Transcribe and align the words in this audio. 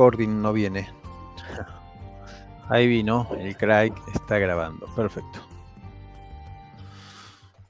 Corbin 0.00 0.42
no 0.42 0.52
viene. 0.52 0.90
Ahí 2.68 2.86
vino, 2.86 3.28
el 3.38 3.56
Craig 3.56 3.92
está 4.14 4.36
grabando. 4.38 4.86
Perfecto. 4.94 5.38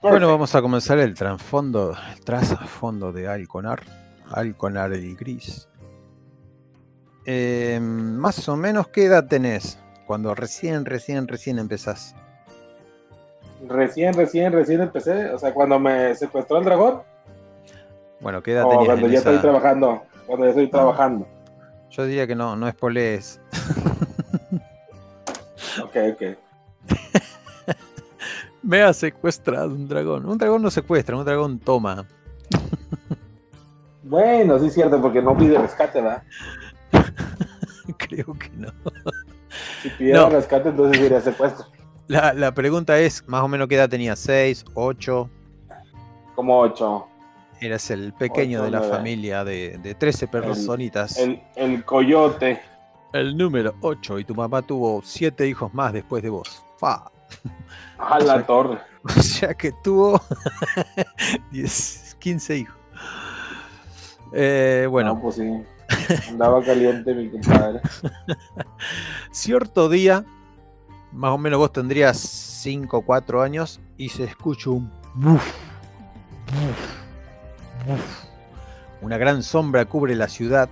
Bueno, 0.02 0.26
vamos 0.26 0.52
a 0.56 0.60
comenzar 0.62 0.98
el 0.98 1.14
trasfondo, 1.14 1.94
el 2.12 2.20
trasfondo 2.24 3.12
de 3.12 3.28
Alconar. 3.28 3.80
Alconar 4.32 4.92
el 4.92 5.14
gris. 5.14 5.68
Eh, 7.26 7.78
más 7.80 8.48
o 8.48 8.56
menos, 8.56 8.88
¿qué 8.88 9.04
edad 9.04 9.26
tenés? 9.28 9.78
Cuando 10.08 10.34
recién, 10.34 10.84
recién, 10.84 11.28
recién 11.28 11.60
empezás. 11.60 12.16
Recién, 13.68 14.14
recién, 14.14 14.52
recién 14.52 14.80
empecé. 14.80 15.30
O 15.30 15.38
sea, 15.38 15.54
cuando 15.54 15.78
me 15.78 16.12
secuestró 16.16 16.58
el 16.58 16.64
dragón. 16.64 17.02
Bueno, 18.20 18.42
¿qué 18.42 18.52
edad 18.52 18.64
O 18.64 18.70
tenías? 18.70 18.86
cuando 18.86 19.06
ya 19.06 19.18
esa- 19.20 19.30
estoy 19.30 19.42
trabajando. 19.42 20.02
Cuando 20.26 20.44
ya 20.46 20.50
estoy 20.50 20.66
Ah. 20.66 20.70
trabajando. 20.70 21.28
Yo 21.90 22.04
diría 22.04 22.26
que 22.26 22.34
no, 22.34 22.56
no 22.56 22.68
es 22.68 22.74
polés. 22.74 23.40
Ok, 25.82 25.94
ok. 26.14 26.22
Me 28.62 28.80
ha 28.82 28.94
secuestrado 28.94 29.68
un 29.68 29.86
dragón. 29.86 30.24
Un 30.24 30.38
dragón 30.38 30.62
no 30.62 30.70
secuestra, 30.70 31.14
un 31.16 31.24
dragón 31.24 31.58
toma. 31.58 32.06
Bueno, 34.02 34.56
sí 34.60 34.66
es 34.68 34.74
cierto, 34.74 35.02
porque 35.02 35.20
no 35.20 35.36
pide 35.36 35.58
rescate, 35.58 36.00
¿verdad? 36.00 36.22
Creo 37.96 38.32
que 38.38 38.50
no. 38.56 38.68
Si 39.82 39.88
pidiera 39.90 40.20
No. 40.20 40.28
rescate, 40.30 40.68
entonces 40.68 41.00
sería 41.02 41.20
secuestro. 41.20 41.66
La, 42.06 42.32
la 42.32 42.52
pregunta 42.54 42.96
es, 43.00 43.26
más 43.26 43.42
o 43.42 43.48
menos, 43.48 43.66
¿qué 43.66 43.74
edad 43.74 43.88
tenía? 43.88 44.12
¿6, 44.14 44.64
8? 44.74 45.28
Como 46.36 46.60
ocho. 46.60 47.08
Eras 47.60 47.90
el 47.90 48.12
pequeño 48.12 48.58
Ocho, 48.58 48.64
de 48.66 48.70
la 48.70 48.78
nueve. 48.80 48.96
familia 48.96 49.44
de, 49.44 49.78
de 49.78 49.94
13 49.94 50.28
personitas. 50.28 51.16
El, 51.18 51.42
El, 51.56 51.72
el 51.72 51.84
coyote. 51.84 52.60
número 53.34 53.74
8. 53.80 54.18
Y 54.20 54.24
tu 54.24 54.34
mamá 54.34 54.62
tuvo 54.62 55.00
7 55.02 55.46
hijos 55.48 55.72
más 55.72 55.92
después 55.92 56.22
de 56.22 56.28
vos. 56.30 56.62
Fa. 56.78 57.10
A 57.98 58.18
O 58.18 58.20
sea, 58.20 58.36
la 58.36 58.46
torre. 58.46 58.78
O 59.04 59.22
sea 59.22 59.54
que 59.54 59.72
tuvo 59.84 60.20
10, 61.52 62.16
15 62.18 62.58
hijos. 62.58 62.76
Eh, 64.32 64.86
bueno, 64.90 65.14
No, 65.14 65.22
pues 65.22 65.36
sí. 65.36 65.62
Andaba 66.28 66.62
caliente 66.62 67.14
mi 67.14 67.30
compadre. 67.30 67.80
cierto 69.30 69.88
día, 69.88 70.24
más 71.12 71.30
o 71.30 71.38
menos 71.38 71.58
vos 71.58 71.72
tendrías 71.72 72.18
5 72.18 72.98
o 72.98 73.02
4 73.02 73.42
años 73.42 73.80
y 73.96 74.08
se 74.08 74.24
escucha 74.24 74.70
un 74.70 74.90
buf, 75.14 75.44
buf, 76.52 77.05
buf. 77.86 78.24
Una 79.00 79.18
gran 79.18 79.42
sombra 79.42 79.84
cubre 79.84 80.14
la 80.14 80.28
ciudad 80.28 80.68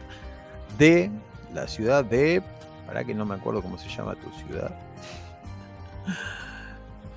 de. 0.79 1.11
La 1.53 1.69
ciudad 1.69 2.05
de. 2.05 2.43
Para 2.87 3.05
que 3.05 3.15
no 3.15 3.25
me 3.25 3.35
acuerdo 3.35 3.63
cómo 3.63 3.79
se 3.79 3.89
llama 3.89 4.15
tu 4.15 4.31
ciudad. 4.47 4.75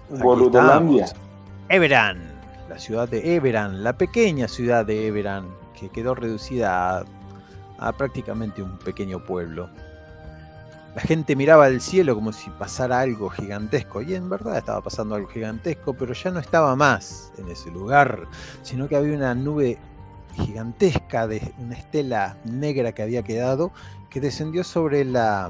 Boludolandia. 0.09 1.07
Everan, 1.69 2.21
la 2.69 2.79
ciudad 2.79 3.09
de 3.09 3.35
Everan, 3.35 3.83
la 3.83 3.93
pequeña 3.93 4.47
ciudad 4.47 4.85
de 4.85 5.07
Everan, 5.07 5.47
que 5.77 5.89
quedó 5.89 6.15
reducida 6.15 6.99
a, 6.99 7.05
a 7.79 7.91
prácticamente 7.91 8.61
un 8.61 8.77
pequeño 8.77 9.23
pueblo. 9.23 9.69
La 10.95 11.01
gente 11.01 11.35
miraba 11.35 11.65
al 11.65 11.81
cielo 11.81 12.15
como 12.15 12.31
si 12.31 12.49
pasara 12.51 13.01
algo 13.01 13.29
gigantesco, 13.29 14.01
y 14.01 14.15
en 14.15 14.29
verdad 14.29 14.57
estaba 14.57 14.81
pasando 14.81 15.15
algo 15.15 15.27
gigantesco, 15.27 15.93
pero 15.93 16.13
ya 16.13 16.31
no 16.31 16.39
estaba 16.39 16.75
más 16.75 17.31
en 17.37 17.49
ese 17.49 17.69
lugar, 17.69 18.27
sino 18.63 18.87
que 18.87 18.95
había 18.95 19.15
una 19.15 19.35
nube 19.35 19.77
gigantesca 20.37 21.27
de 21.27 21.53
una 21.59 21.75
estela 21.75 22.37
negra 22.45 22.91
que 22.91 23.03
había 23.03 23.23
quedado, 23.23 23.71
que 24.09 24.21
descendió 24.21 24.63
sobre 24.63 25.03
la, 25.03 25.49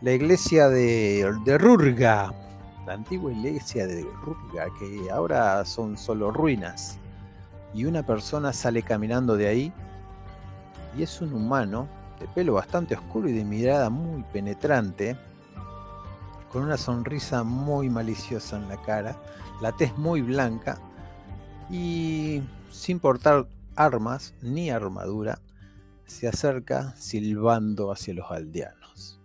la 0.00 0.12
iglesia 0.12 0.68
de, 0.68 1.30
de 1.44 1.58
Rurga, 1.58 2.32
la 2.86 2.94
antigua 2.94 3.32
iglesia 3.32 3.86
de 3.86 4.06
Rurga, 4.24 4.66
que 4.78 5.10
ahora 5.10 5.64
son 5.64 5.96
solo 5.98 6.30
ruinas. 6.30 6.98
Y 7.74 7.84
una 7.84 8.02
persona 8.02 8.52
sale 8.52 8.82
caminando 8.82 9.36
de 9.36 9.48
ahí 9.48 9.72
y 10.96 11.02
es 11.02 11.20
un 11.20 11.34
humano 11.34 11.86
de 12.18 12.26
pelo 12.28 12.54
bastante 12.54 12.94
oscuro 12.94 13.28
y 13.28 13.32
de 13.32 13.44
mirada 13.44 13.90
muy 13.90 14.22
penetrante, 14.32 15.16
con 16.50 16.62
una 16.62 16.76
sonrisa 16.76 17.44
muy 17.44 17.90
maliciosa 17.90 18.56
en 18.56 18.68
la 18.68 18.76
cara, 18.78 19.16
la 19.60 19.72
tez 19.72 19.96
muy 19.98 20.22
blanca 20.22 20.78
y 21.70 22.42
sin 22.78 23.00
portar 23.00 23.48
armas 23.74 24.34
ni 24.40 24.70
armadura, 24.70 25.40
se 26.06 26.28
acerca 26.28 26.94
silbando 26.96 27.90
hacia 27.90 28.14
los 28.14 28.30
aldeanos. 28.30 29.20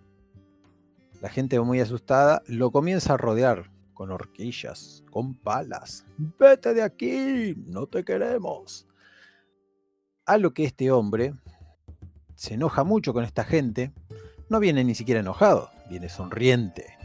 La 1.21 1.29
gente 1.29 1.59
muy 1.59 1.79
asustada 1.79 2.41
lo 2.47 2.71
comienza 2.71 3.13
a 3.13 3.17
rodear 3.17 3.71
con 3.93 4.11
horquillas, 4.11 5.03
con 5.11 5.35
palas. 5.35 6.03
Vete 6.17 6.73
de 6.73 6.81
aquí, 6.81 7.53
no 7.67 7.85
te 7.85 8.03
queremos. 8.03 8.87
A 10.25 10.37
lo 10.37 10.53
que 10.53 10.65
este 10.65 10.91
hombre 10.91 11.33
se 12.35 12.55
enoja 12.55 12.83
mucho 12.83 13.13
con 13.13 13.23
esta 13.23 13.43
gente. 13.43 13.93
No 14.49 14.59
viene 14.59 14.83
ni 14.83 14.95
siquiera 14.95 15.21
enojado, 15.21 15.69
viene 15.89 16.09
sonriente. 16.09 16.97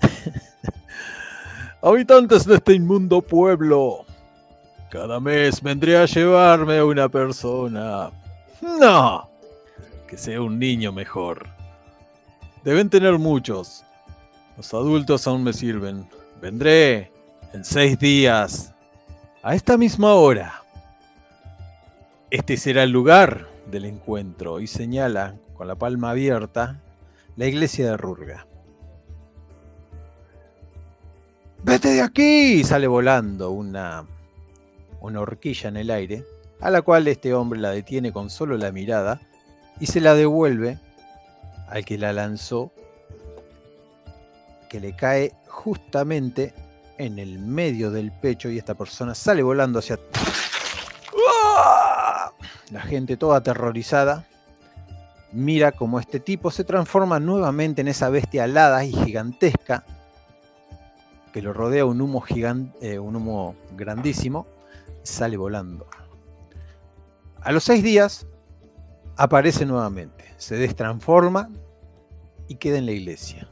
Habitantes 1.82 2.46
de 2.46 2.56
este 2.56 2.72
inmundo 2.72 3.22
pueblo, 3.22 4.06
cada 4.90 5.20
mes 5.20 5.62
vendré 5.62 5.96
a 5.96 6.04
llevarme 6.04 6.78
a 6.78 6.84
una 6.84 7.08
persona. 7.08 8.10
No, 8.60 9.30
que 10.08 10.18
sea 10.18 10.42
un 10.42 10.58
niño 10.58 10.92
mejor. 10.92 11.46
Deben 12.64 12.90
tener 12.90 13.18
muchos. 13.18 13.84
Los 14.56 14.74
adultos 14.74 15.26
aún 15.26 15.44
me 15.44 15.52
sirven. 15.52 16.06
Vendré 16.42 17.12
en 17.52 17.64
seis 17.64 17.98
días, 17.98 18.74
a 19.42 19.54
esta 19.54 19.76
misma 19.78 20.14
hora. 20.14 20.62
Este 22.30 22.56
será 22.56 22.82
el 22.82 22.90
lugar 22.90 23.48
del 23.70 23.84
encuentro 23.84 24.60
y 24.60 24.66
señala 24.66 25.34
con 25.54 25.68
la 25.68 25.76
palma 25.76 26.10
abierta 26.10 26.80
la 27.36 27.46
iglesia 27.46 27.90
de 27.90 27.96
Rurga. 27.96 28.46
¡Vete 31.62 31.88
de 31.88 32.02
aquí! 32.02 32.64
Sale 32.64 32.86
volando 32.86 33.50
una, 33.50 34.06
una 35.00 35.20
horquilla 35.20 35.68
en 35.68 35.76
el 35.76 35.90
aire, 35.90 36.24
a 36.60 36.70
la 36.70 36.82
cual 36.82 37.08
este 37.08 37.34
hombre 37.34 37.58
la 37.58 37.70
detiene 37.70 38.12
con 38.12 38.30
solo 38.30 38.56
la 38.56 38.72
mirada 38.72 39.20
y 39.78 39.86
se 39.86 40.00
la 40.00 40.14
devuelve 40.14 40.78
al 41.68 41.84
que 41.84 41.98
la 41.98 42.12
lanzó, 42.12 42.70
que 44.68 44.80
le 44.80 44.94
cae 44.94 45.34
justamente 45.46 46.52
en 46.98 47.18
el 47.18 47.38
medio 47.38 47.90
del 47.90 48.12
pecho 48.12 48.50
y 48.50 48.58
esta 48.58 48.74
persona 48.74 49.14
sale 49.14 49.42
volando 49.42 49.78
hacia... 49.78 49.98
La 52.70 52.82
gente 52.82 53.16
toda 53.16 53.38
aterrorizada 53.38 54.26
mira 55.32 55.72
como 55.72 55.98
este 55.98 56.20
tipo 56.20 56.50
se 56.50 56.64
transforma 56.64 57.20
nuevamente 57.20 57.80
en 57.80 57.88
esa 57.88 58.10
bestia 58.10 58.44
alada 58.44 58.84
y 58.84 58.92
gigantesca 58.92 59.84
que 61.32 61.42
lo 61.42 61.52
rodea 61.52 61.84
un 61.84 62.00
humo 62.00 62.20
gigante, 62.20 62.98
un 62.98 63.16
humo 63.16 63.54
grandísimo, 63.76 64.46
sale 65.02 65.36
volando. 65.36 65.86
A 67.40 67.52
los 67.52 67.64
seis 67.64 67.82
días 67.82 68.26
aparece 69.16 69.66
nuevamente, 69.66 70.24
se 70.36 70.56
destransforma 70.56 71.50
y 72.48 72.56
queda 72.56 72.78
en 72.78 72.86
la 72.86 72.92
iglesia. 72.92 73.48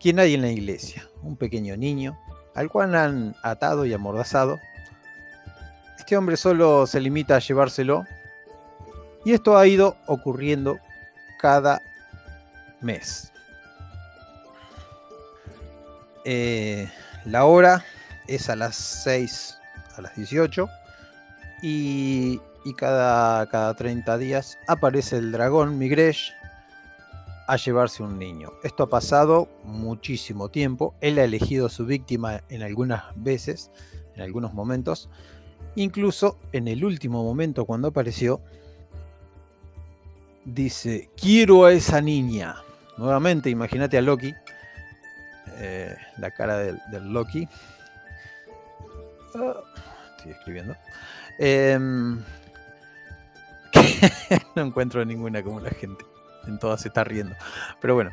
¿Quién 0.00 0.18
hay 0.18 0.34
en 0.34 0.42
la 0.42 0.50
iglesia? 0.50 1.08
Un 1.22 1.36
pequeño 1.36 1.76
niño, 1.76 2.18
al 2.54 2.70
cual 2.70 2.94
han 2.94 3.36
atado 3.42 3.86
y 3.86 3.92
amordazado. 3.92 4.58
Este 5.98 6.16
hombre 6.16 6.36
solo 6.36 6.86
se 6.86 7.00
limita 7.00 7.36
a 7.36 7.38
llevárselo. 7.38 8.04
Y 9.24 9.32
esto 9.32 9.56
ha 9.56 9.66
ido 9.66 9.96
ocurriendo 10.06 10.78
cada 11.38 11.80
mes. 12.80 13.32
Eh, 16.24 16.90
la 17.24 17.44
hora 17.44 17.84
es 18.26 18.48
a 18.48 18.56
las 18.56 18.76
6, 18.76 19.58
a 19.96 20.02
las 20.02 20.16
18. 20.16 20.68
Y, 21.62 22.40
y 22.64 22.74
cada, 22.74 23.46
cada 23.48 23.74
30 23.74 24.18
días 24.18 24.58
aparece 24.66 25.18
el 25.18 25.32
dragón 25.32 25.78
Migresh 25.78 26.32
a 27.46 27.56
llevarse 27.56 28.02
un 28.02 28.18
niño. 28.18 28.52
Esto 28.62 28.84
ha 28.84 28.88
pasado 28.88 29.48
muchísimo 29.64 30.48
tiempo. 30.48 30.94
Él 31.00 31.18
ha 31.18 31.24
elegido 31.24 31.68
su 31.68 31.84
víctima 31.84 32.42
en 32.48 32.62
algunas 32.62 33.04
veces, 33.16 33.70
en 34.16 34.22
algunos 34.22 34.54
momentos. 34.54 35.08
Incluso 35.74 36.38
en 36.52 36.68
el 36.68 36.84
último 36.84 37.22
momento 37.24 37.64
cuando 37.64 37.88
apareció, 37.88 38.40
dice, 40.44 41.10
quiero 41.16 41.64
a 41.64 41.72
esa 41.72 42.00
niña. 42.00 42.56
Nuevamente, 42.98 43.50
imagínate 43.50 43.98
a 43.98 44.02
Loki, 44.02 44.32
eh, 45.58 45.94
la 46.18 46.30
cara 46.30 46.58
del, 46.58 46.78
del 46.90 47.12
Loki. 47.12 47.48
Estoy 49.34 50.32
escribiendo. 50.32 50.76
Em, 51.38 52.22
no 54.56 54.62
encuentro 54.62 55.04
ninguna 55.04 55.42
como 55.42 55.60
la 55.60 55.70
gente. 55.70 56.04
En 56.46 56.58
todas 56.58 56.82
se 56.82 56.88
está 56.88 57.04
riendo. 57.04 57.34
Pero 57.80 57.94
bueno. 57.94 58.10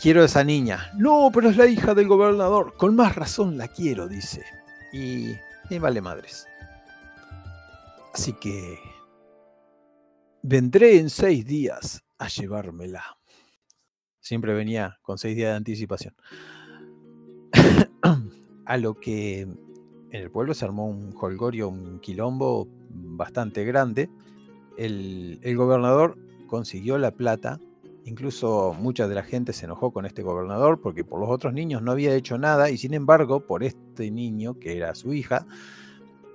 Quiero 0.00 0.22
a 0.22 0.24
esa 0.24 0.42
niña. 0.42 0.90
No, 0.96 1.30
pero 1.32 1.50
es 1.50 1.56
la 1.56 1.66
hija 1.66 1.94
del 1.94 2.08
gobernador. 2.08 2.74
Con 2.76 2.96
más 2.96 3.14
razón 3.14 3.56
la 3.56 3.68
quiero, 3.68 4.08
dice. 4.08 4.44
Y 4.92 5.34
me 5.70 5.78
vale 5.78 6.00
madres. 6.00 6.46
Así 8.12 8.32
que 8.34 8.78
vendré 10.42 10.98
en 10.98 11.08
seis 11.08 11.46
días 11.46 12.02
a 12.18 12.28
llevármela. 12.28 13.16
Siempre 14.20 14.54
venía 14.54 14.98
con 15.02 15.18
seis 15.18 15.36
días 15.36 15.50
de 15.50 15.56
anticipación. 15.56 16.14
A 18.64 18.76
lo 18.76 18.94
que 18.94 19.42
en 19.42 19.56
el 20.10 20.30
pueblo 20.30 20.54
se 20.54 20.64
armó 20.64 20.86
un 20.86 21.14
holgorio, 21.18 21.68
un 21.68 21.98
quilombo 22.00 22.68
bastante 22.90 23.64
grande. 23.64 24.10
El, 24.76 25.38
el 25.42 25.56
gobernador 25.56 26.18
consiguió 26.46 26.98
la 26.98 27.12
plata. 27.12 27.60
Incluso 28.04 28.74
mucha 28.78 29.06
de 29.06 29.14
la 29.14 29.22
gente 29.22 29.52
se 29.52 29.64
enojó 29.64 29.92
con 29.92 30.06
este 30.06 30.22
gobernador 30.22 30.80
porque 30.80 31.04
por 31.04 31.20
los 31.20 31.30
otros 31.30 31.52
niños 31.52 31.82
no 31.82 31.92
había 31.92 32.14
hecho 32.14 32.36
nada 32.36 32.68
y 32.68 32.76
sin 32.76 32.94
embargo 32.94 33.46
por 33.46 33.62
este 33.62 34.10
niño, 34.10 34.58
que 34.58 34.76
era 34.76 34.94
su 34.94 35.14
hija, 35.14 35.46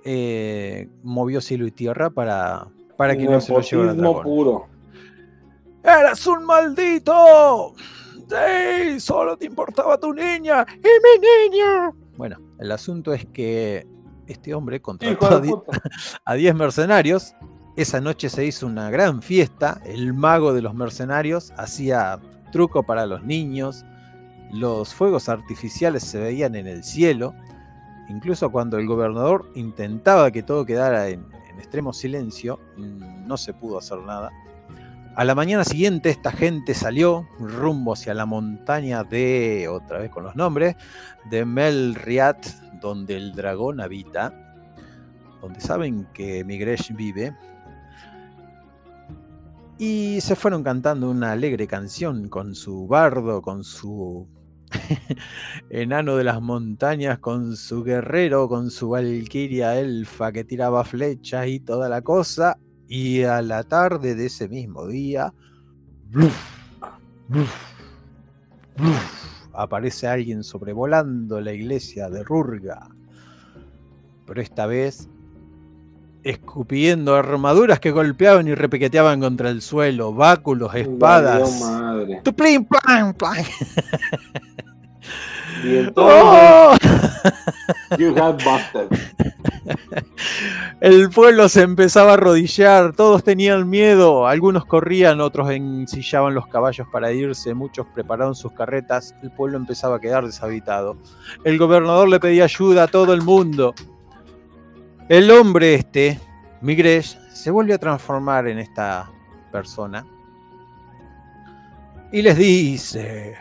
eh, 0.04 0.88
movió 1.02 1.40
cielo 1.40 1.66
y 1.66 1.70
tierra 1.70 2.08
para, 2.08 2.68
para 2.96 3.16
que 3.16 3.26
no 3.26 3.40
se 3.40 3.52
lo 3.52 3.60
llevara 3.60 3.90
el 3.90 3.98
dragón. 3.98 4.22
puro. 4.22 4.66
¡Eres 5.84 6.26
un 6.26 6.44
maldito! 6.44 7.74
¡Sí! 8.28 8.98
Solo 8.98 9.36
te 9.36 9.46
importaba 9.46 9.98
tu 10.00 10.12
niña 10.12 10.66
y 10.70 10.80
mi 10.80 11.50
niña. 11.50 11.92
Bueno, 12.18 12.36
el 12.58 12.72
asunto 12.72 13.12
es 13.12 13.24
que 13.26 13.86
este 14.26 14.52
hombre 14.52 14.82
contrató 14.82 15.64
a 16.24 16.34
10 16.34 16.54
mercenarios. 16.56 17.36
Esa 17.76 18.00
noche 18.00 18.28
se 18.28 18.44
hizo 18.44 18.66
una 18.66 18.90
gran 18.90 19.22
fiesta. 19.22 19.80
El 19.86 20.14
mago 20.14 20.52
de 20.52 20.60
los 20.60 20.74
mercenarios 20.74 21.52
hacía 21.56 22.18
truco 22.50 22.82
para 22.82 23.06
los 23.06 23.22
niños. 23.22 23.84
Los 24.50 24.94
fuegos 24.94 25.28
artificiales 25.28 26.02
se 26.02 26.18
veían 26.18 26.56
en 26.56 26.66
el 26.66 26.82
cielo. 26.82 27.34
Incluso 28.08 28.50
cuando 28.50 28.78
el 28.78 28.88
gobernador 28.88 29.48
intentaba 29.54 30.32
que 30.32 30.42
todo 30.42 30.66
quedara 30.66 31.08
en, 31.10 31.24
en 31.48 31.58
extremo 31.58 31.92
silencio, 31.92 32.58
mm, 32.76 33.28
no 33.28 33.36
se 33.36 33.54
pudo 33.54 33.78
hacer 33.78 34.00
nada. 34.00 34.32
A 35.18 35.24
la 35.24 35.34
mañana 35.34 35.64
siguiente 35.64 36.10
esta 36.10 36.30
gente 36.30 36.74
salió 36.74 37.28
rumbo 37.40 37.94
hacia 37.94 38.14
la 38.14 38.24
montaña 38.24 39.02
de, 39.02 39.66
otra 39.66 39.98
vez 39.98 40.12
con 40.12 40.22
los 40.22 40.36
nombres, 40.36 40.76
de 41.28 41.44
Melriat, 41.44 42.46
donde 42.80 43.16
el 43.16 43.32
dragón 43.32 43.80
habita, 43.80 44.32
donde 45.42 45.58
saben 45.58 46.06
que 46.14 46.44
Migresh 46.44 46.94
vive. 46.94 47.34
Y 49.76 50.20
se 50.20 50.36
fueron 50.36 50.62
cantando 50.62 51.10
una 51.10 51.32
alegre 51.32 51.66
canción 51.66 52.28
con 52.28 52.54
su 52.54 52.86
bardo, 52.86 53.42
con 53.42 53.64
su 53.64 54.28
enano 55.68 56.14
de 56.14 56.22
las 56.22 56.40
montañas, 56.40 57.18
con 57.18 57.56
su 57.56 57.82
guerrero, 57.82 58.48
con 58.48 58.70
su 58.70 58.90
valquiria 58.90 59.80
elfa 59.80 60.30
que 60.30 60.44
tiraba 60.44 60.84
flechas 60.84 61.48
y 61.48 61.58
toda 61.58 61.88
la 61.88 62.02
cosa. 62.02 62.56
Y 62.88 63.22
a 63.22 63.42
la 63.42 63.62
tarde 63.64 64.14
de 64.14 64.26
ese 64.26 64.48
mismo 64.48 64.86
día, 64.86 65.32
¡bluf! 66.10 66.34
¡bluf! 67.28 67.54
¡bluf! 68.76 69.28
aparece 69.58 70.06
alguien 70.06 70.44
sobrevolando 70.44 71.40
la 71.40 71.52
iglesia 71.52 72.08
de 72.08 72.22
Rurga. 72.22 72.88
Pero 74.24 74.40
esta 74.40 74.66
vez 74.66 75.08
escupiendo 76.22 77.16
armaduras 77.16 77.80
que 77.80 77.90
golpeaban 77.90 78.46
y 78.46 78.54
repiqueteaban 78.54 79.20
contra 79.20 79.50
el 79.50 79.60
suelo, 79.60 80.12
báculos, 80.12 80.74
espadas. 80.74 81.60
madre. 81.60 82.20
¡Tuplín, 82.22 82.66
plan, 82.66 83.14
plan! 83.14 83.44
Y 85.64 85.76
entonces, 85.76 85.94
¡Oh! 85.96 86.76
you 87.98 88.14
got 88.14 88.40
busted. 88.44 88.88
El 90.80 91.10
pueblo 91.10 91.48
se 91.48 91.62
empezaba 91.62 92.10
a 92.10 92.14
arrodillar, 92.14 92.94
todos 92.94 93.24
tenían 93.24 93.68
miedo, 93.68 94.26
algunos 94.26 94.64
corrían, 94.64 95.20
otros 95.20 95.50
ensillaban 95.50 96.34
los 96.34 96.46
caballos 96.46 96.86
para 96.92 97.12
irse, 97.12 97.54
muchos 97.54 97.86
prepararon 97.94 98.34
sus 98.34 98.52
carretas, 98.52 99.14
el 99.22 99.30
pueblo 99.30 99.56
empezaba 99.56 99.96
a 99.96 100.00
quedar 100.00 100.24
deshabitado. 100.26 100.96
El 101.44 101.58
gobernador 101.58 102.08
le 102.08 102.20
pedía 102.20 102.44
ayuda 102.44 102.84
a 102.84 102.88
todo 102.88 103.12
el 103.12 103.22
mundo. 103.22 103.74
El 105.08 105.30
hombre 105.30 105.74
este, 105.74 106.20
Migresh, 106.60 107.18
se 107.32 107.50
vuelve 107.50 107.74
a 107.74 107.78
transformar 107.78 108.48
en 108.48 108.58
esta 108.58 109.10
persona 109.50 110.04
y 112.12 112.22
les 112.22 112.36
dice, 112.36 113.36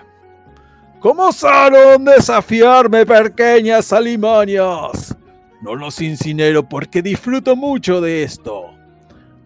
¿Cómo 1.00 1.28
osaron 1.28 2.06
desafiarme, 2.06 3.06
pequeñas 3.06 3.94
alimañas? 3.94 5.16
No 5.62 5.76
los 5.76 6.02
incinero 6.02 6.68
porque 6.70 7.02
disfruto 7.02 7.56
mucho 7.56 8.00
de 8.02 8.24
esto. 8.24 8.66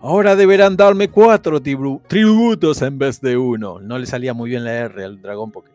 Ahora 0.02 0.36
deberán 0.36 0.76
darme 0.76 1.10
cuatro 1.10 1.62
tribu- 1.62 2.02
tributos 2.08 2.82
en 2.82 2.98
vez 2.98 3.22
de 3.22 3.38
uno. 3.38 3.80
No 3.80 3.98
le 3.98 4.06
salía 4.06 4.34
muy 4.34 4.50
bien 4.50 4.64
la 4.64 4.74
R 4.74 5.04
al 5.06 5.22
dragón 5.22 5.52
porque 5.52 5.72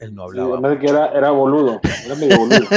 él 0.00 0.14
no 0.14 0.24
hablaba. 0.24 0.78
que 0.78 0.86
era 0.88 1.30
boludo. 1.30 1.80
Era 2.04 2.14
medio 2.14 2.38
boludo. 2.38 2.66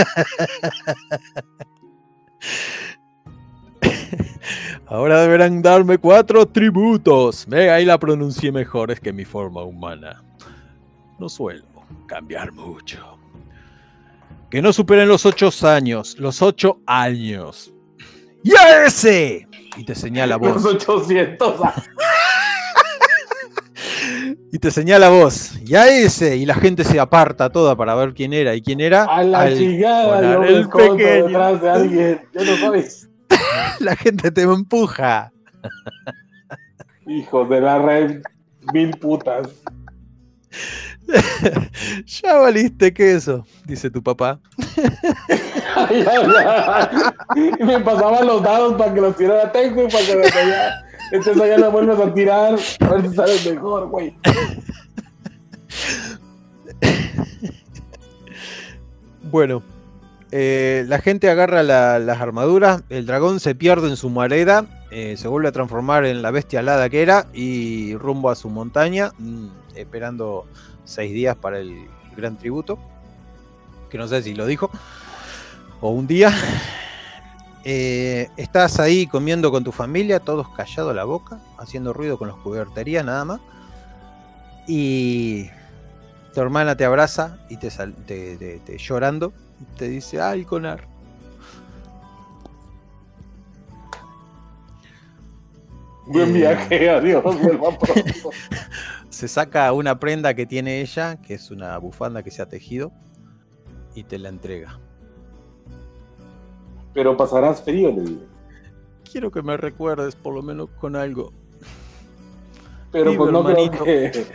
Ahora 4.88 5.21
deberán 5.21 5.62
darme 5.62 5.97
cuatro 5.97 6.45
tributos. 6.45 7.45
Ve, 7.47 7.69
ahí 7.69 7.83
la 7.85 7.97
pronuncié 7.97 8.51
mejor, 8.51 8.91
es 8.91 9.00
que 9.00 9.12
mi 9.12 9.25
forma 9.25 9.63
humana. 9.63 10.24
No 11.19 11.27
suelo 11.29 11.65
cambiar 12.07 12.51
mucho. 12.53 13.16
Que 14.49 14.61
no 14.61 14.71
superen 14.73 15.07
los 15.07 15.25
ocho 15.25 15.49
años. 15.67 16.15
Los 16.19 16.41
ocho 16.41 16.79
años. 16.85 17.73
¡Y 18.44 18.55
a 18.55 18.85
ese! 18.85 19.47
Y 19.77 19.83
te 19.85 19.94
señala 19.95 20.38
Los 20.41 20.63
vos. 20.63 20.65
800. 20.65 21.55
ah, 21.63 21.83
Y 24.51 24.59
te 24.59 24.71
señala 24.71 25.09
vos. 25.09 25.51
Y 25.65 25.75
a 25.75 25.88
ese. 25.89 26.38
Y 26.38 26.45
la 26.45 26.55
gente 26.55 26.83
se 26.85 26.99
aparta 26.99 27.49
toda 27.51 27.75
para 27.75 27.94
ver 27.95 28.13
quién 28.13 28.31
era. 28.33 28.55
¿Y 28.55 28.61
quién 28.61 28.79
era? 28.79 29.03
A 29.03 29.21
la 29.23 29.41
Al- 29.41 29.57
chingada, 29.57 30.45
el 30.47 30.67
pequeño. 30.69 30.95
detrás 31.27 31.61
de 31.61 31.69
alguien. 31.69 32.21
Yo 32.33 32.45
no 32.45 32.57
sabes. 32.57 33.09
La 33.79 33.95
gente 33.95 34.31
te 34.31 34.41
empuja. 34.43 35.31
Hijo 37.05 37.45
de 37.45 37.61
la 37.61 37.77
red, 37.79 38.21
mil 38.73 38.89
putas. 38.97 39.50
ya 42.05 42.37
valiste 42.37 42.93
queso, 42.93 43.45
dice 43.65 43.89
tu 43.89 44.01
papá. 44.03 44.39
Ay, 45.75 46.05
ay, 46.09 46.23
ay. 46.37 47.51
Y 47.59 47.63
me 47.63 47.79
pasaban 47.79 48.25
los 48.27 48.41
dados 48.43 48.73
para 48.75 48.93
que 48.93 49.01
los 49.01 49.15
tirara 49.15 49.51
tengo 49.51 49.83
y 49.83 49.87
para 49.91 50.05
que 50.05 50.15
los 50.15 50.35
allá. 50.35 50.83
Entonces 51.11 51.41
allá 51.41 51.57
los 51.57 51.71
vuelves 51.71 51.99
a 51.99 52.13
tirar. 52.13 52.55
A 52.81 52.87
ver 52.89 53.09
si 53.09 53.15
sales 53.15 53.45
mejor, 53.53 53.87
güey. 53.89 54.15
Bueno, 59.23 59.61
eh, 60.31 60.85
la 60.87 60.99
gente 60.99 61.29
agarra 61.29 61.63
la- 61.63 61.99
las 61.99 62.19
armaduras, 62.21 62.83
el 62.89 63.05
dragón 63.05 63.39
se 63.39 63.55
pierde 63.55 63.89
en 63.89 63.97
su 63.97 64.09
mareda, 64.09 64.65
eh, 64.91 65.15
se 65.17 65.27
vuelve 65.27 65.49
a 65.49 65.51
transformar 65.51 66.05
en 66.05 66.21
la 66.21 66.31
bestia 66.31 66.59
alada 66.59 66.89
que 66.89 67.01
era 67.01 67.27
y 67.33 67.95
rumbo 67.95 68.29
a 68.29 68.35
su 68.35 68.49
montaña, 68.49 69.11
mm, 69.17 69.47
esperando 69.75 70.45
seis 70.88 71.13
días 71.13 71.36
para 71.36 71.60
el 71.60 71.88
gran 72.15 72.38
tributo, 72.38 72.79
que 73.89 73.98
no 73.98 74.08
sé 74.08 74.24
si 74.24 74.34
lo 74.34 74.46
dijo, 74.46 74.72
o 75.82 75.91
un 75.91 76.08
día. 76.08 76.32
Eh, 77.70 78.29
estás 78.38 78.79
ahí 78.79 79.08
comiendo 79.08 79.51
con 79.51 79.63
tu 79.63 79.72
familia, 79.74 80.22
todos 80.22 80.48
callados 80.56 80.96
la 80.96 81.03
boca, 81.03 81.39
haciendo 81.58 81.91
ruido 81.91 82.17
con 82.17 82.29
las 82.29 82.38
cuberterías 82.38 83.03
nada 83.03 83.25
más. 83.25 83.41
Y 84.67 85.50
tu 86.34 86.39
hermana 86.41 86.75
te 86.77 86.86
abraza 86.86 87.38
y 87.50 87.58
te, 87.58 87.70
sal- 87.70 87.94
te- 88.06 88.38
te- 88.38 88.60
te- 88.60 88.77
llorando 88.77 89.34
te 89.77 89.89
dice, 89.89 90.22
ay, 90.22 90.46
Conar. 90.46 90.88
Buen 96.06 96.29
Eh. 96.29 96.34
viaje, 96.39 96.89
adiós, 96.89 97.24
vuelva 97.24 97.77
pronto. 97.77 98.29
Se 99.17 99.27
saca 99.27 99.74
una 99.74 100.00
prenda 100.00 100.36
que 100.36 100.45
tiene 100.45 100.79
ella, 100.79 101.19
que 101.19 101.33
es 101.33 101.50
una 101.50 101.75
bufanda 101.79 102.21
que 102.21 102.29
se 102.29 102.43
ha 102.43 102.45
tejido, 102.45 102.91
y 103.95 104.03
te 104.03 104.19
la 104.19 104.29
entrega. 104.29 104.79
Pero 106.93 107.17
pasarás 107.17 107.63
frío, 107.63 107.91
le 107.91 108.01
digo. 108.03 108.21
Quiero 109.12 109.31
que 109.31 109.41
me 109.41 109.57
recuerdes 109.57 110.15
por 110.15 110.36
lo 110.36 110.43
menos 110.43 110.69
con 110.79 110.95
algo. 110.95 111.33
Pero 112.91 113.09
Vive, 113.09 113.17
pues 113.17 113.31
no 113.31 113.50
hermanito. 113.50 113.83
creo 113.83 114.12
que, 114.12 114.25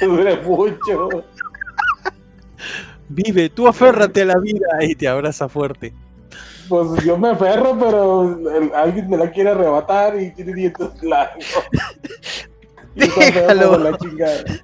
dure 0.04 0.42
mucho. 0.42 1.08
Vive, 3.08 3.50
tú 3.50 3.68
aférrate 3.68 4.22
a 4.22 4.24
la 4.24 4.38
vida 4.40 4.66
y 4.80 4.96
te 4.96 5.06
abraza 5.06 5.48
fuerte. 5.48 5.94
Pues 6.68 7.04
yo 7.04 7.16
me 7.16 7.28
aferro, 7.28 7.78
pero 7.78 8.36
alguien 8.74 9.08
me 9.08 9.16
la 9.16 9.30
quiere 9.30 9.50
arrebatar 9.50 10.20
y 10.20 10.32
tiene 10.32 10.54
dientes 10.54 11.00
largos. 11.04 11.44
Déjalo. 12.94 13.78
la 13.78 13.96
chingada. 13.98 14.44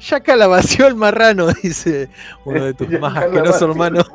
Ya 0.00 0.20
calabació 0.20 0.86
el 0.86 0.94
marrano, 0.94 1.48
dice 1.62 2.08
uno 2.44 2.64
de 2.64 2.72
tus 2.74 2.88
más 3.00 3.16
asquerosos 3.16 3.62
hermanos. 3.62 4.10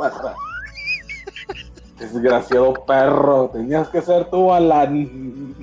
Desgraciado 1.99 2.73
perro, 2.85 3.51
tenías 3.53 3.89
que 3.89 4.01
ser 4.01 4.29
tú, 4.31 4.51
Alan. 4.51 5.53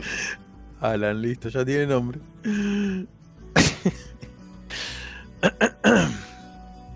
Alan, 0.80 1.20
listo, 1.20 1.48
ya 1.48 1.64
tiene 1.64 1.86
nombre. 1.86 2.20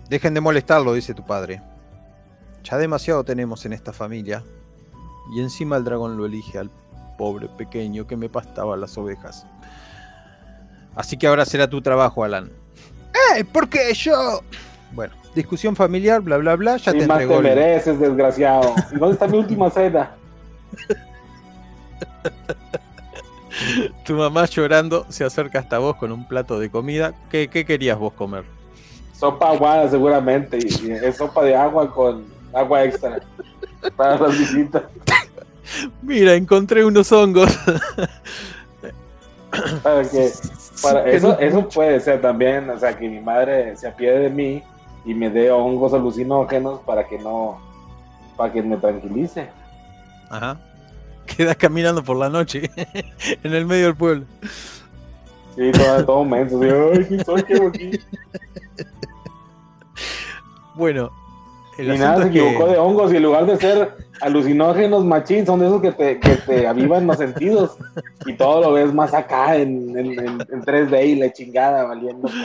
Dejen 0.09 0.33
de 0.33 0.41
molestarlo, 0.41 0.93
dice 0.93 1.13
tu 1.13 1.25
padre. 1.25 1.61
Ya 2.63 2.77
demasiado 2.77 3.25
tenemos 3.25 3.65
en 3.65 3.73
esta 3.73 3.91
familia. 3.91 4.43
Y 5.35 5.41
encima 5.41 5.75
el 5.77 5.83
dragón 5.83 6.15
lo 6.17 6.25
elige 6.25 6.59
al 6.59 6.71
pobre 7.17 7.49
pequeño 7.49 8.07
que 8.07 8.15
me 8.15 8.29
pastaba 8.29 8.77
las 8.77 8.97
ovejas. 8.97 9.45
Así 10.95 11.17
que 11.17 11.27
ahora 11.27 11.45
será 11.45 11.67
tu 11.67 11.81
trabajo, 11.81 12.23
Alan. 12.23 12.51
¡Eh! 13.37 13.43
Porque 13.51 13.93
yo. 13.93 14.41
Bueno, 14.91 15.13
discusión 15.35 15.75
familiar, 15.75 16.21
bla 16.21 16.37
bla 16.37 16.55
bla, 16.55 16.77
ya 16.77 16.91
y 16.95 16.99
te 16.99 17.07
más 17.07 17.21
entregó. 17.21 17.41
te 17.41 17.49
el- 17.49 17.55
mereces, 17.55 17.99
desgraciado. 17.99 18.73
¿Y 18.91 18.97
dónde 18.97 19.13
está 19.13 19.27
mi 19.27 19.37
última 19.39 19.69
cena? 19.69 20.11
Tu 24.05 24.13
mamá 24.15 24.45
llorando 24.45 25.05
se 25.09 25.23
acerca 25.23 25.59
hasta 25.59 25.77
vos 25.77 25.95
con 25.95 26.11
un 26.11 26.27
plato 26.27 26.59
de 26.59 26.69
comida. 26.69 27.13
¿Qué, 27.29 27.47
qué 27.47 27.65
querías 27.65 27.97
vos 27.97 28.13
comer? 28.13 28.43
Sopa 29.17 29.49
aguada, 29.51 29.89
seguramente. 29.89 30.57
Y, 30.59 30.87
y 30.87 30.91
es 30.91 31.17
sopa 31.17 31.43
de 31.43 31.55
agua 31.55 31.89
con 31.93 32.25
agua 32.53 32.83
extra. 32.83 33.19
Para 33.95 34.17
las 34.17 34.37
visitas. 34.37 34.83
Mira, 36.01 36.33
encontré 36.33 36.83
unos 36.83 37.11
hongos. 37.11 37.57
Para 39.81 40.03
que, 40.03 40.31
para, 40.81 41.03
Que 41.03 41.15
eso, 41.15 41.37
eso 41.39 41.69
puede 41.69 41.99
ser 41.99 42.21
también. 42.21 42.69
O 42.69 42.79
sea, 42.79 42.97
que 42.97 43.07
mi 43.07 43.19
madre 43.19 43.75
se 43.77 43.87
apiade 43.87 44.19
de 44.19 44.29
mí 44.29 44.63
y 45.05 45.13
me 45.13 45.29
dé 45.29 45.51
hongos 45.51 45.93
alucinógenos 45.93 46.79
para 46.81 47.07
que 47.07 47.19
no. 47.19 47.59
Para 48.35 48.51
que 48.51 48.61
me 48.61 48.77
tranquilice. 48.77 49.49
Ajá. 50.29 50.57
Quedas 51.25 51.55
caminando 51.55 52.03
por 52.03 52.17
la 52.17 52.29
noche 52.29 52.69
en 53.43 53.53
el 53.53 53.65
medio 53.65 53.85
del 53.85 53.95
pueblo. 53.95 54.25
Sí, 55.55 55.71
todo, 55.71 56.05
todo 56.05 56.25
menso. 56.25 56.57
así, 56.57 56.69
Ay, 56.71 57.05
¿quién 57.05 57.25
soy? 57.25 58.01
Bueno, 60.75 61.11
el 61.77 61.95
Y 61.95 61.97
nada, 61.97 62.23
se 62.23 62.31
que- 62.31 62.39
equivocó 62.47 62.69
de 62.69 62.77
hongos 62.77 63.13
y 63.13 63.17
en 63.17 63.23
lugar 63.23 63.45
de 63.45 63.57
ser 63.57 63.95
alucinógenos 64.21 65.03
machín, 65.05 65.45
son 65.45 65.59
de 65.59 65.65
esos 65.67 65.81
que 65.81 65.91
te, 65.91 66.19
que 66.19 66.35
te 66.37 66.67
avivan 66.67 67.07
los 67.07 67.17
sentidos 67.17 67.77
y 68.25 68.33
todo 68.33 68.61
lo 68.61 68.73
ves 68.73 68.93
más 68.93 69.13
acá 69.13 69.55
en, 69.57 69.89
en, 69.97 70.07
en- 70.19 70.41
en 70.41 70.61
3D 70.63 71.05
y 71.07 71.15
la 71.15 71.31
chingada 71.33 71.83
valiendo. 71.85 72.21
pues. 72.23 72.35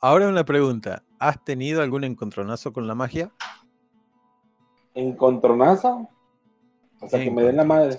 Ahora 0.00 0.28
una 0.28 0.44
pregunta. 0.44 1.02
¿Has 1.18 1.42
tenido 1.44 1.82
algún 1.82 2.02
encontronazo 2.02 2.72
con 2.72 2.88
la 2.88 2.94
magia? 2.96 3.30
Encontronazo. 4.94 6.08
O 7.00 7.08
sea, 7.08 7.22
que 7.22 7.30
me 7.30 7.42
den 7.42 7.56
la 7.56 7.64
madre. 7.64 7.96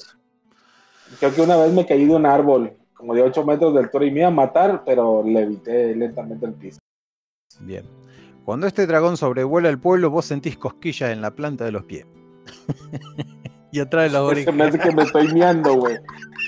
Creo 1.20 1.34
que 1.34 1.42
una 1.42 1.58
vez 1.58 1.72
me 1.74 1.86
caí 1.86 2.06
de 2.06 2.16
un 2.16 2.26
árbol, 2.26 2.74
como 2.94 3.14
de 3.14 3.22
8 3.22 3.46
metros 3.46 3.74
de 3.74 3.80
altura, 3.82 4.06
y 4.06 4.12
me 4.12 4.20
iba 4.20 4.28
a 4.30 4.32
matar, 4.32 4.84
pero 4.86 5.24
le 5.24 5.42
evité 5.42 5.96
lentamente 5.96 6.46
el 6.46 6.54
piso. 6.54 6.80
Bien. 7.62 7.84
Cuando 8.46 8.68
este 8.68 8.86
dragón 8.86 9.16
sobrevuela 9.18 9.70
el 9.70 9.80
pueblo, 9.80 10.10
vos 10.10 10.26
sentís 10.26 10.58
cosquillas 10.58 11.12
en 11.12 11.22
la 11.22 11.32
planta 11.32 11.64
de 11.66 11.72
los 11.72 11.84
pies. 11.86 12.06
y 13.72 13.80
atrás 13.80 14.04
de 14.04 14.10
la 14.10 14.20
Se 14.20 14.26
oreja. 14.26 14.52
me 14.52 14.64
hace 14.66 14.80
que 14.80 14.92
me 14.92 15.04
estoy 15.04 15.34
miando, 15.34 15.74
güey. 15.76 15.98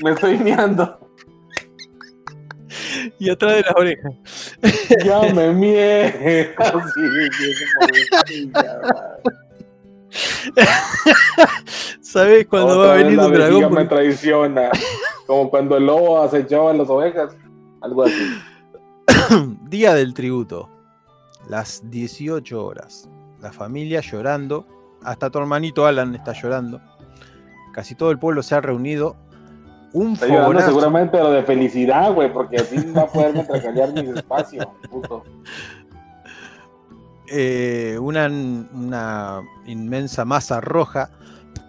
Me 0.04 0.12
estoy 0.12 0.38
miando. 0.38 1.00
Y 3.20 3.30
atrás 3.30 3.56
de 3.56 3.62
las 3.62 3.76
orejas. 3.76 4.14
Ya 5.06 5.22
me 5.34 6.44
chingada. 8.26 9.20
¿Sabés 12.02 12.48
cuando 12.48 12.80
Otra 12.80 12.88
va 12.88 12.94
a 12.94 12.98
venir 12.98 13.20
un 13.20 13.34
dragón? 13.34 13.74
me 13.74 13.86
traiciona. 13.86 14.70
Como 15.28 15.50
cuando 15.50 15.78
el 15.78 15.86
lobo 15.86 16.22
acechaba 16.22 16.72
a 16.72 16.74
las 16.74 16.90
ovejas. 16.90 17.36
Algo 17.82 18.04
así. 18.04 18.38
Día 19.70 19.94
del 19.94 20.14
tributo. 20.14 20.70
Las 21.50 21.82
18 21.90 22.64
horas. 22.66 23.10
La 23.42 23.52
familia 23.52 24.02
llorando. 24.02 24.66
Hasta 25.04 25.30
tu 25.30 25.40
hermanito 25.40 25.86
Alan 25.86 26.16
está 26.16 26.34
llorando. 26.34 26.82
Casi 27.74 27.96
todo 27.96 28.12
el 28.12 28.20
pueblo 28.20 28.42
se 28.44 28.56
ha 28.56 28.62
reunido. 28.62 29.16
Un 29.94 30.16
llorando 30.16 30.42
fogonazo. 30.44 30.68
seguramente 30.68 31.18
lo 31.20 31.32
de 31.32 31.44
felicidad, 31.44 32.14
güey, 32.14 32.32
porque 32.34 32.58
así 32.58 32.78
va 32.92 33.04
a 33.04 33.08
poder 33.08 33.34
metracalear 33.36 33.94
mi 33.94 34.10
espacio. 34.18 34.74
Puto. 34.90 35.24
eh, 37.32 37.98
una, 38.00 38.28
una 38.28 39.42
inmensa 39.66 40.26
masa 40.26 40.62
roja 40.62 41.10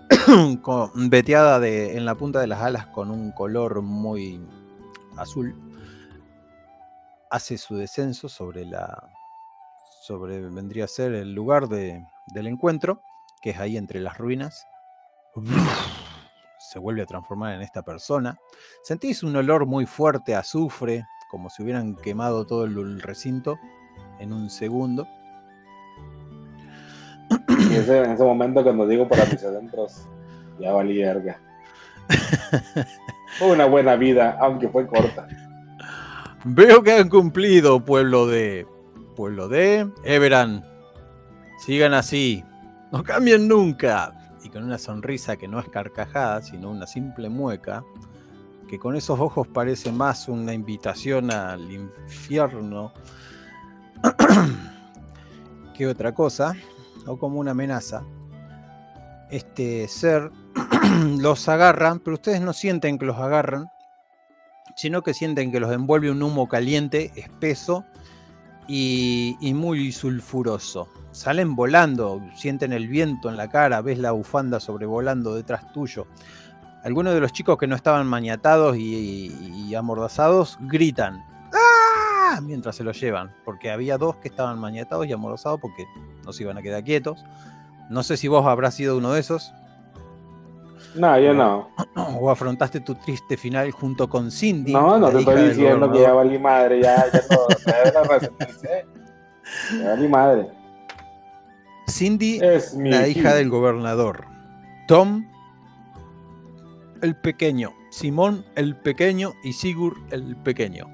con- 0.63 1.11
veteada 1.11 1.61
de- 1.61 1.97
en 1.97 2.05
la 2.05 2.15
punta 2.15 2.41
de 2.41 2.47
las 2.47 2.61
alas 2.63 2.87
con 2.89 3.11
un 3.11 3.33
color 3.33 3.83
muy 3.83 4.41
azul 5.17 5.55
hace 7.31 7.59
su 7.59 7.77
descenso 7.77 8.29
sobre 8.29 8.65
la 8.65 9.11
sobre 10.07 10.41
vendría 10.41 10.85
a 10.85 10.89
ser 10.89 11.13
el 11.15 11.35
lugar 11.35 11.69
de- 11.69 12.05
del 12.29 12.47
encuentro 12.47 13.03
que 13.43 13.51
es 13.51 13.59
ahí 13.59 13.77
entre 13.77 13.99
las 14.01 14.19
ruinas 14.19 14.67
se 16.59 16.79
vuelve 16.79 17.03
a 17.03 17.07
transformar 17.07 17.55
en 17.55 17.63
esta 17.63 17.83
persona 17.83 18.39
sentís 18.83 19.23
un 19.23 19.35
olor 19.35 19.67
muy 19.67 19.85
fuerte 19.87 20.35
a 20.35 20.41
azufre 20.41 21.05
como 21.31 21.51
si 21.51 21.63
hubieran 21.63 21.97
quemado 21.97 22.47
todo 22.47 22.65
el- 22.65 23.01
recinto 23.03 23.59
en 24.21 24.33
un 24.33 24.49
segundo 24.49 25.07
Y 27.71 27.75
ese, 27.75 27.99
en 28.05 28.13
ese 28.13 28.23
momento 28.23 28.63
cuando 28.63 28.87
digo 28.87 29.09
para 29.09 29.25
mis 29.27 29.43
adentros, 29.43 30.07
ya 30.61 30.73
valí 30.73 30.99
verga. 31.03 31.41
Fue 33.39 33.51
una 33.51 33.67
buena 33.67 33.97
vida, 33.97 34.39
aunque 34.41 34.69
fue 34.69 34.87
corta. 34.87 35.27
Veo 36.45 36.83
que 36.85 36.93
han 36.93 37.09
cumplido, 37.09 37.85
pueblo 37.85 38.29
de. 38.29 38.65
Pueblo 39.17 39.49
de. 39.49 39.91
Everan. 40.05 40.65
Sigan 41.59 41.95
así. 41.95 42.45
No 42.93 43.03
cambien 43.03 43.49
nunca. 43.49 44.13
Y 44.45 44.51
con 44.51 44.63
una 44.63 44.79
sonrisa 44.79 45.37
que 45.37 45.49
no 45.49 45.59
es 45.59 45.69
carcajada, 45.69 46.41
sino 46.43 46.71
una 46.71 46.87
simple 46.87 47.29
mueca, 47.29 47.83
que 48.69 48.79
con 48.79 48.95
esos 48.95 49.19
ojos 49.19 49.49
parece 49.49 49.91
más 49.91 50.29
una 50.29 50.53
invitación 50.53 51.33
al 51.33 51.69
infierno 51.73 52.93
que 55.75 55.89
otra 55.89 56.15
cosa, 56.15 56.55
o 57.07 57.19
como 57.19 57.41
una 57.41 57.51
amenaza. 57.51 58.05
Este 59.31 59.89
ser 59.89 60.31
los 61.19 61.49
agarran, 61.49 61.99
pero 61.99 62.15
ustedes 62.15 62.41
no 62.41 62.53
sienten 62.53 62.99
que 62.99 63.07
los 63.07 63.17
agarran, 63.17 63.69
sino 64.77 65.03
que 65.03 65.15
sienten 65.15 65.51
que 65.51 65.59
los 65.59 65.73
envuelve 65.73 66.11
un 66.13 66.23
humo 66.23 66.49
caliente, 66.49 67.11
espeso 67.17 67.85
y, 68.69 69.53
muy 69.55 69.93
sulfuroso. 69.93 70.89
Salen 71.13 71.57
volando, 71.57 72.21
sienten 72.35 72.73
el 72.73 72.89
viento 72.89 73.29
en 73.29 73.37
la 73.37 73.49
cara, 73.49 73.81
ves 73.81 73.99
la 73.99 74.13
bufanda 74.13 74.61
sobrevolando 74.61 75.35
detrás 75.35 75.73
tuyo. 75.73 76.07
Algunos 76.85 77.15
de 77.15 77.21
los 77.21 77.33
chicos 77.33 77.59
que 77.59 77.67
no 77.67 77.75
estaban 77.75 78.07
maniatados 78.07 78.77
y, 78.77 79.33
y 79.69 79.75
amordazados 79.75 80.59
gritan 80.61 81.25
¡Ah! 81.53 82.41
mientras 82.43 82.77
se 82.77 82.85
los 82.85 83.01
llevan, 83.01 83.35
porque 83.45 83.71
había 83.71 83.99
dos 83.99 84.17
que 84.17 84.29
estaban 84.29 84.59
maniatados 84.59 85.07
y 85.07 85.13
amordazados 85.13 85.61
porque 85.61 85.87
no 86.25 86.33
se 86.33 86.43
iban 86.43 86.59
a 86.59 86.63
quedar 86.63 86.85
quietos. 86.85 87.25
No 87.89 88.03
sé 88.03 88.17
si 88.17 88.29
vos 88.29 88.45
habrás 88.47 88.75
sido 88.75 88.97
uno 88.97 89.13
de 89.13 89.21
esos 89.21 89.53
No, 90.97 91.19
yo 91.19 91.35
no. 91.35 91.71
o 92.21 92.31
afrontaste 92.31 92.81
tu 92.81 92.95
triste 92.95 93.37
final 93.37 93.71
junto 93.71 94.09
con 94.09 94.31
Cindy. 94.31 94.73
No, 94.73 94.99
no 94.99 95.11
te 95.11 95.19
estoy 95.19 95.49
diciendo 95.49 95.91
que 95.91 96.01
ya 96.01 96.13
valí 96.13 96.39
madre, 96.39 96.83
ya, 96.83 97.07
ya 97.13 97.23
no, 97.31 97.47
la 97.95 98.03
racionalicé. 98.03 98.87
Ya 99.79 99.89
valí 99.91 100.09
madre. 100.09 100.49
Cindy, 101.89 102.41
Es 102.43 102.75
mi 102.75 102.91
la 102.91 103.07
hija 103.07 103.21
hija 103.21 103.35
del 103.35 103.49
gobernador. 103.49 104.25
Tom, 104.89 105.27
el 107.03 107.17
pequeño. 107.17 107.73
Simón, 107.91 108.45
el 108.57 108.77
pequeño. 108.77 109.35
Y 109.45 109.53
Sigurd, 109.53 109.97
el 110.11 110.37
pequeño. 110.37 110.87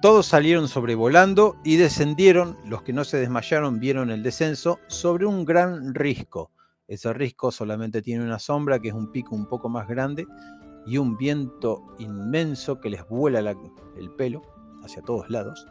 Todos 0.00 0.26
salieron 0.26 0.68
sobrevolando 0.68 1.56
y 1.64 1.76
descendieron. 1.76 2.56
Los 2.64 2.82
que 2.82 2.92
no 2.92 3.04
se 3.04 3.18
desmayaron 3.18 3.80
vieron 3.80 4.10
el 4.10 4.22
descenso 4.22 4.78
sobre 4.86 5.26
un 5.26 5.44
gran 5.44 5.94
risco. 5.94 6.50
Ese 6.90 7.12
risco 7.12 7.50
solamente 7.52 8.02
tiene 8.02 8.24
una 8.24 8.40
sombra, 8.40 8.80
que 8.80 8.88
es 8.88 8.94
un 8.94 9.12
pico 9.12 9.34
un 9.36 9.46
poco 9.46 9.68
más 9.68 9.86
grande, 9.88 10.26
y 10.86 10.98
un 10.98 11.16
viento 11.16 11.82
inmenso 11.98 12.80
que 12.80 12.90
les 12.90 13.08
vuela 13.08 13.40
la- 13.40 13.56
el 13.96 14.10
pelo 14.10 14.42
hacia 14.82 15.00
todos 15.00 15.30
lados. 15.30 15.64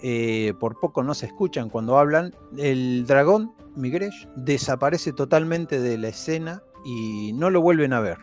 Eh, 0.00 0.54
por 0.58 0.80
poco 0.80 1.02
no 1.02 1.12
se 1.12 1.26
escuchan 1.26 1.68
cuando 1.68 1.98
hablan. 1.98 2.32
El 2.56 3.04
dragón, 3.06 3.52
Migresh, 3.76 4.28
desaparece 4.34 5.12
totalmente 5.12 5.78
de 5.78 5.98
la 5.98 6.08
escena 6.08 6.62
y 6.86 7.32
no 7.34 7.50
lo 7.50 7.60
vuelven 7.60 7.92
a 7.92 8.00
ver. 8.00 8.16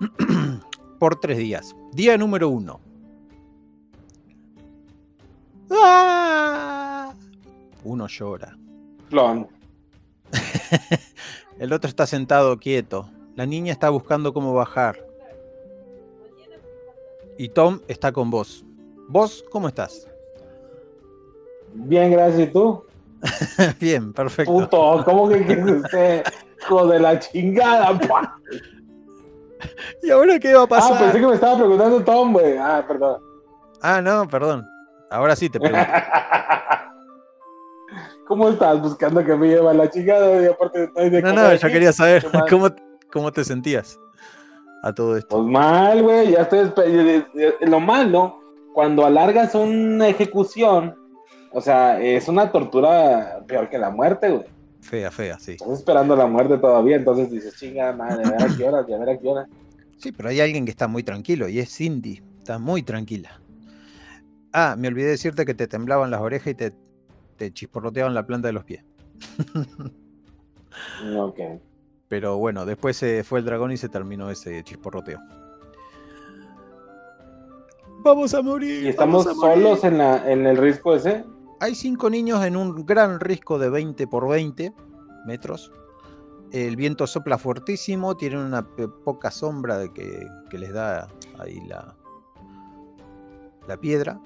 Por 0.98 1.16
tres 1.20 1.36
días. 1.36 1.76
Día 1.92 2.16
número 2.16 2.48
uno. 2.48 2.80
¡Ah! 5.70 7.12
Uno 7.84 8.06
llora. 8.06 8.56
El 11.58 11.72
otro 11.72 11.88
está 11.88 12.06
sentado 12.06 12.58
quieto. 12.58 13.08
La 13.36 13.46
niña 13.46 13.72
está 13.72 13.90
buscando 13.90 14.32
cómo 14.32 14.54
bajar. 14.54 15.04
Y 17.38 17.48
Tom 17.48 17.80
está 17.88 18.12
con 18.12 18.30
vos. 18.30 18.64
¿Vos 19.08 19.44
cómo 19.50 19.68
estás? 19.68 20.08
Bien, 21.74 22.12
gracias. 22.12 22.48
¿Y 22.48 22.52
tú? 22.52 22.84
Bien, 23.80 24.12
perfecto. 24.12 24.52
Puto, 24.52 25.02
¿cómo 25.04 25.28
que 25.28 25.44
quieres 25.44 25.66
usted? 25.82 26.24
Hijo 26.62 26.86
de 26.86 27.00
la 27.00 27.18
chingada, 27.18 27.98
pa. 27.98 28.36
¿Y 30.02 30.10
ahora 30.10 30.38
qué 30.38 30.54
va 30.54 30.60
a 30.60 30.64
Ah, 30.64 30.68
pasar? 30.68 30.98
pensé 30.98 31.20
que 31.20 31.26
me 31.26 31.34
estaba 31.34 31.56
preguntando 31.56 32.02
Tom, 32.04 32.32
güey. 32.32 32.56
Ah, 32.58 32.84
perdón. 32.86 33.20
Ah, 33.82 34.00
no, 34.00 34.28
perdón. 34.28 34.66
Ahora 35.10 35.34
sí 35.36 35.48
te 35.48 35.58
pregunto. 35.58 35.86
¿Cómo 38.26 38.48
estás 38.48 38.80
buscando 38.80 39.24
que 39.24 39.34
me 39.36 39.48
lleva 39.48 39.74
la 39.74 39.90
chingada? 39.90 40.42
Y 40.42 40.46
aparte 40.46 40.86
de 40.88 41.22
No, 41.22 41.32
no, 41.32 41.54
yo 41.54 41.68
quería 41.68 41.92
saber 41.92 42.24
cómo, 42.50 42.68
cómo 43.12 43.32
te 43.32 43.44
sentías 43.44 43.98
a 44.82 44.92
todo 44.92 45.16
esto. 45.16 45.36
Pues 45.36 45.46
mal, 45.50 46.02
güey. 46.02 46.32
Ya 46.32 46.42
estoy. 46.42 46.60
espe- 46.60 46.84
eh, 46.86 47.26
eh, 47.34 47.54
Lo 47.66 47.80
malo, 47.80 48.40
cuando 48.72 49.04
alargas 49.04 49.54
una 49.54 50.08
ejecución, 50.08 50.94
o 51.52 51.60
sea, 51.60 52.00
es 52.00 52.28
una 52.28 52.50
tortura 52.50 53.42
peor 53.46 53.68
que 53.68 53.78
la 53.78 53.90
muerte, 53.90 54.30
güey. 54.30 54.46
Fea, 54.80 55.10
fea, 55.10 55.38
sí. 55.38 55.52
Estás 55.52 55.70
esperando 55.78 56.14
la 56.16 56.26
muerte 56.26 56.58
todavía, 56.58 56.96
entonces 56.96 57.30
dices, 57.30 57.54
chinga, 57.58 57.92
madre, 57.92 58.24
a 58.26 58.30
ver 58.32 58.42
a 58.42 58.56
qué 58.56 58.64
hora, 58.64 58.78
a 58.78 58.82
ver 58.98 59.08
a 59.10 59.18
qué 59.18 59.28
hora. 59.28 59.46
Sí, 59.96 60.12
pero 60.12 60.28
hay 60.28 60.40
alguien 60.40 60.64
que 60.66 60.70
está 60.70 60.88
muy 60.88 61.02
tranquilo 61.02 61.48
y 61.48 61.58
es 61.58 61.74
Cindy. 61.74 62.22
Está 62.38 62.58
muy 62.58 62.82
tranquila. 62.82 63.40
Ah, 64.52 64.76
me 64.78 64.88
olvidé 64.88 65.08
decirte 65.08 65.46
que 65.46 65.54
te 65.54 65.66
temblaban 65.66 66.10
las 66.10 66.20
orejas 66.20 66.48
y 66.48 66.54
te, 66.54 66.72
te 67.36 67.52
chisporroteaban 67.52 68.14
la 68.14 68.26
planta 68.26 68.48
de 68.48 68.52
los 68.52 68.64
pies. 68.64 68.84
Ok. 71.16 71.38
Pero 72.08 72.36
bueno, 72.38 72.66
después 72.66 72.96
se 72.96 73.24
fue 73.24 73.38
el 73.38 73.44
dragón 73.44 73.72
y 73.72 73.76
se 73.76 73.88
terminó 73.88 74.30
ese 74.30 74.62
chisporroteo. 74.64 75.20
Vamos 78.02 78.34
a 78.34 78.42
morir. 78.42 78.84
¿Y 78.84 78.88
estamos 78.88 79.24
vamos 79.24 79.44
a 79.44 79.46
morir. 79.46 79.62
solos 79.62 79.84
en, 79.84 79.98
la, 79.98 80.30
en 80.30 80.46
el 80.46 80.56
risco 80.56 80.94
ese? 80.94 81.24
Hay 81.60 81.74
cinco 81.74 82.10
niños 82.10 82.44
en 82.44 82.56
un 82.56 82.84
gran 82.84 83.20
risco 83.20 83.58
de 83.58 83.70
20 83.70 84.06
por 84.06 84.28
20 84.28 84.74
metros. 85.26 85.72
El 86.52 86.76
viento 86.76 87.06
sopla 87.06 87.38
fuertísimo, 87.38 88.16
tienen 88.16 88.40
una 88.40 88.66
poca 89.04 89.30
sombra 89.30 89.78
de 89.78 89.92
que, 89.92 90.28
que 90.50 90.58
les 90.58 90.72
da 90.72 91.08
ahí 91.38 91.60
la, 91.66 91.96
la 93.66 93.76
piedra. 93.78 94.20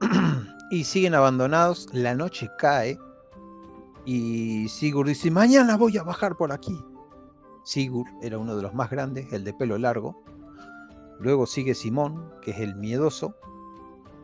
y 0.72 0.84
siguen 0.84 1.14
abandonados. 1.14 1.86
La 1.92 2.14
noche 2.14 2.48
cae. 2.58 2.98
Y 4.06 4.66
Sigurd 4.70 5.08
dice, 5.08 5.30
mañana 5.30 5.76
voy 5.76 5.98
a 5.98 6.02
bajar 6.02 6.34
por 6.34 6.50
aquí. 6.50 6.82
Sigurd 7.62 8.08
era 8.22 8.38
uno 8.38 8.56
de 8.56 8.62
los 8.62 8.72
más 8.72 8.90
grandes, 8.90 9.30
el 9.34 9.44
de 9.44 9.52
pelo 9.52 9.76
largo. 9.76 10.24
Luego 11.20 11.44
sigue 11.44 11.74
Simón, 11.74 12.32
que 12.40 12.52
es 12.52 12.60
el 12.60 12.74
miedoso. 12.74 13.36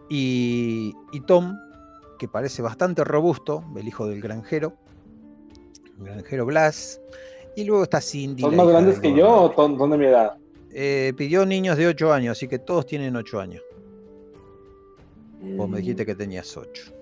Y, 0.09 0.95
y 1.13 1.21
Tom, 1.21 1.55
que 2.19 2.29
parece 2.29 2.63
bastante 2.63 3.05
robusto, 3.05 3.63
el 3.77 3.87
hijo 3.87 4.07
del 4.07 4.23
granjero, 4.23 4.73
el 5.99 6.05
granjero 6.07 6.47
Blas, 6.47 6.99
y 7.57 7.65
luego 7.65 7.83
está 7.83 8.01
Cindy. 8.01 8.41
¿Son 8.41 8.57
más 8.57 8.67
grandes 8.67 8.99
que 9.01 9.15
yo 9.15 9.29
o 9.29 9.55
son 9.55 9.91
de 9.91 9.99
mi 9.99 10.07
edad? 10.07 10.39
Eh, 10.73 11.13
pidió 11.15 11.45
niños 11.45 11.77
de 11.77 11.89
8 11.89 12.11
años, 12.11 12.39
así 12.39 12.49
que 12.49 12.59
todos 12.59 12.87
tienen 12.87 13.17
8 13.17 13.39
años. 13.39 13.63
Vos 15.41 15.69
me 15.69 15.79
dijiste 15.79 16.05
que 16.07 16.15
tenías 16.15 16.57
8. 16.57 16.93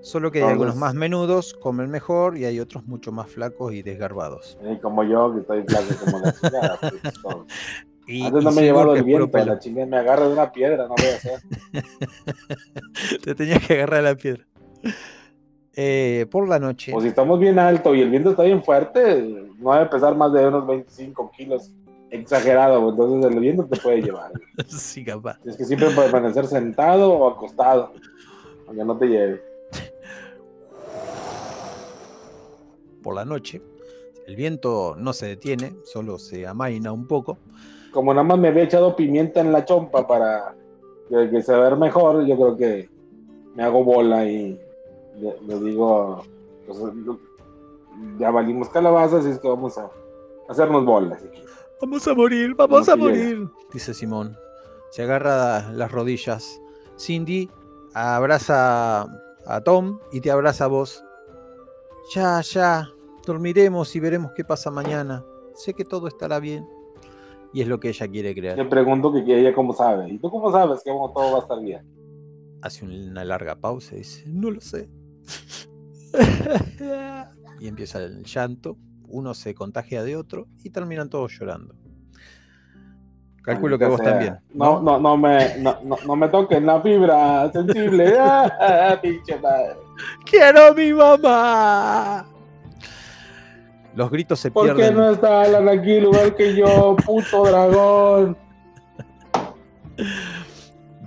Solo 0.00 0.30
que 0.30 0.42
hay 0.42 0.48
algunos 0.50 0.76
más 0.76 0.94
menudos, 0.94 1.54
comen 1.54 1.90
mejor, 1.90 2.38
y 2.38 2.44
hay 2.44 2.60
otros 2.60 2.86
mucho 2.86 3.10
más 3.12 3.28
flacos 3.30 3.74
y 3.74 3.82
desgarbados. 3.82 4.56
Como 4.80 5.02
yo, 5.04 5.34
que 5.34 5.40
estoy 5.40 5.62
flaco 5.64 5.86
como 6.04 6.18
la 6.20 6.32
chingada. 6.40 6.78
pues. 6.80 7.02
Y, 8.06 8.22
Antes 8.24 8.42
y 8.42 8.44
no 8.46 8.52
me 8.52 8.62
he 8.62 8.64
Sigurd, 8.64 8.64
llevado 8.64 8.92
que 8.94 8.98
el 9.00 9.04
viento, 9.04 9.30
pelo. 9.30 9.44
la 9.46 9.58
chingada 9.58 9.86
me 9.86 9.96
agarra 9.98 10.26
de 10.28 10.32
una 10.32 10.50
piedra, 10.52 10.84
no 10.88 10.94
voy 10.96 11.06
a 11.06 11.16
hacer. 11.16 11.40
Te 13.22 13.34
tenías 13.34 13.66
que 13.66 13.74
agarrar 13.74 14.02
la 14.04 14.14
piedra. 14.14 14.46
Eh, 15.74 16.26
por 16.30 16.48
la 16.48 16.58
noche. 16.58 16.92
Pues 16.92 17.02
si 17.02 17.08
estamos 17.10 17.38
bien 17.38 17.58
alto 17.58 17.94
y 17.94 18.00
el 18.00 18.08
viento 18.10 18.30
está 18.30 18.44
bien 18.44 18.62
fuerte, 18.64 19.46
no 19.58 19.74
debe 19.74 19.86
pesar 19.86 20.16
más 20.16 20.32
de 20.32 20.46
unos 20.46 20.66
25 20.66 21.30
kilos. 21.36 21.70
Exagerado, 22.10 22.88
entonces 22.88 23.32
el 23.32 23.40
viento 23.40 23.66
te 23.66 23.78
puede 23.80 24.02
llevar. 24.02 24.32
sí, 24.68 25.04
capaz. 25.04 25.38
Es 25.44 25.56
que 25.56 25.64
siempre 25.64 25.90
permanecer 25.90 26.46
sentado 26.46 27.12
o 27.12 27.28
acostado, 27.28 27.92
aunque 28.66 28.84
no 28.84 28.96
te 28.96 29.06
lleve. 29.06 29.42
Por 33.02 33.14
la 33.14 33.24
noche. 33.24 33.62
El 34.26 34.36
viento 34.36 34.94
no 34.96 35.12
se 35.12 35.26
detiene, 35.26 35.74
solo 35.84 36.18
se 36.18 36.46
amaina 36.46 36.92
un 36.92 37.06
poco. 37.06 37.38
Como 37.92 38.12
nada 38.12 38.24
más 38.24 38.38
me 38.38 38.48
había 38.48 38.64
echado 38.64 38.94
pimienta 38.94 39.40
en 39.40 39.52
la 39.52 39.64
chompa 39.64 40.06
para 40.06 40.54
que, 41.08 41.30
que 41.30 41.42
se 41.42 41.54
vea 41.56 41.74
mejor, 41.76 42.26
yo 42.26 42.36
creo 42.36 42.56
que 42.56 42.90
me 43.54 43.62
hago 43.62 43.82
bola 43.82 44.24
y 44.26 44.60
le, 45.18 45.40
le 45.46 45.60
digo, 45.60 46.22
pues, 46.66 46.78
ya 48.18 48.30
valimos 48.30 48.68
calabazas 48.68 49.26
y 49.26 49.30
es 49.30 49.38
que 49.38 49.48
vamos 49.48 49.78
a 49.78 49.90
hacernos 50.48 50.84
bolas. 50.84 51.22
aquí. 51.24 51.42
Vamos 51.80 52.08
a 52.08 52.14
morir, 52.14 52.54
vamos 52.56 52.88
a 52.88 52.94
llega. 52.94 53.04
morir, 53.08 53.48
dice 53.72 53.94
Simón. 53.94 54.36
Se 54.90 55.02
agarra 55.02 55.70
las 55.72 55.92
rodillas. 55.92 56.60
Cindy 56.98 57.48
abraza 57.94 59.02
a 59.46 59.60
Tom 59.64 60.00
y 60.12 60.20
te 60.20 60.30
abraza 60.30 60.64
a 60.64 60.68
vos. 60.68 61.04
Ya, 62.14 62.40
ya, 62.40 62.88
dormiremos 63.26 63.94
y 63.94 64.00
veremos 64.00 64.32
qué 64.34 64.44
pasa 64.44 64.70
mañana. 64.70 65.24
Sé 65.54 65.74
que 65.74 65.84
todo 65.84 66.08
estará 66.08 66.40
bien. 66.40 66.66
Y 67.52 67.62
es 67.62 67.68
lo 67.68 67.80
que 67.80 67.88
ella 67.88 68.08
quiere 68.08 68.34
Le 68.34 68.34
creer. 68.34 68.68
pregunto 68.68 69.12
que, 69.12 69.20
ella 69.20 69.54
cómo 69.54 69.72
sabe. 69.72 70.10
¿Y 70.10 70.18
tú 70.18 70.30
cómo 70.30 70.50
sabes 70.52 70.82
que 70.82 70.90
todo 70.90 71.32
va 71.32 71.38
a 71.38 71.42
estar 71.42 71.60
bien? 71.60 71.86
Hace 72.62 72.84
una 72.84 73.24
larga 73.24 73.56
pausa 73.56 73.94
y 73.94 73.98
dice, 73.98 74.24
no 74.26 74.50
lo 74.50 74.60
sé. 74.60 74.90
y 77.60 77.68
empieza 77.68 78.02
el 78.02 78.24
llanto. 78.24 78.76
Uno 79.08 79.34
se 79.34 79.54
contagia 79.54 80.02
de 80.02 80.16
otro 80.16 80.46
y 80.62 80.70
terminan 80.70 81.08
todos 81.08 81.32
llorando. 81.38 81.74
Calculo 83.42 83.78
que 83.78 83.86
vos 83.86 84.02
también. 84.02 84.38
No, 84.52 84.82
no, 84.82 85.00
no 85.00 85.16
me, 85.16 85.56
no, 85.58 85.78
no, 85.82 86.16
me 86.16 86.28
toquen 86.28 86.66
la 86.66 86.82
fibra 86.82 87.50
sensible. 87.50 88.14
Ah, 88.20 88.98
pinche 89.00 89.38
madre. 89.40 89.76
¡Quiero 90.24 90.66
a 90.66 90.74
mi 90.74 90.92
mamá! 90.92 92.26
Los 93.94 94.10
gritos 94.10 94.38
se 94.38 94.50
¿Por 94.50 94.68
qué 94.68 94.74
pierden. 94.74 94.96
no 94.96 95.10
está 95.10 95.42
Alan 95.42 95.68
aquí 95.68 95.92
igual 95.92 96.34
que 96.36 96.54
yo, 96.54 96.94
puto 97.04 97.44
dragón? 97.44 98.36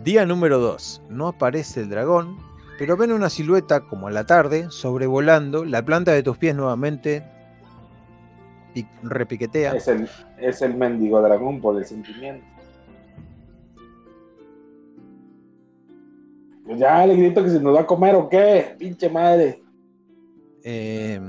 Día 0.03 0.25
número 0.25 0.57
2. 0.59 1.03
No 1.09 1.27
aparece 1.27 1.81
el 1.81 1.89
dragón, 1.89 2.37
pero 2.79 2.97
ven 2.97 3.11
una 3.11 3.29
silueta 3.29 3.81
como 3.81 4.07
a 4.07 4.11
la 4.11 4.25
tarde, 4.25 4.65
sobrevolando. 4.71 5.63
La 5.63 5.85
planta 5.85 6.11
de 6.11 6.23
tus 6.23 6.37
pies 6.37 6.55
nuevamente 6.55 7.23
repiquetea. 9.03 9.73
Es 9.75 9.87
el, 9.87 10.07
es 10.37 10.61
el 10.61 10.75
mendigo 10.75 11.21
dragón 11.21 11.61
por 11.61 11.77
el 11.77 11.85
sentimiento. 11.85 12.45
Pues 16.65 16.79
ya 16.79 17.05
le 17.05 17.15
grito 17.15 17.43
que 17.43 17.49
se 17.49 17.59
nos 17.59 17.75
va 17.75 17.81
a 17.81 17.87
comer 17.87 18.15
o 18.15 18.29
qué, 18.29 18.75
pinche 18.77 19.09
madre. 19.09 19.63
Eh, 20.63 21.19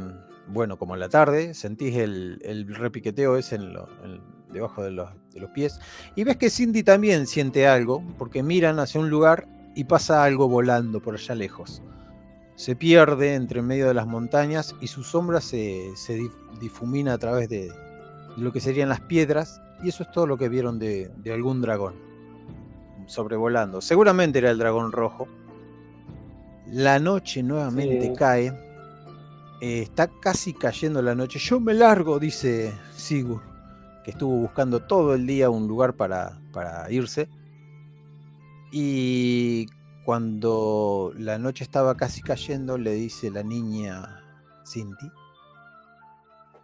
bueno, 0.48 0.78
como 0.78 0.94
a 0.94 0.96
la 0.96 1.09
tarde, 1.09 1.55
sentís 1.55 1.96
el, 1.96 2.38
el 2.44 2.72
repiqueteo 2.74 3.37
ese 3.37 3.57
en 3.57 3.72
lo- 3.72 3.88
en- 4.05 4.20
debajo 4.52 4.83
de 4.85 4.90
los, 4.90 5.09
de 5.33 5.40
los 5.40 5.50
pies. 5.50 5.81
Y 6.14 6.24
ves 6.24 6.37
que 6.37 6.50
Cindy 6.50 6.83
también 6.83 7.26
siente 7.26 7.66
algo, 7.66 8.02
porque 8.18 8.42
miran 8.42 8.78
hacia 8.78 9.00
un 9.00 9.09
lugar 9.09 9.48
y 9.74 9.85
pasa 9.85 10.22
algo 10.24 10.46
volando 10.48 11.00
por 11.00 11.14
allá 11.14 11.35
lejos. 11.35 11.83
Se 12.62 12.77
pierde 12.77 13.35
entre 13.35 13.61
medio 13.61 13.88
de 13.88 13.94
las 13.94 14.07
montañas 14.07 14.77
y 14.81 14.87
su 14.87 15.03
sombra 15.03 15.40
se, 15.40 15.90
se 15.96 16.16
dif- 16.20 16.59
difumina 16.61 17.14
a 17.14 17.18
través 17.18 17.48
de 17.48 17.72
lo 18.37 18.53
que 18.53 18.61
serían 18.61 18.88
las 18.88 19.01
piedras. 19.01 19.61
Y 19.83 19.88
eso 19.88 20.05
es 20.05 20.12
todo 20.12 20.29
lo 20.29 20.38
que 20.38 20.48
vieron 20.48 20.79
de, 20.79 21.11
de 21.16 21.33
algún 21.33 21.61
dragón 21.61 21.94
sobrevolando. 23.07 23.81
Seguramente 23.81 24.38
era 24.38 24.53
el 24.53 24.59
dragón 24.59 24.92
rojo. 24.92 25.27
La 26.68 27.01
noche 27.01 27.42
nuevamente 27.42 28.07
Sí. 28.11 28.12
cae. 28.16 28.46
Eh, 29.61 29.83
está 29.83 30.09
casi 30.20 30.53
cayendo 30.55 31.03
la 31.03 31.16
noche. 31.16 31.40
Yo 31.40 31.59
me 31.59 31.75
largo, 31.75 32.20
dice 32.20 32.72
Sigurd, 32.94 33.42
que 34.05 34.12
estuvo 34.12 34.37
buscando 34.37 34.79
todo 34.85 35.14
el 35.14 35.27
día 35.27 35.51
un 35.51 35.66
lugar 35.66 35.94
para, 35.94 36.38
para 36.53 36.88
irse. 36.92 37.29
Y 38.70 39.66
cuando 40.04 41.12
la 41.16 41.38
noche 41.38 41.64
estaba 41.64 41.96
casi 41.96 42.22
cayendo, 42.22 42.78
le 42.78 42.92
dice 42.92 43.30
la 43.30 43.42
niña 43.42 44.22
Cindy, 44.66 45.10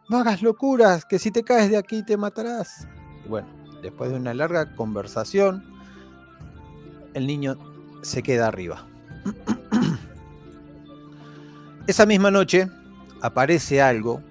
no 0.09 0.19
hagas 0.19 0.43
locuras, 0.43 1.05
que 1.05 1.19
si 1.19 1.31
te 1.31 1.45
caes 1.45 1.71
de 1.71 1.77
aquí 1.77 2.03
te 2.03 2.17
matarás. 2.17 2.89
Bueno, 3.29 3.49
después 3.83 4.11
de 4.11 4.17
una 4.17 4.35
larga 4.35 4.75
conversación, 4.75 5.65
el 7.15 7.27
niño 7.27 7.57
se 8.03 8.23
queda 8.23 8.49
arriba. 8.49 8.87
Esa 11.87 12.07
misma 12.07 12.31
noche 12.31 12.69
aparece 13.21 13.83
algo 13.83 14.23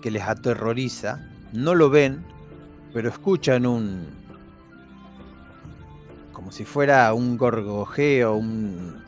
que 0.00 0.10
les 0.10 0.22
aterroriza, 0.22 1.28
no 1.52 1.74
lo 1.74 1.90
ven, 1.90 2.24
pero 2.92 3.08
escuchan 3.08 3.66
un... 3.66 4.23
como 6.44 6.52
si 6.52 6.66
fuera 6.66 7.14
un 7.14 7.38
gorgojeo, 7.38 8.34
un... 8.34 9.02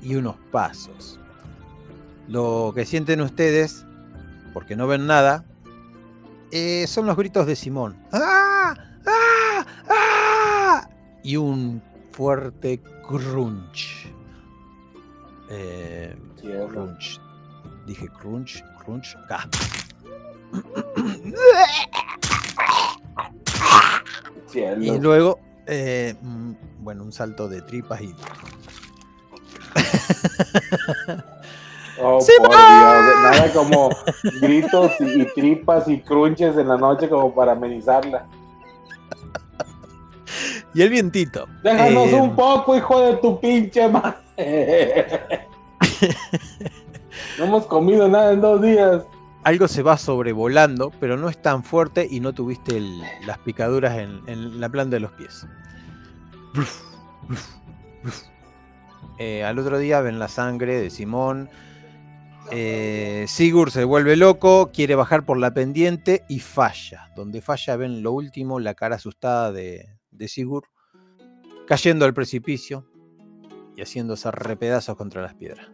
y 0.00 0.14
unos 0.14 0.36
pasos. 0.50 1.20
Lo 2.26 2.72
que 2.74 2.86
sienten 2.86 3.20
ustedes, 3.20 3.84
porque 4.54 4.76
no 4.76 4.86
ven 4.86 5.06
nada, 5.06 5.44
eh, 6.52 6.86
son 6.86 7.04
los 7.04 7.18
gritos 7.18 7.46
de 7.46 7.54
Simón. 7.54 8.02
¡Ah! 8.12 8.74
¡Ah! 9.06 9.66
¡Ah! 9.90 10.88
Y 11.22 11.36
un 11.36 11.82
fuerte 12.12 12.80
crunch. 13.06 14.10
Eh, 15.50 16.16
crunch. 16.40 17.20
Dije 17.86 18.08
crunch, 18.08 18.64
crunch, 18.82 19.14
acá. 19.16 19.50
Y 24.54 24.98
luego, 24.98 25.38
eh, 25.66 26.14
mm, 26.20 26.52
bueno, 26.80 27.04
un 27.04 27.12
salto 27.12 27.48
de 27.48 27.62
tripas 27.62 28.00
y. 28.02 28.14
Oh, 32.00 32.18
por 32.18 32.48
Dios, 32.48 32.50
nada 32.58 33.52
como 33.52 33.88
gritos 34.40 34.92
y, 34.98 35.24
tripas 35.26 35.86
y 35.86 36.00
crunches 36.00 36.56
en 36.56 36.66
la 36.66 36.76
noche 36.76 37.08
como 37.08 37.32
para 37.32 37.52
amenizarla. 37.52 38.26
Y 40.74 40.82
el 40.82 40.90
vientito. 40.90 41.46
Déjanos 41.62 42.12
un 42.12 42.30
eh, 42.30 42.32
poco, 42.34 42.76
hijo 42.76 43.00
de 43.00 43.16
tu 43.18 43.38
pinche 43.38 43.88
madre. 43.88 44.18
no 47.38 47.44
hemos 47.44 47.66
comido 47.66 48.08
nada 48.08 48.32
en 48.32 48.40
dos 48.40 48.60
días. 48.60 49.02
Algo 49.44 49.68
se 49.68 49.82
va 49.82 49.98
sobrevolando, 49.98 50.90
pero 51.00 51.16
no 51.16 51.28
es 51.28 51.40
tan 51.40 51.62
fuerte 51.64 52.08
y 52.10 52.20
no 52.20 52.32
tuviste 52.32 52.80
las 53.26 53.38
picaduras 53.38 53.98
en, 53.98 54.60
la 54.60 54.68
planta 54.68 54.96
de 54.96 55.00
los 55.00 55.12
pies. 55.12 55.46
Eh, 59.18 59.44
al 59.44 59.60
otro 59.60 59.78
día 59.78 60.00
ven 60.00 60.18
la 60.18 60.26
sangre 60.26 60.80
de 60.80 60.90
Simón 60.90 61.48
eh, 62.50 63.24
Sigurd 63.26 63.70
se 63.70 63.84
vuelve 63.84 64.16
loco, 64.16 64.70
quiere 64.72 64.94
bajar 64.94 65.24
por 65.24 65.38
la 65.38 65.54
pendiente 65.54 66.24
y 66.28 66.40
falla. 66.40 67.10
Donde 67.16 67.40
falla 67.40 67.76
ven 67.76 68.02
lo 68.02 68.12
último, 68.12 68.60
la 68.60 68.74
cara 68.74 68.96
asustada 68.96 69.52
de, 69.52 69.88
Sigurd, 70.26 70.68
cayendo 71.66 72.04
al 72.04 72.14
precipicio 72.14 72.86
y 73.76 73.82
haciéndose 73.82 74.30
repedazos 74.30 74.96
contra 74.96 75.22
las 75.22 75.34
piedras. 75.34 75.68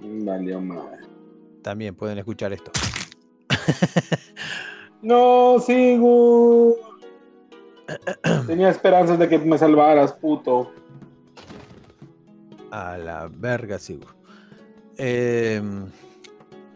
Vale, 0.00 0.56
También 1.62 1.94
pueden 1.94 2.18
escuchar 2.18 2.52
esto. 2.52 2.70
no, 5.02 5.58
Sigurd. 5.60 6.76
Tenía 8.46 8.70
esperanzas 8.70 9.18
de 9.18 9.28
que 9.28 9.38
me 9.38 9.58
salvaras, 9.58 10.12
puto. 10.12 10.72
A 12.70 12.96
la 12.96 13.28
verga, 13.30 13.78
Sigurd. 13.78 14.14
Em, 14.96 15.86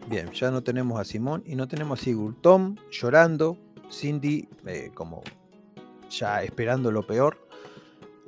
bien, 0.07 0.31
ya 0.31 0.51
no 0.51 0.63
tenemos 0.63 0.99
a 0.99 1.03
Simón 1.03 1.43
y 1.45 1.55
no 1.55 1.67
tenemos 1.67 1.99
a 1.99 2.03
Sigurd. 2.03 2.35
Tom 2.41 2.75
llorando, 2.91 3.57
Cindy 3.91 4.47
eh, 4.65 4.91
como 4.93 5.23
ya 6.09 6.43
esperando 6.43 6.91
lo 6.91 7.05
peor. 7.05 7.37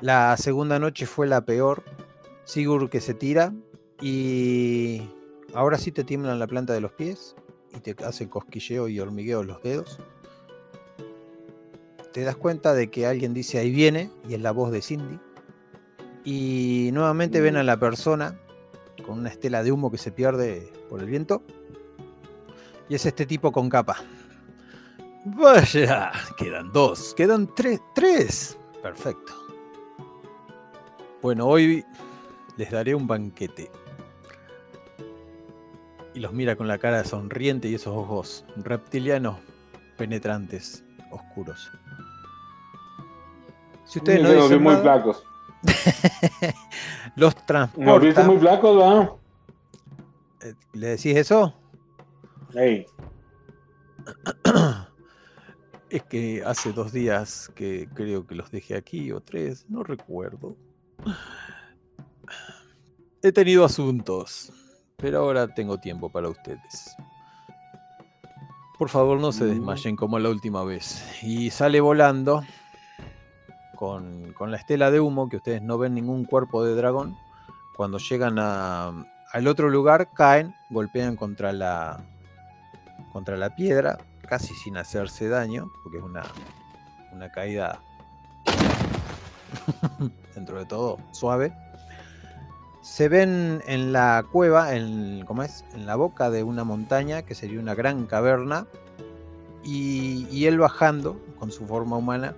La 0.02 0.36
segunda 0.38 0.80
noche 0.80 1.06
fue 1.06 1.28
la 1.28 1.42
peor. 1.42 1.84
Sigurd 2.46 2.90
que 2.90 3.02
se 3.02 3.14
tira 3.14 3.54
y 4.02 5.10
ahora 5.54 5.78
sí 5.78 5.92
te 5.92 6.04
tiemblan 6.04 6.40
la 6.40 6.48
planta 6.48 6.74
de 6.74 6.82
los 6.82 6.92
pies 6.92 7.36
y 7.76 7.80
te 7.80 7.96
hace 8.04 8.30
cosquilleo 8.30 8.88
y 8.88 9.00
hormigueo 9.00 9.44
los 9.44 9.62
dedos. 9.62 10.00
Te 12.14 12.24
das 12.24 12.36
cuenta 12.36 12.74
de 12.74 12.90
que 12.90 13.06
alguien 13.06 13.34
dice 13.34 13.60
ahí 13.60 13.72
viene 13.72 14.12
y 14.28 14.34
es 14.34 14.42
la 14.42 14.52
voz 14.52 14.72
de 14.72 14.82
Cindy. 14.82 15.20
Y 16.24 16.90
nuevamente 16.94 17.40
ven 17.40 17.56
a 17.56 17.64
la 17.64 17.80
persona 17.80 18.40
con 19.06 19.20
una 19.20 19.30
estela 19.30 19.64
de 19.64 19.72
humo 19.72 19.92
que 19.92 19.98
se 19.98 20.12
pierde 20.12 20.72
por 20.90 21.00
el 21.00 21.06
viento. 21.06 21.44
Y 22.90 22.96
es 22.96 23.06
este 23.06 23.26
tipo 23.26 23.52
con 23.52 23.70
capa. 23.70 23.98
Vaya, 25.26 26.12
quedan 26.38 26.72
dos, 26.72 27.14
quedan 27.14 27.54
tres, 27.54 27.80
tres. 27.94 28.58
Perfecto. 28.82 29.34
Bueno, 31.22 31.46
hoy 31.46 31.84
les 32.58 32.72
daré 32.72 32.96
un 32.96 33.06
banquete. 33.06 33.70
Y 36.14 36.20
los 36.20 36.34
mira 36.34 36.56
con 36.56 36.68
la 36.68 36.78
cara 36.78 37.04
sonriente 37.04 37.70
y 37.70 37.76
esos 37.76 37.96
ojos 37.96 38.46
reptilianos 38.58 39.38
penetrantes, 39.98 40.84
oscuros. 41.12 41.72
Si 43.86 44.00
ustedes 44.00 44.24
no 44.24 44.32
dicen 44.32 44.64
muy 44.64 44.76
flacos. 44.78 45.24
los 47.16 47.36
transporta. 47.46 48.24
muy 48.24 48.38
flacos, 48.38 48.78
¿verdad? 48.78 49.10
Eh, 50.42 50.54
¿Le 50.74 50.88
decís 50.88 51.18
eso? 51.18 51.54
Es 55.90 56.04
que 56.04 56.44
hace 56.46 56.72
dos 56.72 56.94
días 56.94 57.52
que 57.56 57.90
creo 57.96 58.28
que 58.28 58.36
los 58.36 58.52
dejé 58.52 58.76
aquí 58.76 59.12
o 59.12 59.22
tres, 59.22 59.66
no 59.70 59.82
recuerdo. 59.82 60.56
He 63.24 63.32
tenido 63.32 63.66
asuntos, 63.66 64.54
pero 65.00 65.20
ahora 65.20 65.48
tengo 65.48 65.78
tiempo 65.80 66.10
para 66.10 66.30
ustedes. 66.30 66.96
Por 68.78 68.90
favor, 68.90 69.20
no 69.20 69.32
se 69.32 69.44
mm. 69.44 69.48
desmayen 69.48 69.96
como 69.96 70.20
la 70.20 70.30
última 70.30 70.64
vez. 70.64 71.04
Y 71.22 71.50
sale 71.50 71.82
volando 71.82 72.44
con, 73.76 74.34
la 74.40 74.58
estela 74.58 74.92
de 74.92 75.00
humo, 75.00 75.30
que 75.30 75.38
ustedes 75.38 75.62
no 75.62 75.78
ven 75.78 75.94
ningún 75.94 76.26
cuerpo 76.26 76.64
de 76.64 76.76
dragón, 76.76 77.18
cuando 77.76 77.98
llegan 77.98 78.38
al 78.38 79.48
otro 79.48 79.70
lugar, 79.70 80.12
caen, 80.14 80.54
golpean 80.70 81.16
contra 81.16 81.54
la, 81.54 82.04
contra 83.14 83.38
la 83.38 83.56
piedra, 83.56 83.98
casi 84.28 84.54
sin 84.54 84.78
hacerse 84.78 85.30
daño, 85.30 85.72
porque 85.84 86.00
es 86.00 86.04
una, 86.04 86.24
una 87.14 87.30
caída 87.32 87.80
dentro 90.36 90.60
de 90.60 90.66
todo 90.66 90.98
suave. 91.12 91.54
Se 92.82 93.10
ven 93.10 93.62
en 93.68 93.92
la 93.92 94.26
cueva, 94.32 94.76
en, 94.76 95.24
¿cómo 95.26 95.44
es? 95.44 95.66
en 95.74 95.86
la 95.86 95.96
boca 95.96 96.30
de 96.30 96.44
una 96.44 96.64
montaña, 96.64 97.24
que 97.24 97.36
sería 97.36 97.60
una 97.60 97.76
gran 97.76 98.06
caverna, 98.06 98.68
y, 99.64 100.28
y 100.32 100.46
él 100.46 100.58
bajando 100.58 101.20
con 101.38 101.52
su 101.52 101.66
forma 101.68 101.98
humana 101.98 102.36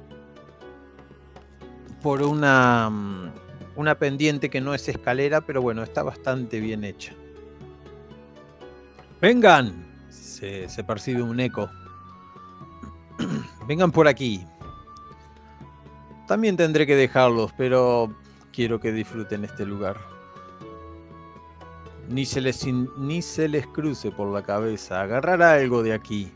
por 2.01 2.23
una, 2.23 2.89
mm, 2.89 3.32
una 3.75 3.95
pendiente 3.95 4.49
que 4.49 4.62
no 4.62 4.73
es 4.73 4.88
escalera, 4.88 5.41
pero 5.41 5.62
bueno, 5.62 5.84
está 5.84 6.04
bastante 6.04 6.60
bien 6.60 6.84
hecha. 6.84 7.13
¡Vengan! 9.21 9.86
Se, 10.10 10.84
percibe 10.86 11.21
un 11.21 11.39
eco. 11.39 11.69
Vengan 13.67 13.91
por 13.91 14.08
aquí. 14.08 14.43
También 16.27 16.58
tendré 16.58 16.88
que 16.88 16.95
dejarlos, 16.95 17.54
pero 17.56 18.13
quiero 18.51 18.80
que 18.80 18.91
disfruten 18.91 19.45
este 19.45 19.65
lugar. 19.65 19.97
Ni 22.12 22.26
se, 22.26 22.41
les 22.41 22.67
ni 22.97 23.21
se 23.21 23.47
les 23.47 23.65
cruce 23.67 24.12
por 24.12 24.28
la 24.28 24.43
cabeza 24.43 25.02
agarrar 25.02 25.41
algo 25.41 25.82
de 25.82 25.93
aquí. 25.93 26.32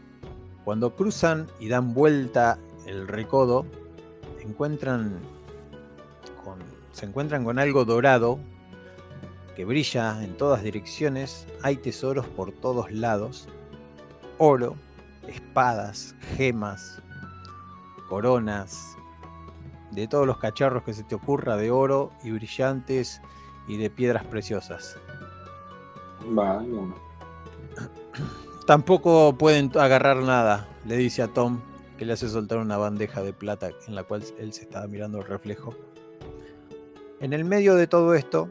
Cuando 0.63 0.95
cruzan 0.95 1.47
y 1.59 1.67
dan 1.67 1.93
vuelta 1.93 2.57
el 2.85 3.07
recodo, 3.07 3.65
se 6.93 7.05
encuentran 7.05 7.43
con 7.43 7.59
algo 7.59 7.83
dorado 7.83 8.39
que 9.55 9.65
brilla 9.65 10.23
en 10.23 10.37
todas 10.37 10.63
direcciones, 10.63 11.47
hay 11.61 11.77
tesoros 11.77 12.27
por 12.27 12.51
todos 12.51 12.91
lados, 12.91 13.47
oro, 14.37 14.75
espadas, 15.27 16.15
gemas, 16.37 17.01
coronas, 18.09 18.95
de 19.91 20.07
todos 20.07 20.27
los 20.27 20.37
cacharros 20.37 20.83
que 20.83 20.93
se 20.93 21.03
te 21.03 21.15
ocurra 21.15 21.55
de 21.57 21.71
oro 21.71 22.11
y 22.23 22.31
brillantes 22.31 23.21
y 23.67 23.77
de 23.77 23.89
piedras 23.89 24.25
preciosas. 24.25 24.97
Tampoco 28.65 29.37
pueden 29.37 29.71
agarrar 29.77 30.17
nada, 30.17 30.67
le 30.85 30.97
dice 30.97 31.21
a 31.21 31.27
Tom, 31.27 31.61
que 31.97 32.05
le 32.05 32.13
hace 32.13 32.29
soltar 32.29 32.57
una 32.57 32.77
bandeja 32.77 33.21
de 33.21 33.33
plata 33.33 33.69
en 33.87 33.95
la 33.95 34.03
cual 34.03 34.23
él 34.39 34.53
se 34.53 34.63
estaba 34.63 34.87
mirando 34.87 35.19
el 35.19 35.25
reflejo. 35.25 35.75
En 37.19 37.33
el 37.33 37.45
medio 37.45 37.75
de 37.75 37.87
todo 37.87 38.13
esto 38.13 38.49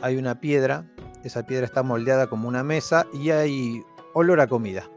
hay 0.00 0.16
una 0.16 0.40
piedra 0.40 0.86
Esa 1.22 1.46
piedra 1.46 1.66
está 1.66 1.82
moldeada 1.82 2.26
como 2.26 2.48
una 2.48 2.64
mesa 2.64 3.06
y 3.12 3.30
hay 3.30 3.82
olor 4.12 4.40
a 4.40 4.48
comida. 4.48 4.88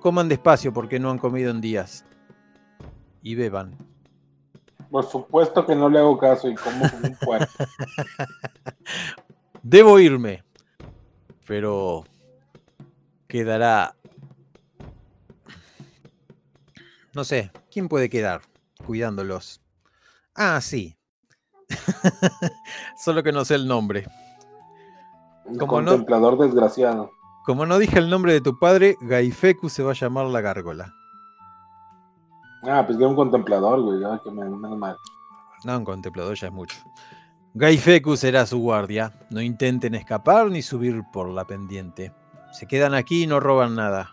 Coman 0.00 0.28
despacio 0.28 0.72
porque 0.72 0.98
no 0.98 1.10
han 1.10 1.18
comido 1.18 1.50
en 1.50 1.60
días. 1.60 2.06
Y 3.22 3.34
beban. 3.34 3.76
Por 4.90 5.04
supuesto 5.04 5.66
que 5.66 5.74
no 5.74 5.90
le 5.90 5.98
hago 5.98 6.16
caso 6.16 6.48
y 6.48 6.54
como 6.54 6.90
como 6.90 7.08
un 7.08 7.16
puerco. 7.16 7.52
Debo 9.62 9.98
irme. 9.98 10.42
Pero 11.46 12.04
quedará... 13.28 13.94
No 17.14 17.22
sé, 17.24 17.52
¿quién 17.70 17.88
puede 17.88 18.08
quedar 18.10 18.42
cuidándolos? 18.84 19.60
Ah, 20.34 20.60
sí. 20.60 20.96
Solo 22.96 23.22
que 23.22 23.32
no 23.32 23.44
sé 23.44 23.54
el 23.54 23.68
nombre. 23.68 24.06
Como 25.58 25.80
no- 25.80 25.92
contemplador 25.92 26.38
desgraciado. 26.38 27.10
Como 27.44 27.66
no 27.66 27.78
dije 27.78 27.98
el 27.98 28.08
nombre 28.08 28.32
de 28.32 28.40
tu 28.40 28.58
padre, 28.58 28.96
Gaifeku 29.02 29.68
se 29.68 29.82
va 29.82 29.90
a 29.90 29.94
llamar 29.94 30.26
la 30.26 30.40
gárgola. 30.40 30.94
Ah, 32.62 32.82
pues 32.86 32.96
que 32.96 33.04
un 33.04 33.14
contemplador, 33.14 33.82
güey. 33.82 34.00
Que 34.24 34.30
me 34.30 34.48
mal. 34.48 34.96
No, 35.64 35.76
un 35.78 35.84
contemplador 35.84 36.34
ya 36.36 36.46
es 36.46 36.52
mucho. 36.52 36.76
Gaifeku 37.56 38.16
será 38.16 38.46
su 38.46 38.58
guardia. 38.58 39.12
No 39.30 39.40
intenten 39.40 39.94
escapar 39.94 40.50
ni 40.50 40.60
subir 40.60 41.04
por 41.12 41.28
la 41.28 41.44
pendiente. 41.44 42.12
Se 42.52 42.66
quedan 42.66 42.94
aquí 42.94 43.22
y 43.22 43.26
no 43.28 43.38
roban 43.38 43.76
nada. 43.76 44.10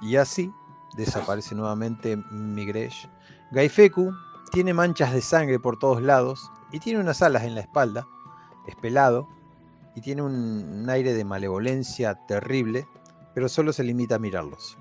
Y 0.00 0.16
así 0.16 0.50
desaparece 0.96 1.54
nuevamente 1.54 2.16
Migresh. 2.16 3.06
Gaifeku 3.52 4.14
tiene 4.50 4.72
manchas 4.72 5.12
de 5.12 5.20
sangre 5.20 5.58
por 5.58 5.78
todos 5.78 6.00
lados 6.00 6.50
y 6.72 6.78
tiene 6.80 7.00
unas 7.00 7.20
alas 7.20 7.44
en 7.44 7.54
la 7.54 7.60
espalda. 7.60 8.06
Es 8.66 8.76
pelado 8.76 9.28
y 9.94 10.00
tiene 10.00 10.22
un, 10.22 10.34
un 10.34 10.88
aire 10.88 11.12
de 11.12 11.24
malevolencia 11.26 12.14
terrible, 12.26 12.88
pero 13.34 13.46
solo 13.48 13.74
se 13.74 13.84
limita 13.84 14.14
a 14.14 14.18
mirarlos. 14.18 14.78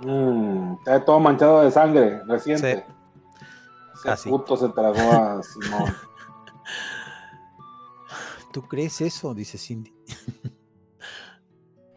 Mm, 0.00 0.74
está 0.74 1.02
todo 1.06 1.20
manchado 1.20 1.62
de 1.62 1.70
sangre, 1.70 2.22
reciente. 2.26 2.84
Ah, 4.04 4.16
sí. 4.16 4.28
puto 4.28 4.56
se 4.56 4.68
tragó 4.68 5.12
a 5.12 5.42
Simón. 5.42 5.94
¿Tú 8.52 8.62
crees 8.62 9.00
eso? 9.00 9.34
Dice 9.34 9.58
Cindy. 9.58 9.92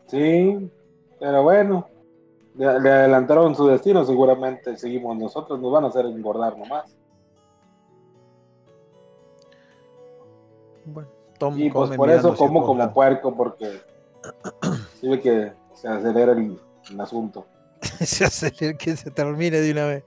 Sí, 0.07 0.71
pero 1.19 1.43
bueno. 1.43 1.87
Le, 2.55 2.79
le 2.79 2.91
adelantaron 2.91 3.55
su 3.55 3.67
destino, 3.67 4.03
seguramente 4.03 4.75
seguimos 4.75 5.15
nosotros, 5.15 5.59
nos 5.59 5.71
van 5.71 5.83
a 5.83 5.89
hacer 5.89 6.07
engordar 6.07 6.57
nomás. 6.57 6.97
Bueno, 10.85 11.09
Tom 11.37 11.57
Y 11.57 11.69
pues 11.69 11.91
por 11.91 12.09
eso 12.09 12.35
como 12.35 12.65
como 12.65 12.93
puerco, 12.93 13.35
porque 13.35 13.81
sirve 14.99 15.21
que 15.21 15.53
se 15.73 15.87
acelera 15.87 16.33
el, 16.33 16.59
el 16.89 17.01
asunto. 17.01 17.45
se 17.81 18.25
acelera 18.25 18.77
que 18.77 18.97
se 18.97 19.11
termine 19.11 19.61
de 19.61 19.71
una 19.71 19.85
vez. 19.85 20.03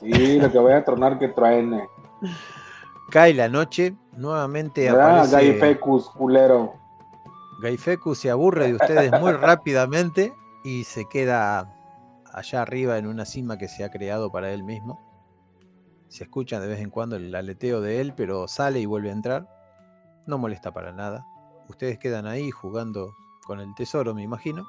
Sí, 0.00 0.38
lo 0.38 0.50
que 0.50 0.58
voy 0.58 0.72
a 0.72 0.84
tronar 0.84 1.18
que 1.18 1.28
truene. 1.28 1.88
Cae 3.10 3.34
la 3.34 3.48
noche, 3.48 3.94
nuevamente 4.12 4.90
¿Verdad? 4.90 5.20
aparece 5.20 5.36
Gaifecus, 5.36 6.10
culero. 6.10 6.74
Gaifeku 7.62 8.14
se 8.14 8.30
aburre 8.30 8.66
de 8.66 8.74
ustedes 8.74 9.12
muy 9.20 9.32
rápidamente 9.32 10.34
y 10.64 10.84
se 10.84 11.08
queda 11.08 11.72
allá 12.32 12.62
arriba 12.62 12.98
en 12.98 13.06
una 13.06 13.24
cima 13.24 13.56
que 13.56 13.68
se 13.68 13.84
ha 13.84 13.90
creado 13.90 14.30
para 14.30 14.52
él 14.52 14.64
mismo. 14.64 15.00
Se 16.08 16.24
escucha 16.24 16.60
de 16.60 16.68
vez 16.68 16.80
en 16.80 16.90
cuando 16.90 17.16
el 17.16 17.34
aleteo 17.34 17.80
de 17.80 18.00
él, 18.00 18.12
pero 18.14 18.48
sale 18.48 18.80
y 18.80 18.86
vuelve 18.86 19.10
a 19.10 19.12
entrar. 19.12 19.48
No 20.26 20.38
molesta 20.38 20.72
para 20.72 20.92
nada. 20.92 21.24
Ustedes 21.68 21.98
quedan 21.98 22.26
ahí 22.26 22.50
jugando 22.50 23.14
con 23.44 23.60
el 23.60 23.74
tesoro, 23.74 24.14
me 24.14 24.22
imagino. 24.22 24.66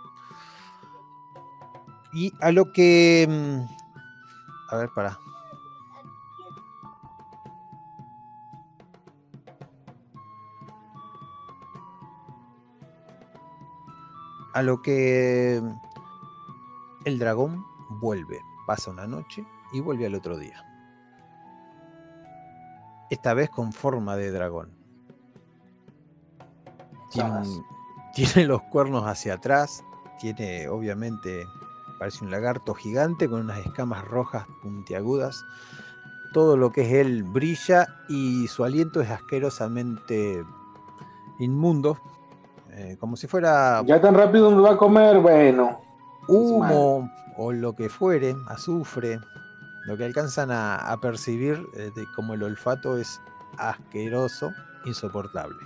Y 2.13 2.31
a 2.41 2.51
lo 2.51 2.71
que... 2.71 3.27
A 4.69 4.77
ver, 4.77 4.89
para. 4.93 5.19
A 14.53 14.61
lo 14.63 14.81
que 14.81 15.61
el 17.05 17.19
dragón 17.19 17.63
vuelve, 18.01 18.41
pasa 18.65 18.91
una 18.91 19.07
noche 19.07 19.45
y 19.71 19.79
vuelve 19.79 20.05
al 20.07 20.15
otro 20.15 20.37
día. 20.37 20.63
Esta 23.09 23.33
vez 23.33 23.49
con 23.49 23.71
forma 23.71 24.15
de 24.15 24.31
dragón. 24.31 24.75
Tiene, 27.11 27.63
tiene 28.13 28.47
los 28.47 28.61
cuernos 28.63 29.05
hacia 29.05 29.35
atrás, 29.35 29.83
tiene 30.19 30.67
obviamente, 30.67 31.45
parece 31.97 32.23
un 32.23 32.31
lagarto 32.31 32.73
gigante 32.73 33.29
con 33.29 33.41
unas 33.41 33.59
escamas 33.59 34.05
rojas 34.05 34.45
puntiagudas. 34.61 35.43
Todo 36.33 36.57
lo 36.57 36.71
que 36.71 36.81
es 36.81 36.93
él 36.93 37.23
brilla 37.23 37.87
y 38.09 38.47
su 38.47 38.63
aliento 38.63 39.01
es 39.01 39.09
asquerosamente 39.09 40.43
inmundo, 41.39 41.97
eh, 42.71 42.97
como 42.99 43.15
si 43.15 43.27
fuera 43.27 43.81
Ya 43.85 43.99
tan 44.01 44.13
rápido 44.15 44.51
nos 44.51 44.63
va 44.63 44.71
a 44.73 44.77
comer, 44.77 45.19
bueno. 45.19 45.81
humo 46.27 47.09
o 47.37 47.51
lo 47.51 47.73
que 47.73 47.87
fuere, 47.89 48.35
azufre, 48.47 49.19
lo 49.85 49.95
que 49.97 50.05
alcanzan 50.05 50.51
a, 50.51 50.75
a 50.75 50.97
percibir 50.99 51.65
eh, 51.75 51.91
de- 51.95 52.07
como 52.15 52.33
el 52.33 52.43
olfato 52.43 52.97
es 52.97 53.21
asqueroso, 53.57 54.51
insoportable. 54.85 55.57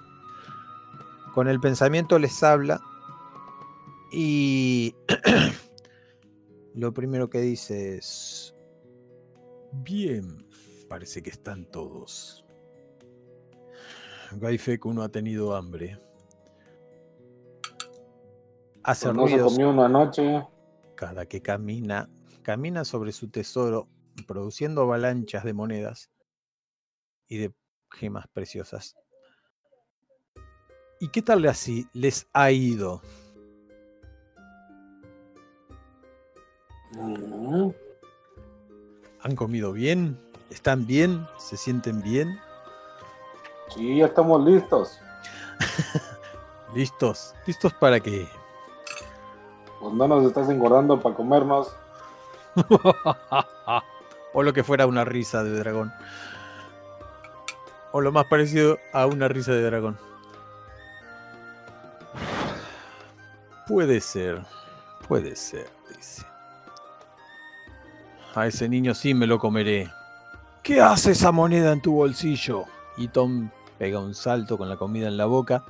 Con 1.34 1.48
el 1.48 1.60
pensamiento 1.60 2.20
les 2.20 2.44
habla 2.44 2.80
y 4.12 4.94
lo 6.74 6.94
primero 6.94 7.30
que 7.30 7.40
dice 7.42 7.98
es, 7.98 8.56
bien, 9.72 10.48
parece 10.88 11.22
que 11.22 11.30
están 11.30 11.66
todos. 11.66 12.46
Gaifeku 14.34 14.94
no 14.94 15.04
ha 15.04 15.10
tenido 15.10 15.56
hambre. 15.56 16.00
Hace 18.84 19.14
Pues 19.14 19.18
no 19.18 19.28
se 19.28 19.40
comió 19.40 19.70
una 19.70 19.90
noche. 19.90 20.44
cada 20.96 21.26
que 21.26 21.42
camina, 21.42 22.10
camina 22.42 22.86
sobre 22.86 23.12
su 23.12 23.30
tesoro, 23.30 23.88
produciendo 24.28 24.82
avalanchas 24.82 25.44
de 25.44 25.54
monedas 25.54 26.10
y 27.28 27.38
de 27.38 27.54
gemas 27.92 28.28
preciosas. 28.30 28.96
¿Y 31.00 31.10
qué 31.10 31.22
tal 31.22 31.46
así 31.48 31.88
les 31.94 32.28
ha 32.34 32.52
ido? 32.52 33.02
¿Han 39.24 39.36
comido 39.36 39.72
bien? 39.74 40.20
¿Están 40.50 40.86
bien? 40.86 41.28
¿Se 41.38 41.58
sienten 41.58 42.02
bien? 42.02 42.40
Sí, 43.70 43.98
ya 43.98 44.08
estamos 44.08 44.44
listos. 44.44 45.00
¿Listos? 46.76 47.34
¿Listos 47.46 47.74
para 47.74 48.00
qué? 48.00 48.28
Pues 49.80 49.94
no 49.94 50.08
nos 50.08 50.26
estás 50.26 50.50
engordando 50.50 51.00
para 51.00 51.16
comernos. 51.16 51.76
o 54.34 54.44
lo 54.44 54.54
que 54.54 54.64
fuera 54.64 54.88
una 54.88 55.06
risa 55.06 55.44
de 55.44 55.52
dragón. 55.52 55.94
O 57.92 58.02
lo 58.02 58.12
más 58.12 58.26
parecido 58.26 58.78
a 58.94 59.06
una 59.06 59.28
risa 59.28 59.52
de 59.52 59.64
dragón. 59.64 59.98
Puede 63.68 64.02
ser, 64.02 64.42
puede 65.08 65.36
ser, 65.36 65.70
dice. 65.96 66.31
A 68.34 68.48
ese 68.48 68.70
niño 68.70 68.94
sí 68.94 69.14
me 69.14 69.28
lo 69.28 69.40
comeré. 69.40 69.92
¿Qué 70.64 70.80
hace 70.80 71.12
esa 71.12 71.32
moneda 71.32 71.74
en 71.74 71.82
tu 71.82 71.94
bolsillo? 71.94 72.64
Y 72.96 73.10
Tom 73.10 73.50
pega 73.78 74.00
un 74.00 74.16
salto 74.16 74.58
con 74.58 74.70
la 74.70 74.78
comida 74.78 75.08
en 75.08 75.18
la 75.18 75.26
boca. 75.26 75.64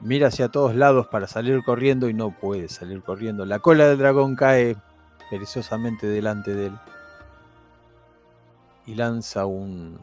Mira 0.00 0.28
hacia 0.28 0.48
todos 0.48 0.74
lados 0.74 1.08
para 1.08 1.26
salir 1.26 1.62
corriendo 1.62 2.08
y 2.08 2.14
no 2.14 2.30
puede 2.30 2.68
salir 2.68 3.02
corriendo. 3.02 3.44
La 3.44 3.58
cola 3.58 3.86
del 3.86 3.98
dragón 3.98 4.34
cae 4.34 4.76
perezosamente 5.30 6.06
delante 6.06 6.54
de 6.54 6.66
él 6.66 6.78
y 8.86 8.94
lanza 8.94 9.46
un, 9.46 9.98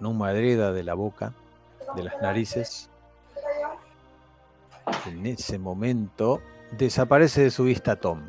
una 0.00 0.08
humadreda 0.08 0.72
de 0.72 0.82
la 0.82 0.94
boca, 0.94 1.32
de 1.94 2.04
las 2.04 2.20
narices. 2.22 2.88
En 5.06 5.26
ese 5.26 5.58
momento 5.58 6.40
desaparece 6.78 7.42
de 7.42 7.50
su 7.50 7.64
vista 7.64 7.96
Tom. 7.96 8.22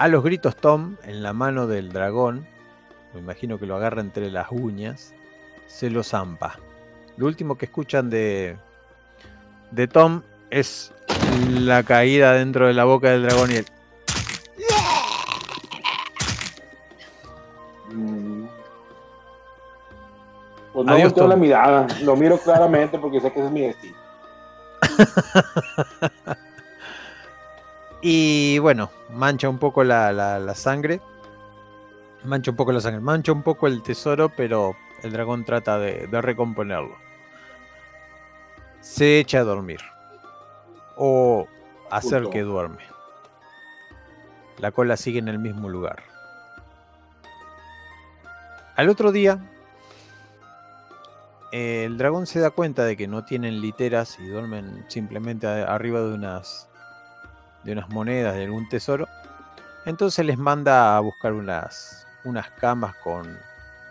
A 0.00 0.08
los 0.08 0.24
gritos 0.24 0.56
Tom, 0.56 0.96
en 1.04 1.22
la 1.22 1.34
mano 1.34 1.66
del 1.66 1.92
dragón, 1.92 2.46
me 3.12 3.20
imagino 3.20 3.58
que 3.58 3.66
lo 3.66 3.76
agarra 3.76 4.00
entre 4.00 4.30
las 4.30 4.46
uñas, 4.50 5.12
se 5.66 5.90
lo 5.90 6.02
zampa. 6.02 6.58
Lo 7.18 7.26
último 7.26 7.58
que 7.58 7.66
escuchan 7.66 8.08
de, 8.08 8.56
de 9.70 9.88
Tom 9.88 10.22
es 10.48 10.94
la 11.50 11.82
caída 11.82 12.32
dentro 12.32 12.66
de 12.66 12.72
la 12.72 12.84
boca 12.84 13.10
del 13.10 13.24
dragón 13.24 13.50
y 13.50 13.56
el... 13.56 13.66
Mm, 17.92 18.46
Pues 20.72 20.86
no 20.86 20.92
Adiós, 20.94 21.14
la 21.14 21.36
mirada, 21.36 21.86
lo 22.00 22.16
miro 22.16 22.38
claramente 22.38 22.98
porque 22.98 23.20
sé 23.20 23.30
que 23.30 23.40
ese 23.40 23.48
es 23.48 23.52
mi 23.52 23.60
destino. 23.66 23.98
Y 28.02 28.58
bueno, 28.60 28.90
mancha 29.10 29.48
un 29.48 29.58
poco 29.58 29.84
la, 29.84 30.12
la- 30.12 30.38
la 30.38 30.54
sangre. 30.54 31.00
Mancha 32.24 32.50
un 32.50 32.56
poco 32.56 32.72
la 32.72 32.80
sangre. 32.80 33.00
Mancha 33.00 33.32
un 33.32 33.42
poco 33.42 33.66
el 33.66 33.82
tesoro, 33.82 34.30
pero 34.34 34.74
el 35.02 35.12
dragón 35.12 35.44
trata 35.44 35.78
de, 35.78 36.06
de 36.06 36.22
recomponerlo. 36.22 36.94
Se 38.80 39.18
echa 39.18 39.40
a 39.40 39.44
dormir. 39.44 39.80
O 40.96 41.46
hacer 41.90 42.28
que 42.30 42.42
duerme. 42.42 42.82
La 44.58 44.70
cola 44.72 44.96
sigue 44.96 45.18
en 45.18 45.28
el 45.28 45.38
mismo 45.38 45.68
lugar. 45.68 46.02
Al 48.76 48.88
otro 48.88 49.12
día, 49.12 49.38
el 51.52 51.98
dragón 51.98 52.26
se 52.26 52.40
da 52.40 52.50
cuenta 52.50 52.84
de 52.84 52.96
que 52.96 53.06
no 53.08 53.24
tienen 53.24 53.60
literas 53.60 54.18
y 54.18 54.26
duermen 54.26 54.84
simplemente 54.88 55.46
arriba 55.46 56.00
de 56.00 56.14
unas 56.14 56.68
de 57.64 57.72
unas 57.72 57.88
monedas, 57.90 58.34
de 58.34 58.44
algún 58.44 58.68
tesoro. 58.68 59.06
Entonces 59.86 60.24
les 60.26 60.38
manda 60.38 60.96
a 60.96 61.00
buscar 61.00 61.32
unas, 61.32 62.06
unas 62.24 62.50
camas 62.52 62.94
con 62.96 63.38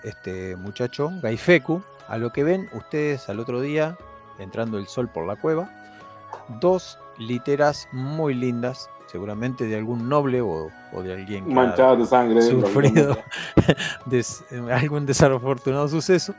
este 0.03 0.55
muchacho, 0.55 1.11
Gaifeku. 1.21 1.83
A 2.07 2.17
lo 2.17 2.31
que 2.31 2.43
ven 2.43 2.69
ustedes 2.73 3.29
al 3.29 3.39
otro 3.39 3.61
día, 3.61 3.95
entrando 4.39 4.77
el 4.79 4.87
sol 4.87 5.09
por 5.09 5.25
la 5.27 5.35
cueva, 5.35 5.69
dos 6.59 6.97
literas 7.19 7.87
muy 7.91 8.33
lindas, 8.33 8.89
seguramente 9.07 9.65
de 9.65 9.75
algún 9.75 10.09
noble 10.09 10.41
o, 10.41 10.69
o 10.93 11.01
de 11.03 11.13
alguien 11.13 11.45
que 11.45 11.51
ha 11.51 11.55
Manchadas 11.55 11.99
de 11.99 12.05
sangre. 12.05 12.41
sufrido 12.41 13.09
lógicamente. 13.09 13.23
des- 14.05 14.43
algún 14.71 15.05
desafortunado 15.05 15.87
suceso. 15.87 16.33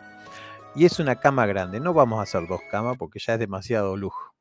Y 0.75 0.85
es 0.87 0.99
una 1.01 1.17
cama 1.17 1.47
grande. 1.47 1.81
No 1.81 1.93
vamos 1.93 2.19
a 2.21 2.23
hacer 2.23 2.47
dos 2.49 2.61
camas 2.71 2.97
porque 2.97 3.19
ya 3.19 3.35
es 3.35 3.39
demasiado 3.41 3.97
lujo. 3.97 4.33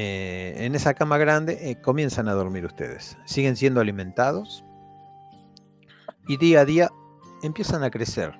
Eh, 0.00 0.54
en 0.64 0.76
esa 0.76 0.94
cama 0.94 1.18
grande 1.18 1.58
eh, 1.60 1.80
comienzan 1.80 2.28
a 2.28 2.32
dormir 2.32 2.64
ustedes. 2.64 3.18
Siguen 3.24 3.56
siendo 3.56 3.80
alimentados. 3.80 4.64
Y 6.28 6.36
día 6.36 6.60
a 6.60 6.64
día 6.64 6.88
empiezan 7.42 7.82
a 7.82 7.90
crecer. 7.90 8.38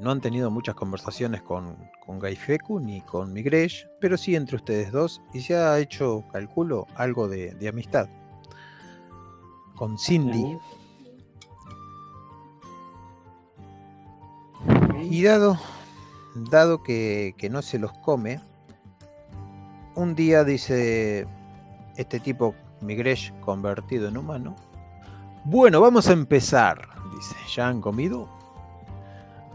No 0.00 0.10
han 0.10 0.22
tenido 0.22 0.50
muchas 0.50 0.76
conversaciones 0.76 1.42
con, 1.42 1.76
con 2.06 2.20
Gaifeku 2.20 2.80
ni 2.80 3.02
con 3.02 3.34
Migresh, 3.34 3.86
pero 4.00 4.16
sí 4.16 4.34
entre 4.34 4.56
ustedes 4.56 4.92
dos. 4.92 5.20
Y 5.34 5.42
se 5.42 5.56
ha 5.56 5.78
hecho, 5.78 6.24
calculo, 6.32 6.86
algo 6.94 7.28
de, 7.28 7.50
de 7.56 7.68
amistad. 7.68 8.08
Con 9.74 9.98
Cindy. 9.98 10.56
Y 15.02 15.22
dado, 15.22 15.58
dado 16.50 16.82
que, 16.82 17.34
que 17.36 17.50
no 17.50 17.60
se 17.60 17.78
los 17.78 17.92
come, 17.98 18.40
un 19.98 20.14
día 20.14 20.44
dice 20.44 21.26
este 21.96 22.20
tipo 22.20 22.54
Migresh 22.80 23.32
convertido 23.40 24.06
en 24.06 24.16
humano. 24.16 24.54
Bueno, 25.44 25.80
vamos 25.80 26.08
a 26.08 26.12
empezar. 26.12 26.88
Dice, 27.16 27.34
¿ya 27.52 27.66
han 27.66 27.80
comido? 27.80 28.28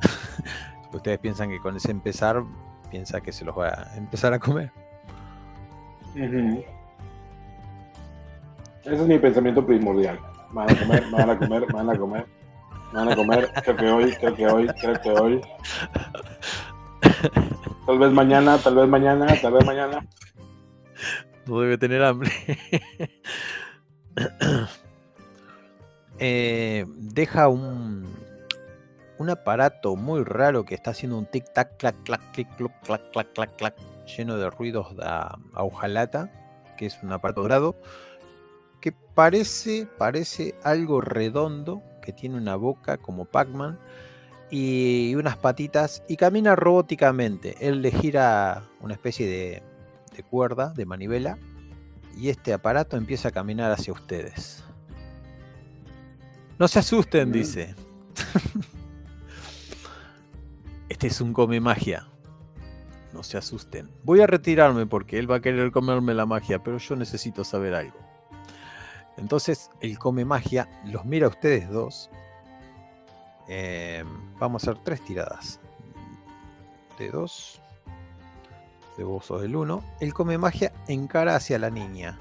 Ustedes 0.93 1.17
piensan 1.19 1.49
que 1.49 1.59
con 1.59 1.77
ese 1.77 1.91
empezar, 1.91 2.43
piensa 2.91 3.21
que 3.21 3.31
se 3.31 3.45
los 3.45 3.57
va 3.57 3.69
a 3.69 3.95
empezar 3.95 4.33
a 4.33 4.39
comer. 4.39 4.69
Ese 6.13 6.65
es 8.83 8.99
mi 8.99 9.17
pensamiento 9.19 9.65
primordial. 9.65 10.19
Van 10.51 10.69
a 10.69 10.75
comer, 10.77 11.05
me 11.05 11.11
van 11.11 11.29
a 11.29 11.39
comer, 11.39 11.67
me 11.67 11.73
van 11.73 11.89
a 11.89 11.97
comer. 11.97 12.25
Me 12.91 12.99
van 12.99 13.11
a 13.13 13.15
comer, 13.15 13.49
creo 13.63 13.77
que 13.77 13.87
hoy, 13.89 14.11
creo 14.19 14.35
que 14.35 14.47
hoy, 14.47 14.67
creo 14.67 15.01
que 15.01 15.09
hoy. 15.09 15.41
Tal 17.85 17.97
vez 17.97 18.11
mañana, 18.11 18.57
tal 18.57 18.75
vez 18.75 18.87
mañana, 18.89 19.25
tal 19.41 19.53
vez 19.53 19.65
mañana. 19.65 20.05
No 21.45 21.59
debe 21.59 21.77
tener 21.77 22.03
hambre. 22.03 22.31
Eh, 26.19 26.85
deja 26.87 27.47
un, 27.47 28.07
aparato 29.29 29.95
muy 29.95 30.23
raro 30.23 30.63
que 30.63 30.75
está 30.75 30.91
haciendo 30.91 31.17
un 31.17 31.25
tic 31.25 31.51
tac 31.53 31.77
clac 31.77 31.95
clac 32.03 32.21
clic 32.33 32.47
cluc, 32.55 32.71
clac 32.83 33.01
clac 33.11 33.33
clac 33.33 33.55
clac 33.55 33.75
lleno 34.05 34.37
de 34.37 34.49
ruidos 34.49 34.95
de 34.95 35.03
a, 35.05 35.35
que 36.77 36.85
es 36.85 37.01
un 37.01 37.11
aparato 37.13 37.41
dorado 37.41 37.75
que 38.79 38.91
parece 38.91 39.87
parece 39.97 40.55
algo 40.63 41.01
redondo 41.01 41.81
que 42.01 42.13
tiene 42.13 42.37
una 42.37 42.57
boca 42.57 42.97
como 42.97 43.25
Pac-Man 43.25 43.79
y 44.51 45.15
unas 45.15 45.37
patitas 45.37 46.03
y 46.07 46.15
camina 46.15 46.55
robóticamente. 46.55 47.55
Él 47.59 47.81
le 47.81 47.91
gira 47.91 48.63
una 48.81 48.93
especie 48.93 49.25
de, 49.25 49.63
de 50.15 50.23
cuerda, 50.23 50.73
de 50.73 50.85
manivela, 50.85 51.37
y 52.15 52.29
este 52.29 52.53
aparato 52.53 52.97
empieza 52.97 53.29
a 53.29 53.31
caminar 53.31 53.71
hacia 53.71 53.93
ustedes. 53.93 54.63
No 56.59 56.67
se 56.67 56.79
asusten, 56.79 57.31
dice. 57.31 57.75
este 60.89 61.07
es 61.07 61.19
un 61.19 61.33
come 61.33 61.59
magia. 61.59 62.07
No 63.11 63.23
se 63.23 63.37
asusten. 63.37 63.89
Voy 64.03 64.21
a 64.21 64.27
retirarme 64.27 64.85
porque 64.85 65.19
él 65.19 65.29
va 65.29 65.37
a 65.37 65.41
querer 65.41 65.71
comerme 65.71 66.13
la 66.13 66.25
magia, 66.25 66.63
pero 66.63 66.77
yo 66.77 66.95
necesito 66.95 67.43
saber 67.43 67.73
algo. 67.73 67.97
Entonces, 69.17 69.69
el 69.81 69.99
come 69.99 70.25
magia 70.25 70.69
los 70.85 71.05
mira 71.05 71.27
a 71.27 71.29
ustedes 71.29 71.69
dos. 71.69 72.09
Eh, 73.47 74.03
vamos 74.39 74.63
a 74.63 74.71
hacer 74.71 74.83
tres 74.83 75.03
tiradas. 75.03 75.59
De 76.97 77.09
dos. 77.09 77.62
De 78.97 79.03
vos 79.03 79.25
sos 79.25 79.41
del 79.41 79.55
uno. 79.55 79.83
El 79.99 80.13
come 80.13 80.37
magia 80.37 80.71
encara 80.87 81.35
hacia 81.35 81.57
la 81.59 81.69
niña. 81.69 82.19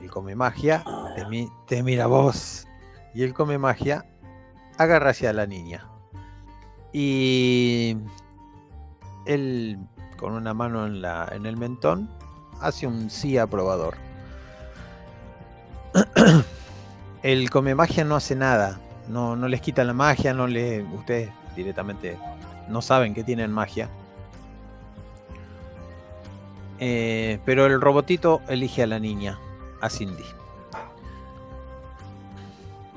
El 0.00 0.10
come 0.10 0.34
magia 0.34 0.84
te, 1.16 1.24
mi- 1.26 1.50
te 1.66 1.82
mira 1.82 2.06
vos. 2.06 2.66
Y 3.14 3.22
el 3.22 3.32
come 3.34 3.58
magia 3.58 4.04
agarra 4.78 5.10
hacia 5.10 5.32
la 5.32 5.46
niña. 5.46 5.86
Y 6.92 7.96
él, 9.26 9.78
con 10.18 10.32
una 10.34 10.52
mano 10.54 10.86
en, 10.86 11.00
la, 11.00 11.28
en 11.32 11.46
el 11.46 11.56
mentón, 11.56 12.10
hace 12.60 12.86
un 12.86 13.08
sí 13.10 13.38
aprobador. 13.38 13.94
El 17.22 17.50
come 17.50 17.74
magia 17.74 18.04
no 18.04 18.16
hace 18.16 18.34
nada. 18.34 18.80
No, 19.08 19.36
no 19.36 19.48
les 19.48 19.60
quita 19.60 19.84
la 19.84 19.92
magia, 19.92 20.34
no 20.34 20.46
le. 20.46 20.82
Ustedes 20.82 21.30
directamente 21.54 22.18
no 22.68 22.82
saben 22.82 23.14
que 23.14 23.24
tienen 23.24 23.50
magia. 23.52 23.88
Eh, 26.84 27.38
pero 27.44 27.66
el 27.66 27.80
robotito 27.80 28.40
elige 28.48 28.82
a 28.82 28.88
la 28.88 28.98
niña, 28.98 29.38
a 29.80 29.88
Cindy. 29.88 30.24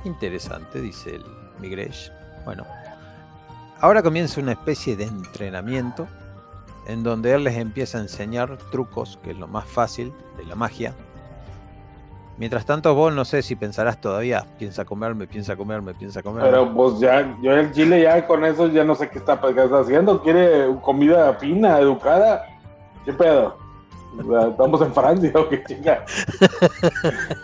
Interesante, 0.03 0.81
dice 0.81 1.17
el 1.17 1.25
Migresh. 1.59 2.11
Bueno, 2.45 2.65
ahora 3.79 4.01
comienza 4.01 4.41
una 4.41 4.53
especie 4.53 4.95
de 4.95 5.03
entrenamiento 5.03 6.07
en 6.87 7.03
donde 7.03 7.31
él 7.33 7.43
les 7.43 7.57
empieza 7.57 7.99
a 7.99 8.01
enseñar 8.01 8.57
trucos, 8.71 9.19
que 9.21 9.31
es 9.31 9.37
lo 9.37 9.47
más 9.47 9.65
fácil 9.65 10.11
de 10.35 10.45
la 10.45 10.55
magia. 10.55 10.95
Mientras 12.39 12.65
tanto, 12.65 12.95
vos 12.95 13.13
no 13.13 13.23
sé 13.23 13.43
si 13.43 13.55
pensarás 13.55 14.01
todavía, 14.01 14.47
piensa 14.57 14.83
comerme, 14.83 15.27
piensa 15.27 15.55
comerme, 15.55 15.93
piensa 15.93 16.23
comerme. 16.23 16.49
Pero 16.49 16.73
pues 16.73 16.99
ya, 16.99 17.37
yo 17.39 17.51
el 17.51 17.71
chile 17.71 18.01
ya 18.01 18.25
con 18.25 18.43
eso 18.45 18.65
ya 18.65 18.83
no 18.83 18.95
sé 18.95 19.11
qué 19.11 19.19
está 19.19 19.33
haciendo. 19.33 20.23
¿Quiere 20.23 20.75
comida 20.81 21.35
fina, 21.35 21.77
educada? 21.77 22.47
¿Qué 23.05 23.13
pedo? 23.13 23.63
¿Estamos 24.49 24.81
en 24.81 24.93
Francia 24.93 25.31
o 25.35 25.49
qué 25.49 25.63
chinga? 25.63 26.05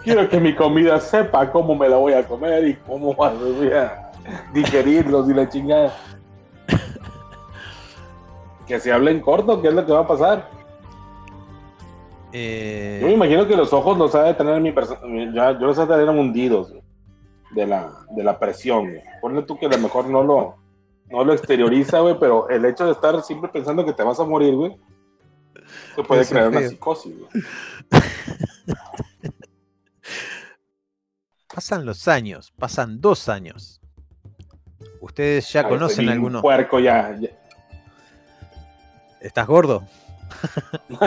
Quiero 0.03 0.27
que 0.29 0.39
mi 0.39 0.55
comida 0.55 0.99
sepa 0.99 1.51
cómo 1.51 1.75
me 1.75 1.89
la 1.89 1.97
voy 1.97 2.13
a 2.13 2.27
comer 2.27 2.67
y 2.67 2.75
cómo 2.75 3.13
voy 3.15 3.71
a 3.73 4.11
digerirlos 4.53 5.29
y 5.29 5.33
la 5.33 5.49
chingada. 5.49 5.93
Que 8.67 8.79
se 8.79 8.91
hable 8.91 9.11
en 9.11 9.19
corto, 9.19 9.61
¿qué 9.61 9.67
es 9.67 9.73
lo 9.73 9.85
que 9.85 9.91
va 9.91 9.99
a 10.01 10.07
pasar? 10.07 10.49
Eh, 12.31 12.99
Yo 13.01 13.07
me 13.07 13.13
imagino 13.13 13.45
que 13.45 13.57
los 13.57 13.73
ojos 13.73 13.97
los 13.97 14.15
ha 14.15 14.23
de 14.23 14.33
tener 14.33 14.61
mi 14.61 14.73
ya, 15.33 15.51
yo 15.51 15.67
los 15.67 15.77
ha 15.77 15.85
de 15.85 15.95
tener 15.97 16.09
hundidos 16.09 16.73
de 17.51 17.67
la, 17.67 17.91
de 18.11 18.23
la 18.23 18.39
presión. 18.39 18.85
güey. 18.89 19.01
Ponle 19.21 19.41
tú 19.43 19.57
que 19.57 19.65
a 19.65 19.69
lo 19.69 19.77
mejor 19.79 20.07
no 20.07 20.23
lo, 20.23 20.55
no 21.09 21.23
lo 21.25 21.33
exterioriza, 21.33 21.99
güey, 21.99 22.17
pero 22.17 22.47
el 22.47 22.63
hecho 22.63 22.85
de 22.85 22.91
estar 22.91 23.21
siempre 23.23 23.49
pensando 23.51 23.83
que 23.83 23.91
te 23.91 24.03
vas 24.03 24.19
a 24.21 24.23
morir, 24.23 24.55
güey, 24.55 24.77
te 25.95 26.03
puede 26.03 26.21
Eso 26.21 26.31
crear 26.31 26.49
una 26.49 26.67
psicosis, 26.67 27.13
pasan 31.53 31.85
los 31.85 32.07
años, 32.07 32.51
pasan 32.57 32.99
dos 33.01 33.27
años. 33.29 33.81
Ustedes 35.01 35.51
ya 35.51 35.59
Ay, 35.61 35.65
conocen 35.67 35.89
estoy 35.91 36.05
bien 36.05 36.13
alguno. 36.17 36.41
puerco 36.41 36.79
ya, 36.79 37.15
ya. 37.19 37.29
¿Estás 39.19 39.45
gordo? 39.47 39.83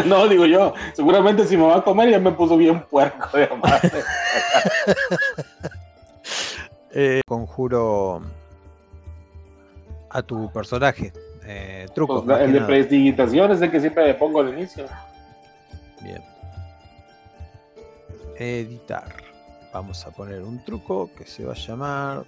No, 0.04 0.28
digo 0.28 0.44
yo, 0.46 0.74
seguramente 0.92 1.46
si 1.46 1.56
me 1.56 1.64
va 1.66 1.78
a 1.78 1.82
comer 1.82 2.10
ya 2.10 2.18
me 2.18 2.32
puso 2.32 2.56
bien 2.58 2.84
puerco 2.86 3.36
de 3.36 3.48
madre. 3.56 3.90
Eh, 6.96 7.22
conjuro 7.26 8.22
a 10.10 10.22
tu 10.22 10.48
personaje. 10.52 11.12
Eh. 11.46 11.86
Pues, 11.94 12.40
el 12.40 12.52
de 12.52 12.60
prestigitación 12.62 13.52
es 13.52 13.60
el 13.60 13.70
que 13.70 13.80
siempre 13.80 14.06
le 14.06 14.14
pongo 14.14 14.40
al 14.40 14.50
inicio. 14.50 14.86
Bien. 16.00 16.22
Editar. 18.36 19.14
Vamos 19.72 20.06
a 20.06 20.10
poner 20.10 20.42
un 20.42 20.64
truco 20.64 21.10
que 21.16 21.26
se 21.26 21.44
va 21.44 21.52
a 21.52 21.56
llamar 21.56 22.24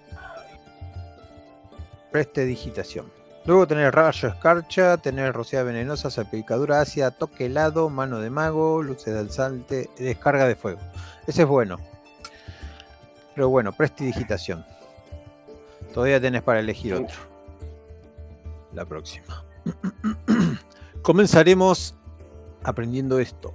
prestidigitación. 2.10 3.10
Luego 3.44 3.66
tener 3.66 3.94
rayo 3.94 4.28
escarcha, 4.28 4.96
tener 4.96 5.32
rociada 5.32 5.64
venenosa, 5.64 6.10
salpicadura 6.10 6.80
ácida, 6.80 7.12
toque 7.12 7.46
helado, 7.46 7.88
mano 7.88 8.18
de 8.18 8.30
mago, 8.30 8.82
luces 8.82 9.14
de 9.14 9.20
alzante, 9.20 9.90
descarga 9.98 10.48
de 10.48 10.56
fuego. 10.56 10.80
Ese 11.26 11.42
es 11.42 11.48
bueno. 11.48 11.78
Pero 13.34 13.48
bueno, 13.48 13.72
prestidigitación. 13.72 14.64
Todavía 15.94 16.20
tenés 16.20 16.42
para 16.42 16.58
elegir 16.58 16.94
otro. 16.94 17.35
La 18.72 18.84
próxima. 18.84 19.44
Comenzaremos 21.02 21.94
aprendiendo 22.62 23.18
esto. 23.18 23.54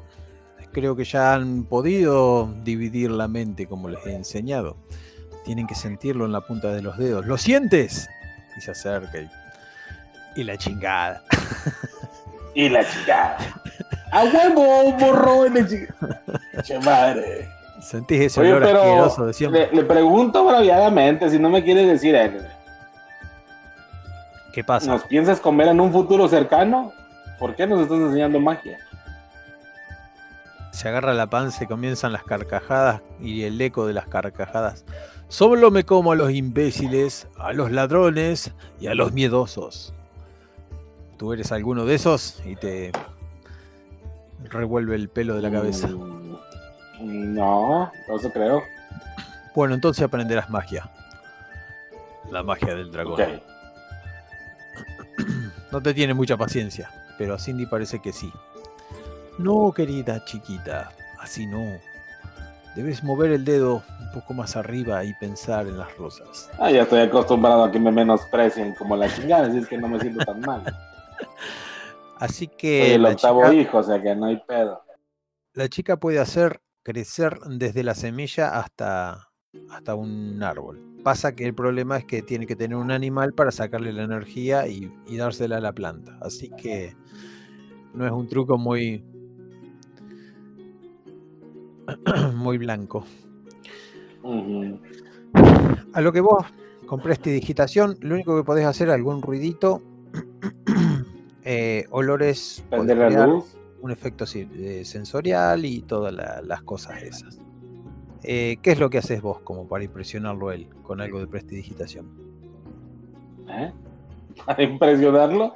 Creo 0.71 0.95
que 0.95 1.03
ya 1.03 1.33
han 1.33 1.65
podido 1.65 2.53
dividir 2.63 3.11
la 3.11 3.27
mente 3.27 3.67
como 3.67 3.89
les 3.89 4.05
he 4.05 4.15
enseñado. 4.15 4.77
Tienen 5.43 5.67
que 5.67 5.75
sentirlo 5.75 6.25
en 6.25 6.31
la 6.31 6.41
punta 6.41 6.71
de 6.73 6.81
los 6.81 6.97
dedos. 6.97 7.25
¿Lo 7.25 7.37
sientes? 7.37 8.09
Y 8.57 8.61
se 8.61 8.71
acerca 8.71 9.19
y 9.19 9.29
y 10.35 10.43
la 10.43 10.57
chingada. 10.57 11.23
Y 12.53 12.67
la 12.67 12.83
chingada. 12.83 13.37
A 14.11 14.25
huevo, 14.25 14.91
borró 14.99 15.45
en 15.45 15.55
el 15.55 15.87
Che 16.63 16.79
madre. 16.79 17.47
Sentís 17.81 18.19
ese 18.19 18.41
olor 18.41 18.65
asqueroso 18.65 19.25
de 19.27 19.33
siempre. 19.33 19.69
Le, 19.71 19.83
pregunto 19.85 20.45
braviadamente 20.45 21.29
si 21.29 21.39
no 21.39 21.49
me 21.49 21.63
quieres 21.63 21.87
decir 21.87 22.13
él. 22.13 22.45
¿Qué 24.53 24.63
pasa? 24.63 24.87
¿Nos 24.87 25.03
piensas 25.03 25.39
comer 25.39 25.69
en 25.69 25.79
un 25.79 25.91
futuro 25.91 26.27
cercano? 26.27 26.91
¿Por 27.39 27.55
qué 27.55 27.65
nos 27.67 27.81
estás 27.81 27.99
enseñando 27.99 28.39
magia? 28.39 28.77
Se 30.71 30.87
agarra 30.87 31.13
la 31.13 31.27
panza 31.27 31.63
y 31.63 31.67
comienzan 31.67 32.13
las 32.13 32.23
carcajadas 32.23 33.01
y 33.19 33.43
el 33.43 33.59
eco 33.59 33.87
de 33.87 33.93
las 33.93 34.07
carcajadas. 34.07 34.85
Solo 35.27 35.71
me 35.71 35.83
como 35.83 36.11
a 36.11 36.15
los 36.15 36.31
imbéciles, 36.31 37.27
a 37.37 37.53
los 37.53 37.71
ladrones 37.71 38.53
y 38.79 38.87
a 38.87 38.95
los 38.95 39.13
miedosos 39.13 39.93
tú 41.21 41.33
eres 41.33 41.51
alguno 41.51 41.85
de 41.85 41.93
esos 41.93 42.41
y 42.47 42.55
te 42.55 42.91
revuelve 44.45 44.95
el 44.95 45.07
pelo 45.07 45.35
de 45.35 45.43
la 45.43 45.51
cabeza. 45.51 45.87
Mm, 45.87 47.35
no, 47.35 47.91
no 48.07 48.15
eso 48.15 48.31
creo. 48.31 48.63
Bueno, 49.53 49.75
entonces 49.75 50.03
aprenderás 50.03 50.49
magia. 50.49 50.89
La 52.31 52.41
magia 52.41 52.73
del 52.73 52.91
dragón. 52.91 53.21
No 55.71 55.81
te 55.81 55.93
tiene 55.93 56.13
mucha 56.13 56.37
paciencia, 56.37 56.91
pero 57.17 57.33
a 57.33 57.39
Cindy 57.39 57.65
parece 57.65 57.99
que 57.99 58.11
sí. 58.11 58.31
No, 59.37 59.71
querida 59.71 60.23
chiquita, 60.25 60.91
así 61.19 61.45
no. 61.45 61.79
Debes 62.75 63.03
mover 63.03 63.31
el 63.31 63.43
dedo 63.43 63.83
un 63.99 64.11
poco 64.13 64.33
más 64.33 64.55
arriba 64.55 65.03
y 65.03 65.13
pensar 65.15 65.67
en 65.67 65.77
las 65.77 65.95
rosas. 65.97 66.49
Ah, 66.59 66.71
ya 66.71 66.83
estoy 66.83 67.01
acostumbrado 67.01 67.63
a 67.63 67.71
que 67.71 67.79
me 67.79 67.91
menosprecien 67.91 68.75
como 68.75 68.95
la 68.95 69.13
chingada, 69.13 69.47
así 69.47 69.57
es 69.57 69.67
que 69.67 69.77
no 69.77 69.87
me 69.87 69.99
siento 69.99 70.23
tan 70.25 70.41
mal. 70.41 70.63
Así 72.17 72.47
que. 72.47 72.93
el 72.93 73.05
octavo 73.05 73.51
hijo, 73.51 73.79
o 73.79 73.83
sea 73.83 73.99
que 73.99 74.15
no 74.15 74.27
hay 74.27 74.37
pedo. 74.37 74.83
La 75.53 75.67
chica 75.69 75.97
puede 75.97 76.19
hacer 76.19 76.61
crecer 76.83 77.39
desde 77.47 77.83
la 77.83 77.95
semilla 77.95 78.59
hasta, 78.59 79.30
hasta 79.71 79.95
un 79.95 80.41
árbol. 80.43 80.79
Pasa 81.03 81.33
que 81.35 81.45
el 81.45 81.53
problema 81.53 81.97
es 81.97 82.05
que 82.05 82.21
tiene 82.21 82.45
que 82.45 82.55
tener 82.55 82.77
un 82.77 82.91
animal 82.91 83.33
para 83.33 83.51
sacarle 83.51 83.91
la 83.91 84.03
energía 84.03 84.67
y, 84.67 84.91
dársela 85.17 85.57
a 85.57 85.61
la 85.61 85.73
planta. 85.73 86.17
Así 86.21 86.49
que 86.49 86.95
no 87.93 88.05
es 88.05 88.11
un 88.11 88.27
truco 88.27 88.57
muy. 88.57 89.03
muy 92.35 92.57
blanco. 92.57 93.05
A 95.93 96.01
lo 96.01 96.13
que 96.13 96.21
vos 96.21 96.45
con 96.85 97.01
digitación, 97.23 97.97
lo 98.01 98.15
único 98.15 98.37
que 98.37 98.43
podés 98.43 98.65
hacer 98.65 98.89
es 98.89 98.93
algún 98.93 99.21
ruidito 99.21 99.81
eh, 101.43 101.85
olores, 101.89 102.63
un 103.81 103.91
efecto 103.91 104.25
sensorial 104.27 105.65
y 105.65 105.81
todas 105.81 106.13
las 106.13 106.61
cosas 106.63 107.01
esas. 107.01 107.39
Eh, 108.23 108.57
¿Qué 108.61 108.71
es 108.71 108.79
lo 108.79 108.89
que 108.89 108.99
haces 108.99 109.21
vos 109.21 109.39
como 109.41 109.67
para 109.67 109.83
impresionarlo 109.83 110.51
él 110.51 110.67
con 110.83 111.01
algo 111.01 111.19
de 111.19 111.27
prestidigitación? 111.27 112.07
¿Eh? 113.49 113.71
¿Para 114.45 114.63
impresionarlo? 114.63 115.55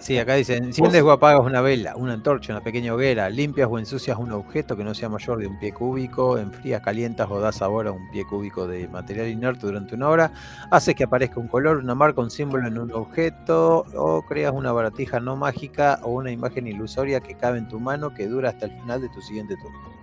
Sí, 0.00 0.16
acá 0.16 0.34
dicen, 0.34 0.64
enciendes 0.64 1.02
o 1.02 1.12
apagas 1.12 1.44
una 1.44 1.60
vela, 1.60 1.94
una 1.94 2.14
antorcha, 2.14 2.54
una 2.54 2.62
pequeña 2.62 2.94
hoguera, 2.94 3.28
limpias 3.28 3.68
o 3.70 3.78
ensucias 3.78 4.16
un 4.16 4.32
objeto 4.32 4.74
que 4.74 4.82
no 4.82 4.94
sea 4.94 5.10
mayor 5.10 5.38
de 5.38 5.46
un 5.46 5.58
pie 5.58 5.74
cúbico, 5.74 6.38
enfrías, 6.38 6.80
calientas 6.80 7.30
o 7.30 7.38
das 7.38 7.56
sabor 7.56 7.86
a 7.86 7.92
un 7.92 8.10
pie 8.10 8.24
cúbico 8.24 8.66
de 8.66 8.88
material 8.88 9.28
inerte 9.28 9.66
durante 9.66 9.94
una 9.94 10.08
hora, 10.08 10.32
haces 10.70 10.94
que 10.94 11.04
aparezca 11.04 11.38
un 11.38 11.48
color, 11.48 11.76
una 11.76 11.94
marca, 11.94 12.22
un 12.22 12.30
símbolo 12.30 12.66
en 12.66 12.78
un 12.78 12.90
objeto, 12.92 13.84
o 13.94 14.22
creas 14.22 14.54
una 14.54 14.72
baratija 14.72 15.20
no 15.20 15.36
mágica 15.36 16.00
o 16.02 16.12
una 16.12 16.30
imagen 16.30 16.66
ilusoria 16.66 17.20
que 17.20 17.34
cabe 17.34 17.58
en 17.58 17.68
tu 17.68 17.78
mano 17.78 18.14
que 18.14 18.26
dura 18.26 18.48
hasta 18.48 18.66
el 18.66 18.80
final 18.80 19.02
de 19.02 19.10
tu 19.10 19.20
siguiente 19.20 19.54
turno. 19.56 19.99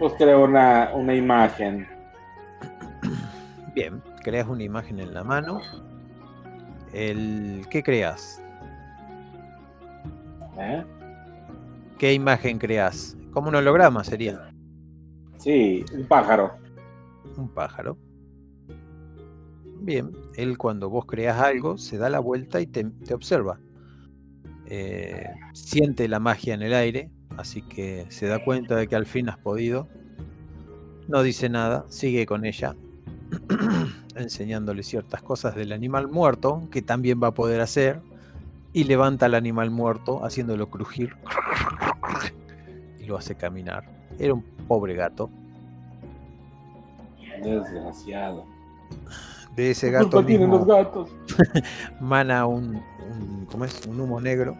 Pues 0.00 0.14
creo 0.18 0.44
una, 0.44 0.90
una 0.94 1.14
imagen. 1.14 1.86
Bien, 3.74 4.02
creas 4.24 4.48
una 4.48 4.64
imagen 4.64 4.98
en 4.98 5.14
la 5.14 5.22
mano 5.22 5.60
el, 6.92 7.66
¿Qué 7.70 7.82
creas? 7.82 8.42
¿Eh? 10.58 10.84
¿Qué 11.98 12.12
imagen 12.12 12.58
creas? 12.58 13.16
Como 13.32 13.48
un 13.48 13.54
holograma 13.54 14.02
sería. 14.02 14.52
Sí, 15.38 15.84
un 15.94 16.06
pájaro. 16.06 16.52
Un 17.36 17.48
pájaro. 17.48 17.96
Bien, 19.82 20.10
él 20.36 20.58
cuando 20.58 20.90
vos 20.90 21.06
creas 21.06 21.40
algo 21.40 21.78
se 21.78 21.96
da 21.96 22.10
la 22.10 22.18
vuelta 22.18 22.60
y 22.60 22.66
te, 22.66 22.84
observa. 23.14 23.58
Eh, 24.66 25.26
siente 25.52 26.08
la 26.08 26.20
magia 26.20 26.54
en 26.54 26.62
el 26.62 26.74
aire, 26.74 27.10
así 27.40 27.62
que 27.62 28.06
se 28.10 28.26
da 28.26 28.44
cuenta 28.44 28.76
de 28.76 28.86
que 28.86 28.96
al 28.96 29.06
fin 29.06 29.28
has 29.28 29.38
podido. 29.38 29.88
No 31.08 31.22
dice 31.22 31.48
nada, 31.48 31.84
sigue 31.88 32.26
con 32.26 32.44
ella. 32.44 32.76
enseñándole 34.16 34.82
ciertas 34.82 35.22
cosas 35.22 35.54
del 35.54 35.72
animal 35.72 36.08
muerto, 36.08 36.62
que 36.70 36.82
también 36.82 37.20
va 37.22 37.28
a 37.28 37.34
poder 37.34 37.60
hacer, 37.60 38.00
y 38.72 38.84
levanta 38.84 39.26
al 39.26 39.34
animal 39.34 39.70
muerto 39.70 40.24
haciéndolo 40.24 40.70
crujir 40.70 41.16
y 43.00 43.04
lo 43.04 43.16
hace 43.16 43.34
caminar. 43.34 43.84
Era 44.18 44.34
un 44.34 44.42
pobre 44.68 44.94
gato. 44.94 45.30
Desgraciado. 47.42 48.44
De 49.56 49.72
ese 49.72 49.90
gato. 49.90 50.24
tienen 50.24 50.50
los 50.50 50.66
gatos? 50.66 51.10
mana 52.00 52.46
un, 52.46 52.76
un, 52.76 53.46
¿cómo 53.50 53.64
es? 53.64 53.86
un 53.86 54.00
humo 54.00 54.20
negro. 54.20 54.56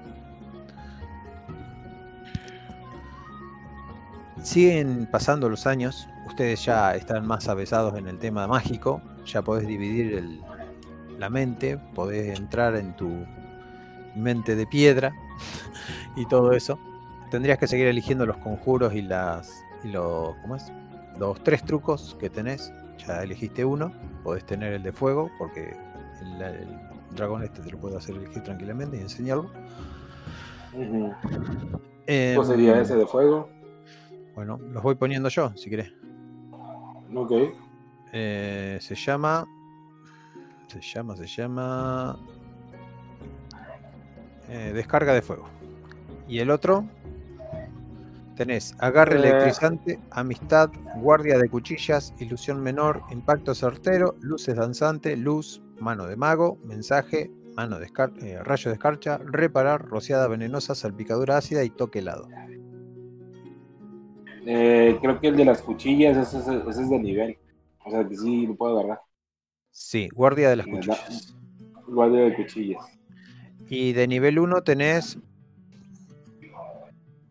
Siguen 4.42 5.06
pasando 5.10 5.48
los 5.48 5.66
años, 5.66 6.08
ustedes 6.26 6.64
ya 6.64 6.94
están 6.94 7.26
más 7.26 7.48
avesados 7.48 7.96
en 7.98 8.08
el 8.08 8.18
tema 8.18 8.46
mágico, 8.46 9.02
ya 9.26 9.42
podés 9.42 9.66
dividir 9.66 10.40
la 11.18 11.28
mente, 11.28 11.78
podés 11.94 12.38
entrar 12.38 12.76
en 12.76 12.96
tu 12.96 13.26
mente 14.16 14.56
de 14.56 14.66
piedra 14.66 15.12
y 16.16 16.26
todo 16.26 16.52
eso. 16.52 16.78
Tendrías 17.30 17.58
que 17.58 17.66
seguir 17.66 17.86
eligiendo 17.86 18.26
los 18.26 18.38
conjuros 18.38 18.94
y 18.94 19.02
las 19.02 19.62
y 19.84 19.88
los, 19.88 20.34
¿cómo 20.42 20.56
es? 20.56 20.72
los 21.20 21.42
tres 21.44 21.62
trucos 21.62 22.16
que 22.18 22.30
tenés. 22.30 22.72
Ya 23.06 23.22
elegiste 23.22 23.64
uno, 23.64 23.92
podés 24.24 24.44
tener 24.44 24.72
el 24.72 24.82
de 24.82 24.92
fuego, 24.92 25.30
porque 25.38 25.76
el, 26.22 26.66
dragón 27.14 27.42
este 27.42 27.60
te 27.60 27.70
lo 27.70 27.78
puedo 27.78 27.98
hacer 27.98 28.16
elegir 28.16 28.42
tranquilamente 28.42 28.96
y 28.96 29.00
enseñarlo. 29.00 29.50
¿Cuál 30.72 32.46
sería 32.46 32.76
em, 32.76 32.82
ese 32.82 32.96
de 32.96 33.06
fuego? 33.06 33.48
Bueno, 34.40 34.58
los 34.72 34.82
voy 34.82 34.94
poniendo 34.94 35.28
yo, 35.28 35.52
si 35.54 35.68
querés. 35.68 35.92
Ok. 37.14 37.30
Eh, 38.14 38.78
se 38.80 38.94
llama. 38.94 39.46
Se 40.66 40.80
llama, 40.80 41.14
se 41.14 41.26
llama. 41.26 42.18
Eh, 44.48 44.72
descarga 44.74 45.12
de 45.12 45.20
fuego. 45.20 45.46
Y 46.26 46.38
el 46.38 46.50
otro. 46.50 46.88
Tenés 48.34 48.74
agarre 48.78 49.16
eh. 49.16 49.28
electrizante, 49.28 50.00
amistad, 50.10 50.70
guardia 50.96 51.36
de 51.36 51.50
cuchillas, 51.50 52.14
ilusión 52.18 52.62
menor, 52.62 53.02
impacto 53.10 53.54
certero, 53.54 54.16
luces 54.22 54.56
danzante, 54.56 55.18
luz, 55.18 55.60
mano 55.78 56.06
de 56.06 56.16
mago, 56.16 56.56
mensaje, 56.64 57.30
mano 57.56 57.78
de 57.78 57.88
rayo 58.42 58.70
de 58.70 58.74
escarcha, 58.74 59.18
reparar, 59.18 59.84
rociada 59.84 60.28
venenosa, 60.28 60.74
salpicadura 60.74 61.36
ácida 61.36 61.62
y 61.62 61.68
toque 61.68 61.98
helado. 61.98 62.26
Creo 64.44 65.20
que 65.20 65.28
el 65.28 65.36
de 65.36 65.44
las 65.44 65.62
cuchillas, 65.62 66.16
ese, 66.16 66.38
ese 66.38 66.82
es 66.82 66.90
de 66.90 66.98
nivel. 66.98 67.38
O 67.84 67.90
sea 67.90 68.06
que 68.06 68.16
sí 68.16 68.46
lo 68.46 68.56
puedo 68.56 68.78
agarrar. 68.78 69.00
Sí, 69.70 70.08
guardia 70.12 70.50
de 70.50 70.56
las 70.56 70.66
cuchillas. 70.66 71.34
Guardia 71.86 72.24
de 72.24 72.34
cuchillas. 72.34 72.84
Y 73.68 73.92
de 73.92 74.08
nivel 74.08 74.38
1 74.38 74.62
tenés 74.62 75.18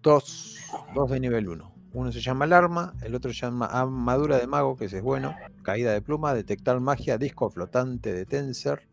dos, 0.02 0.58
dos 0.96 1.12
de 1.12 1.20
nivel 1.20 1.50
1. 1.50 1.74
Uno 1.92 2.12
se 2.12 2.22
llama 2.22 2.46
alarma, 2.46 2.94
el 3.02 3.16
otro 3.16 3.34
se 3.34 3.42
llama 3.42 3.66
armadura 3.66 4.38
de 4.38 4.48
mago, 4.48 4.78
que 4.78 4.86
ese 4.86 4.98
es 4.98 5.04
bueno, 5.04 5.36
caída 5.64 5.92
de 5.92 6.02
pluma, 6.02 6.34
detectar 6.34 6.80
magia, 6.80 7.18
disco 7.18 7.50
flotante 7.50 8.14
de 8.14 8.26
Tenser, 8.26 8.88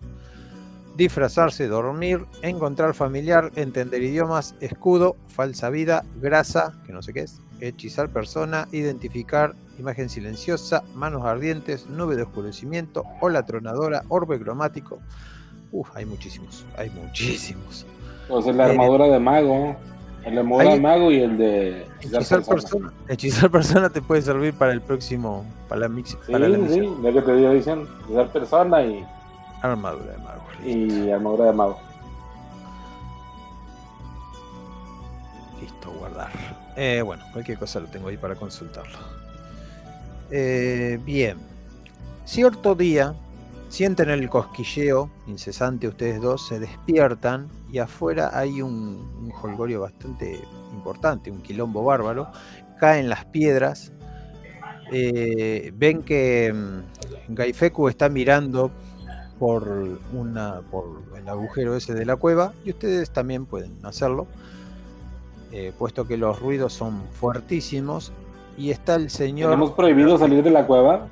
disfrazarse, 0.96 1.68
dormir, 1.68 2.24
encontrar 2.42 2.94
familiar, 2.94 3.52
entender 3.54 4.02
idiomas, 4.02 4.54
escudo, 4.60 5.16
falsa 5.28 5.68
vida, 5.68 6.04
grasa, 6.20 6.80
que 6.86 6.92
no 6.92 7.02
sé 7.02 7.12
qué 7.12 7.20
es, 7.20 7.40
hechizar 7.60 8.08
persona, 8.10 8.68
identificar, 8.72 9.54
imagen 9.78 10.08
silenciosa, 10.08 10.82
manos 10.94 11.24
ardientes, 11.24 11.86
nube 11.86 12.16
de 12.16 12.22
oscurecimiento, 12.22 13.04
ola 13.20 13.44
tronadora, 13.44 14.02
orbe 14.08 14.38
cromático. 14.40 15.00
Uf, 15.72 15.88
hay 15.94 16.06
muchísimos, 16.06 16.64
hay 16.78 16.90
muchísimos. 16.90 17.86
Entonces 18.22 18.54
la 18.56 18.68
Eh, 18.68 18.70
armadura 18.70 19.06
de 19.06 19.18
mago. 19.20 19.76
El 20.24 20.38
armadura 20.38 20.70
ahí- 20.70 20.76
de 20.76 20.80
mago 20.82 21.12
y 21.12 21.20
el 21.20 21.38
de. 21.38 21.86
Hechizar 22.00 22.42
persona, 22.42 22.92
hechizar 23.08 23.50
persona 23.50 23.88
te 23.90 24.02
puede 24.02 24.22
servir 24.22 24.54
para 24.54 24.72
el 24.72 24.80
próximo, 24.80 25.44
para 25.68 25.82
la, 25.82 25.88
mix, 25.88 26.10
Sí, 26.10 26.32
para 26.32 26.48
la 26.48 26.68
sí, 26.68 26.90
ya 27.02 27.12
que 27.12 27.22
te 27.22 27.34
digo, 27.36 27.52
dicen. 27.52 27.86
Hechizar 28.04 28.32
persona 28.32 28.82
y, 28.82 29.04
Armadura 29.62 30.12
de 30.12 30.18
mago. 30.18 30.42
y 30.64 31.10
armadura 31.10 31.44
de 31.46 31.52
mago. 31.52 31.78
Listo, 35.60 35.90
guardar. 35.98 36.30
Eh, 36.76 37.02
bueno, 37.02 37.24
cualquier 37.32 37.58
cosa 37.58 37.80
lo 37.80 37.88
tengo 37.88 38.08
ahí 38.08 38.18
para 38.18 38.36
consultarlo. 38.36 38.98
Eh, 40.30 41.00
bien. 41.04 41.38
Cierto 42.24 42.74
día, 42.74 43.14
sienten 43.68 44.10
el 44.10 44.28
cosquilleo 44.28 45.10
incesante 45.26 45.88
ustedes 45.88 46.20
dos, 46.20 46.46
se 46.48 46.58
despiertan 46.60 47.52
y 47.70 47.78
afuera 47.78 48.30
hay 48.38 48.62
un, 48.62 49.32
un 49.42 49.80
bastante 49.80 50.48
importante, 50.72 51.30
un 51.30 51.42
quilombo 51.42 51.84
bárbaro. 51.84 52.30
Caen 52.78 53.08
las 53.08 53.26
piedras. 53.26 53.92
eh, 54.92 55.72
ven 55.74 56.02
que 56.04 56.52
mm, 56.52 57.34
Gaifeku 57.34 57.88
está 57.88 58.08
mirando 58.08 58.72
por, 59.38 60.00
una, 60.12 60.62
por 60.70 61.04
el 61.16 61.28
agujero 61.28 61.76
ese 61.76 61.94
de 61.94 62.06
la 62.06 62.16
cueva 62.16 62.54
y 62.64 62.70
ustedes 62.70 63.10
también 63.12 63.46
pueden 63.46 63.84
hacerlo 63.84 64.28
eh, 65.52 65.72
puesto 65.78 66.06
que 66.06 66.16
los 66.16 66.40
ruidos 66.40 66.72
son 66.72 67.02
fuertísimos 67.12 68.12
y 68.58 68.70
está 68.70 68.94
el 68.96 69.10
señor 69.10 69.50
¿Tenemos 69.50 69.72
prohibido 69.72 70.18
salir 70.18 70.42
de 70.42 70.50
la 70.50 70.66
cueva? 70.66 71.08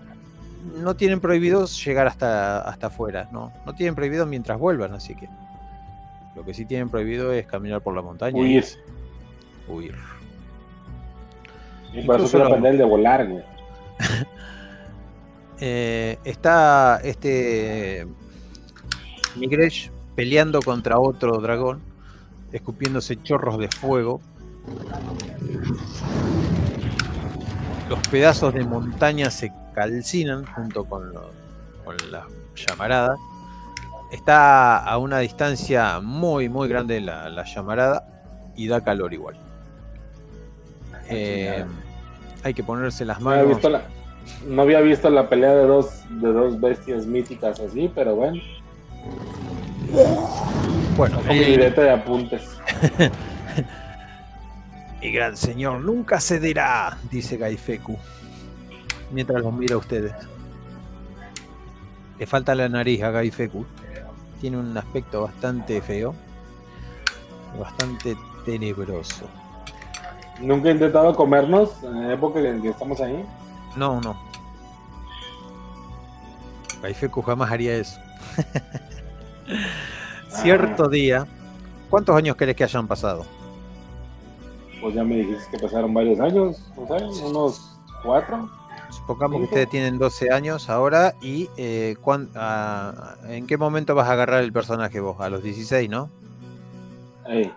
no 0.77 0.97
tienen 0.97 1.21
prohibido 1.21 1.67
llegar 1.67 2.07
hasta 2.07 2.61
hasta 2.63 2.87
afuera 2.87 3.29
no 3.33 3.53
no 3.67 3.75
tienen 3.75 3.95
prohibido 3.95 4.25
mientras 4.27 4.59
vuelvan 4.59 4.95
así 4.95 5.15
que 5.15 5.29
lo 6.35 6.45
que 6.45 6.55
sí 6.55 6.65
tienen 6.65 6.89
prohibido 6.89 7.33
es 7.33 7.47
caminar 7.47 7.81
por 7.83 7.95
la 7.95 8.03
montaña 8.03 8.41
Huir. 8.41 8.65
huir 9.69 9.95
Y 11.93 12.03
por 12.03 12.21
eso 12.21 12.39
lo- 12.39 12.47
aprender 12.47 12.77
de 12.79 12.85
volar, 12.85 13.29
güey. 13.29 13.45
Eh, 15.61 16.19
está 16.25 17.01
este 17.05 18.07
Migresh 19.37 19.91
peleando 20.17 20.61
contra 20.61 20.99
otro 20.99 21.39
dragón, 21.41 21.81
escupiéndose 22.55 23.21
chorros 23.23 23.59
de 23.59 23.69
fuego. 23.69 24.21
Los 27.89 27.99
pedazos 28.09 28.55
de 28.55 28.65
montaña 28.65 29.31
se 29.31 29.53
calcinan 29.75 30.47
junto 30.47 30.85
con, 30.85 31.13
lo- 31.13 31.31
con 31.85 31.97
las 32.11 32.25
llamaradas. 32.55 33.19
Está 34.13 34.79
a 34.79 34.97
una 34.99 35.19
distancia 35.19 36.01
muy, 36.01 36.49
muy 36.49 36.69
grande 36.69 37.01
la, 37.01 37.29
la 37.29 37.45
llamarada 37.45 38.07
y 38.57 38.69
da 38.69 38.81
calor 38.83 39.13
igual. 39.13 39.37
Eh, 41.09 41.65
hay 42.45 42.55
que 42.55 42.63
ponerse 42.63 43.05
las 43.05 43.21
No 43.21 43.31
había, 43.31 43.43
manos. 43.43 43.57
visto 43.57 43.69
la, 43.69 43.83
no 44.47 44.63
había 44.63 44.81
visto 44.81 45.11
la 45.11 45.29
pelea 45.29 45.55
de 45.55 45.67
dos, 45.67 46.03
de 46.09 46.33
dos 46.33 46.61
bestias 46.61 47.05
míticas 47.07 47.59
así, 47.61 47.91
pero 47.93 48.15
bueno. 48.15 48.41
Bueno, 50.97 51.17
Con 51.19 51.29
mi 51.29 51.45
libreta 51.45 51.83
de 51.83 51.91
apuntes. 51.91 52.57
Mi 55.01 55.11
gran 55.11 55.37
señor 55.37 55.81
nunca 55.81 56.21
cederá, 56.21 56.97
dice 57.11 57.37
Gaifeku, 57.37 57.99
mientras 59.11 59.43
los 59.43 59.53
mira 59.53 59.75
a 59.75 59.79
ustedes. 59.79 60.15
Le 62.19 62.27
falta 62.27 62.55
la 62.55 62.69
nariz 62.69 63.03
a 63.03 63.11
Gaifeku. 63.11 63.67
Tiene 64.41 64.57
un 64.57 64.79
aspecto 64.79 65.23
bastante 65.23 65.83
feo, 65.83 66.15
bastante 67.59 68.17
tenebroso. 68.45 69.29
Nunca 70.41 70.69
he 70.69 70.73
intentado 70.73 71.15
comernos 71.15 71.83
en 71.83 72.07
la 72.07 72.15
época 72.15 72.39
en 72.39 72.63
que 72.63 72.69
estamos 72.69 73.01
ahí. 73.01 73.25
No, 73.77 74.01
no. 74.01 74.17
Gaifeku 76.83 77.21
jamás 77.21 77.51
haría 77.51 77.75
eso. 77.75 78.01
Cierto 80.43 80.89
día. 80.89 81.27
¿Cuántos 81.91 82.17
años 82.17 82.37
querés 82.37 82.57
que 82.57 82.65
hayan 82.65 82.89
pasado? 82.89 83.25
Pues 84.81 84.95
ya 84.95 85.05
me 85.05 85.17
dijiste 85.17 85.57
que 85.57 85.63
pasaron 85.63 85.95
varios 85.95 86.21
años, 86.21 86.71
no 86.77 86.87
sé, 86.87 87.23
unos 87.25 87.79
cuatro. 88.03 88.51
Supongamos 88.91 89.39
que 89.39 89.45
ustedes 89.45 89.71
tienen 89.71 89.99
12 89.99 90.31
años 90.33 90.69
ahora 90.69 91.15
y 91.21 91.49
eh, 91.57 91.97
cuán- 92.01 92.31
ah, 92.35 93.17
¿en 93.29 93.47
qué 93.47 93.57
momento 93.57 93.95
vas 93.95 94.09
a 94.09 94.13
agarrar 94.13 94.43
el 94.45 94.53
personaje 94.53 95.01
vos? 95.01 95.21
A 95.21 95.31
los 95.31 95.43
16, 95.43 95.89
¿no? 95.89 96.11
Ahí. 97.25 97.53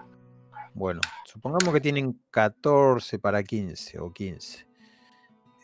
Bueno, 0.73 1.01
supongamos 1.25 1.73
que 1.73 1.81
tienen 1.81 2.19
14 2.31 3.19
para 3.19 3.43
15 3.43 3.99
o 3.99 4.11
15. 4.13 4.65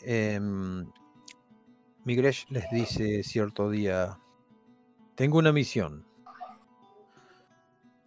Em, 0.02 0.86
Migresh 2.04 2.46
les 2.50 2.70
dice 2.70 3.24
cierto 3.24 3.70
día, 3.70 4.18
tengo 5.16 5.38
una 5.38 5.54
misión. 5.54 6.06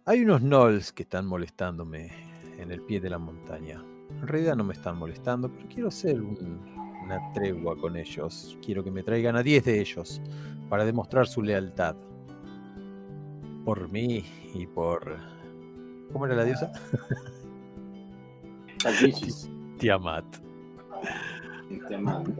Hay 0.07 0.21
unos 0.21 0.41
gnolls 0.41 0.91
que 0.93 1.03
están 1.03 1.25
molestándome 1.25 2.09
en 2.57 2.71
el 2.71 2.81
pie 2.81 2.99
de 2.99 3.09
la 3.09 3.17
montaña. 3.17 3.83
En 4.21 4.27
realidad 4.27 4.55
no 4.55 4.63
me 4.63 4.73
están 4.73 4.97
molestando, 4.97 5.51
pero 5.51 5.67
quiero 5.67 5.87
hacer 5.89 6.21
un- 6.21 6.61
una 7.03 7.19
tregua 7.33 7.77
con 7.77 7.97
ellos. 7.97 8.57
Quiero 8.65 8.83
que 8.83 8.91
me 8.91 9.03
traigan 9.03 9.35
a 9.35 9.43
10 9.43 9.65
de 9.65 9.79
ellos 9.81 10.21
para 10.69 10.85
demostrar 10.85 11.27
su 11.27 11.41
lealtad. 11.41 11.95
Por 13.65 13.89
mí 13.91 14.23
y 14.53 14.65
por... 14.65 15.17
¿Cómo 16.13 16.25
era 16.25 16.35
la 16.35 16.45
diosa? 16.45 16.71
Taquichis. 18.83 19.49
Tiamat. 19.77 20.25
Mando. 21.99 22.33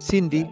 Cindy 0.00 0.48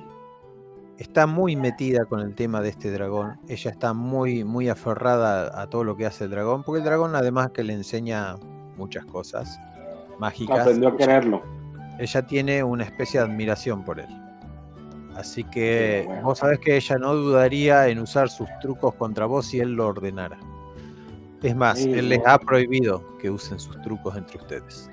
está 1.01 1.27
muy 1.27 1.57
metida 1.57 2.05
con 2.05 2.21
el 2.21 2.35
tema 2.35 2.61
de 2.61 2.69
este 2.69 2.91
dragón. 2.93 3.39
Ella 3.49 3.71
está 3.71 3.93
muy, 3.95 4.45
muy 4.45 4.69
aferrada 4.69 5.61
a 5.61 5.67
todo 5.69 5.83
lo 5.83 5.97
que 5.97 6.07
hace 6.07 6.25
el 6.25 6.31
dragón, 6.31 6.63
porque 6.63 6.79
el 6.79 6.85
dragón 6.85 7.17
además 7.17 7.51
que 7.51 7.65
le 7.65 7.73
enseña 7.73 8.37
muchas 8.77 9.05
cosas 9.07 9.59
mágicas, 10.19 10.61
Aprendió 10.61 10.91
a 10.91 10.97
quererlo. 10.97 11.43
ella 11.99 12.23
tiene 12.27 12.63
una 12.63 12.85
especie 12.85 13.19
de 13.21 13.27
admiración 13.27 13.83
por 13.85 13.99
él. 13.99 14.09
Así 15.17 15.43
que 15.45 16.01
Sí, 16.03 16.07
bueno. 16.07 16.23
vos 16.23 16.39
sabés 16.39 16.61
que 16.61 16.77
ella 16.77 16.97
no 16.99 17.15
dudaría 17.15 17.89
en 17.89 17.99
usar 17.99 18.29
sus 18.29 18.49
trucos 18.61 18.95
contra 18.95 19.27
vos 19.27 19.47
si 19.47 19.59
él 19.59 19.73
lo 19.73 19.89
ordenara. 19.89 20.39
Es 21.43 21.57
más, 21.57 21.79
Sí, 21.79 21.91
él 21.93 22.11
les 22.11 22.21
ha 22.27 22.39
prohibido 22.39 23.03
que 23.19 23.31
usen 23.31 23.59
sus 23.59 23.81
trucos 23.83 24.15
entre 24.17 24.39
ustedes. 24.39 24.91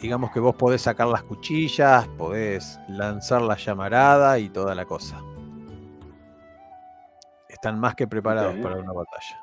Digamos 0.00 0.30
que 0.30 0.40
vos 0.40 0.54
podés 0.54 0.82
sacar 0.82 1.08
las 1.08 1.22
cuchillas, 1.22 2.08
podés 2.16 2.80
lanzar 2.88 3.42
la 3.42 3.56
llamarada 3.56 4.38
y 4.38 4.48
toda 4.48 4.74
la 4.74 4.86
cosa. 4.86 5.20
Están 7.48 7.78
más 7.78 7.94
que 7.94 8.08
preparados 8.08 8.56
para 8.56 8.76
una 8.76 8.92
batalla. 8.92 9.40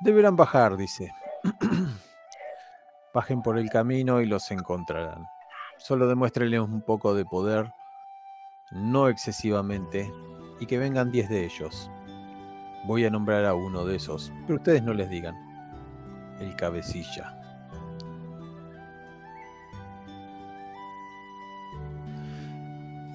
Deberán 0.00 0.34
bajar, 0.34 0.76
dice. 0.76 1.12
Bajen 3.14 3.40
por 3.40 3.56
el 3.56 3.70
camino 3.70 4.20
y 4.20 4.26
los 4.26 4.50
encontrarán. 4.50 5.24
Solo 5.78 6.08
demuéstrenles 6.08 6.60
un 6.60 6.82
poco 6.82 7.14
de 7.14 7.24
poder, 7.24 7.72
no 8.72 9.08
excesivamente, 9.08 10.12
y 10.58 10.66
que 10.66 10.78
vengan 10.78 11.12
10 11.12 11.28
de 11.28 11.44
ellos. 11.44 11.90
Voy 12.86 13.04
a 13.04 13.10
nombrar 13.10 13.44
a 13.44 13.54
uno 13.54 13.84
de 13.84 13.96
esos, 13.96 14.32
pero 14.46 14.56
ustedes 14.58 14.82
no 14.82 14.92
les 14.92 15.08
digan. 15.08 15.36
El 16.40 16.56
cabecilla. 16.56 17.39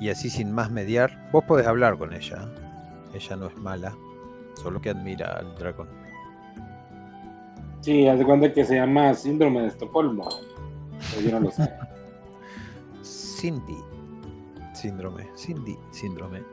Y 0.05 0.09
así 0.11 0.29
sin 0.29 0.51
más 0.51 0.69
mediar, 0.69 1.17
vos 1.31 1.43
podés 1.45 1.65
hablar 1.65 1.97
con 1.97 2.13
ella. 2.13 2.47
Ella 3.15 3.35
no 3.37 3.47
es 3.47 3.57
mala, 3.57 3.97
solo 4.53 4.79
que 4.79 4.91
admira 4.91 5.33
al 5.33 5.55
dragón. 5.55 5.87
Sí, 7.81 8.07
haz 8.07 8.19
de 8.19 8.25
cuenta 8.25 8.53
que 8.53 8.63
se 8.65 8.75
llama 8.75 9.15
síndrome 9.15 9.61
de 9.61 9.69
Estocolmo. 9.69 10.29
Pero 11.09 11.21
yo 11.27 11.31
no 11.31 11.39
lo 11.39 11.49
sé. 11.49 11.73
Cindy. 13.01 13.77
Síndrome. 14.73 15.27
Cindy. 15.35 15.75
Síndrome. 15.89 16.43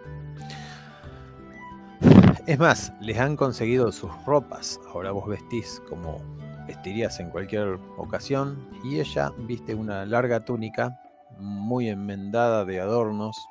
Es 2.47 2.59
más, 2.59 2.91
les 3.03 3.19
han 3.19 3.37
conseguido 3.37 3.93
sus 3.93 4.11
ropas. 4.25 4.81
Ahora 4.95 5.11
vos 5.13 5.29
vestís 5.29 5.83
como 5.91 6.23
vestirías 6.67 7.21
en 7.21 7.29
cualquier 7.29 7.79
ocasión. 7.99 8.67
Y 8.83 8.99
ella 8.99 9.31
viste 9.41 9.75
una 9.75 10.07
larga 10.07 10.41
túnica 10.41 10.99
muy 11.43 11.89
enmendada 11.89 12.65
de 12.65 12.81
adornos 12.81 13.49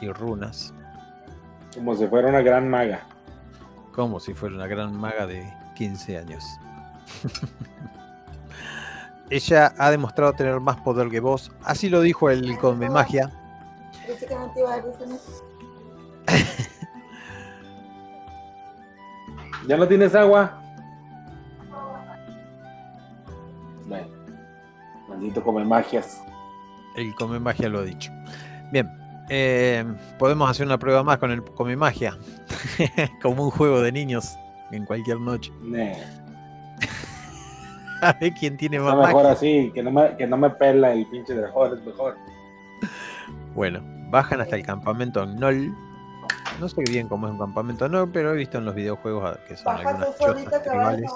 y 0.00 0.10
runas. 0.10 0.74
Como 1.74 1.96
si 1.96 2.06
fuera 2.06 2.28
una 2.28 2.42
gran 2.42 2.68
maga. 2.68 3.00
Como 3.94 4.20
si 4.20 4.34
fuera 4.34 4.56
una 4.56 4.66
gran 4.66 4.94
maga 4.94 5.26
de 5.26 5.50
15 5.76 6.18
años. 6.18 6.44
Ella 9.30 9.72
ha 9.78 9.90
demostrado 9.90 10.34
tener 10.34 10.60
más 10.60 10.76
poder 10.78 11.08
que 11.08 11.20
vos. 11.20 11.50
Así 11.64 11.88
lo 11.88 12.00
dijo 12.00 12.30
el 12.30 12.58
Come 12.58 12.90
Magia. 12.90 13.30
¿Ya 19.66 19.76
no 19.76 19.88
tienes 19.88 20.14
agua? 20.14 20.62
Bueno, 23.86 24.06
maldito 25.08 25.42
Come 25.42 25.64
Magias. 25.64 26.22
El 26.96 27.14
Come 27.14 27.38
Magia 27.38 27.68
lo 27.68 27.80
ha 27.80 27.84
dicho. 27.84 28.10
Bien, 28.72 28.90
eh, 29.28 29.84
podemos 30.18 30.50
hacer 30.50 30.66
una 30.66 30.78
prueba 30.78 31.02
más 31.02 31.18
con 31.18 31.30
el 31.30 31.42
Come 31.42 31.76
Magia. 31.76 32.16
Como 33.22 33.44
un 33.44 33.50
juego 33.50 33.80
de 33.80 33.92
niños 33.92 34.36
en 34.72 34.84
cualquier 34.84 35.20
noche. 35.20 35.52
Nee. 35.62 35.96
A 38.02 38.12
ver 38.14 38.32
quién 38.34 38.56
tiene 38.56 38.78
más 38.78 38.94
Está 38.94 39.06
mejor 39.06 39.22
magia. 39.24 39.32
así, 39.32 39.70
que 39.74 39.82
no, 39.82 39.90
me, 39.90 40.16
que 40.16 40.26
no 40.26 40.36
me 40.36 40.50
pela 40.50 40.92
el 40.92 41.06
pinche 41.06 41.34
dragón, 41.34 41.78
es 41.78 41.84
mejor. 41.84 42.16
Bueno, 43.54 43.80
bajan 44.10 44.40
hasta 44.40 44.56
el 44.56 44.64
campamento 44.64 45.26
Gnoll. 45.26 45.74
No 46.60 46.68
sé 46.68 46.82
bien 46.88 47.08
cómo 47.08 47.26
es 47.26 47.32
un 47.32 47.38
campamento 47.38 47.88
Gnoll, 47.88 48.10
pero 48.12 48.32
he 48.32 48.36
visto 48.36 48.58
en 48.58 48.66
los 48.66 48.74
videojuegos 48.74 49.38
que 49.48 49.56
son 49.56 49.64
Baja 49.64 49.88
algunas 49.90 50.16
solita 50.18 50.62
tribales. 50.62 51.10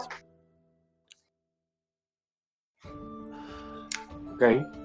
Ok. 4.34 4.79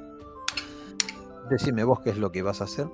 Decime 1.49 1.83
vos 1.83 1.99
qué 1.99 2.09
es 2.09 2.17
lo 2.17 2.31
que 2.31 2.41
vas 2.41 2.61
a 2.61 2.65
hacer. 2.65 2.87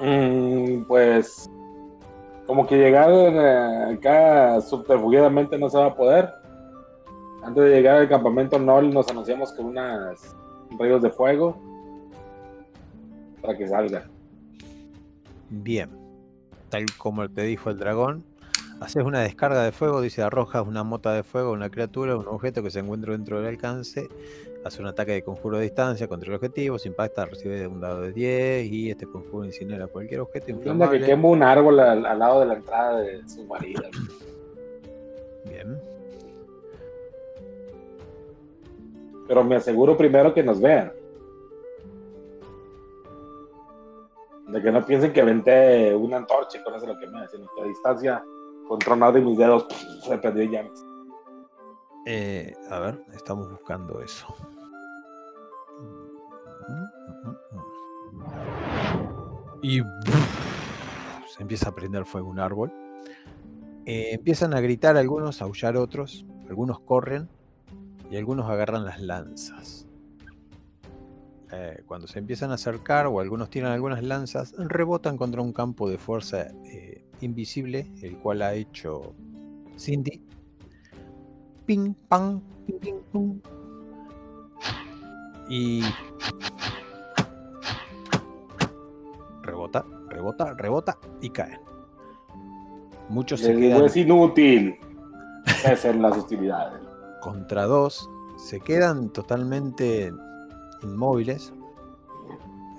Mm, 0.00 0.84
pues 0.84 1.50
como 2.46 2.66
que 2.66 2.76
llegar 2.76 3.10
eh, 3.12 3.94
acá 3.94 4.60
subterfugiadamente 4.60 5.58
no 5.58 5.68
se 5.68 5.78
va 5.78 5.86
a 5.86 5.94
poder. 5.94 6.30
Antes 7.44 7.64
de 7.64 7.70
llegar 7.70 7.98
al 7.98 8.08
campamento 8.08 8.58
Nol 8.58 8.92
nos 8.92 9.08
anunciamos 9.08 9.52
con 9.52 9.66
unas 9.66 10.34
rayos 10.78 11.02
de 11.02 11.10
fuego 11.10 11.56
para 13.40 13.56
que 13.56 13.68
salga. 13.68 14.08
Bien, 15.48 15.90
tal 16.70 16.86
como 16.98 17.28
te 17.28 17.42
dijo 17.42 17.70
el 17.70 17.78
dragón, 17.78 18.24
haces 18.80 19.04
una 19.04 19.20
descarga 19.20 19.62
de 19.62 19.72
fuego, 19.72 20.00
dice 20.00 20.22
arrojas 20.22 20.66
una 20.66 20.82
mota 20.82 21.12
de 21.12 21.22
fuego 21.22 21.50
a 21.50 21.52
una 21.52 21.70
criatura, 21.70 22.16
un 22.16 22.28
objeto 22.28 22.62
que 22.62 22.70
se 22.70 22.80
encuentra 22.80 23.12
dentro 23.12 23.38
del 23.38 23.48
alcance, 23.48 24.08
hace 24.64 24.82
un 24.82 24.88
ataque 24.88 25.12
de 25.12 25.22
conjuro 25.22 25.56
a 25.56 25.60
distancia 25.60 26.06
contra 26.08 26.28
el 26.28 26.34
objetivo, 26.36 26.78
se 26.78 26.88
impacta, 26.88 27.24
recibe 27.24 27.66
un 27.66 27.80
dado 27.80 28.02
de 28.02 28.12
10 28.12 28.70
y 28.70 28.90
este 28.90 29.06
conjuro 29.06 29.44
incinera 29.44 29.86
cualquier 29.86 30.20
objeto 30.20 30.46
¿Qué 30.46 30.52
onda 30.52 30.62
que 30.90 30.96
inflamable. 30.96 31.06
quemo 31.06 31.30
un 31.30 31.42
árbol 31.42 31.80
al, 31.80 32.04
al 32.04 32.18
lado 32.18 32.40
de 32.40 32.46
la 32.46 32.54
entrada 32.54 33.00
de 33.00 33.28
su 33.28 33.46
guarida? 33.46 33.88
Bien, 35.46 35.80
Pero 39.26 39.44
me 39.44 39.56
aseguro 39.56 39.96
primero 39.96 40.34
que 40.34 40.42
nos 40.42 40.60
vean. 40.60 40.92
De 44.48 44.60
que 44.60 44.72
no 44.72 44.84
piensen 44.84 45.12
que 45.12 45.20
aventé 45.20 45.94
una 45.94 46.16
antorcha 46.16 46.58
y 46.58 46.62
con 46.64 46.74
eso 46.74 46.84
lo 46.86 46.98
quemé, 46.98 47.28
sino 47.28 47.46
que 47.54 47.62
a 47.62 47.64
distancia, 47.64 48.24
con 48.66 48.80
tronado 48.80 49.12
de 49.12 49.20
mis 49.20 49.38
dedos, 49.38 49.66
se 50.02 50.18
perdió 50.18 50.50
llamas. 50.50 50.84
Eh, 52.06 52.54
a 52.70 52.78
ver, 52.78 53.04
estamos 53.14 53.50
buscando 53.50 54.00
eso. 54.00 54.26
Y 59.62 59.80
se 59.80 61.42
empieza 61.42 61.68
a 61.68 61.74
prender 61.74 62.06
fuego 62.06 62.30
un 62.30 62.40
árbol. 62.40 62.72
Eh, 63.84 64.14
empiezan 64.14 64.54
a 64.54 64.60
gritar 64.60 64.96
algunos, 64.96 65.42
a 65.42 65.44
aullar 65.44 65.76
otros, 65.76 66.24
algunos 66.48 66.80
corren 66.80 67.28
y 68.10 68.16
algunos 68.16 68.48
agarran 68.48 68.84
las 68.84 69.00
lanzas. 69.00 69.86
Eh, 71.52 71.82
cuando 71.86 72.06
se 72.06 72.18
empiezan 72.20 72.52
a 72.52 72.54
acercar 72.54 73.06
o 73.06 73.20
algunos 73.20 73.50
tiran 73.50 73.72
algunas 73.72 74.02
lanzas, 74.02 74.54
rebotan 74.56 75.16
contra 75.16 75.42
un 75.42 75.52
campo 75.52 75.90
de 75.90 75.98
fuerza 75.98 76.48
invisible, 77.20 77.90
el 78.02 78.16
cual 78.18 78.40
ha 78.42 78.54
hecho 78.54 79.14
Cindy. 79.76 80.22
Ping, 81.70 81.94
pang, 82.08 82.40
ping, 82.66 82.80
ping, 82.80 83.00
pum. 83.12 83.40
Y 85.48 85.84
rebota, 89.40 89.84
rebota, 90.08 90.54
rebota 90.54 90.98
y 91.20 91.30
caen. 91.30 91.60
Muchos 93.08 93.38
se 93.38 93.54
Les 93.54 93.60
quedan 93.60 93.84
es 93.84 93.96
inútil. 93.96 94.80
Cesen 95.46 96.02
las 96.02 96.18
hostilidades. 96.18 96.80
contra 97.20 97.66
dos, 97.66 98.10
se 98.36 98.58
quedan 98.58 99.10
totalmente 99.10 100.12
inmóviles. 100.82 101.52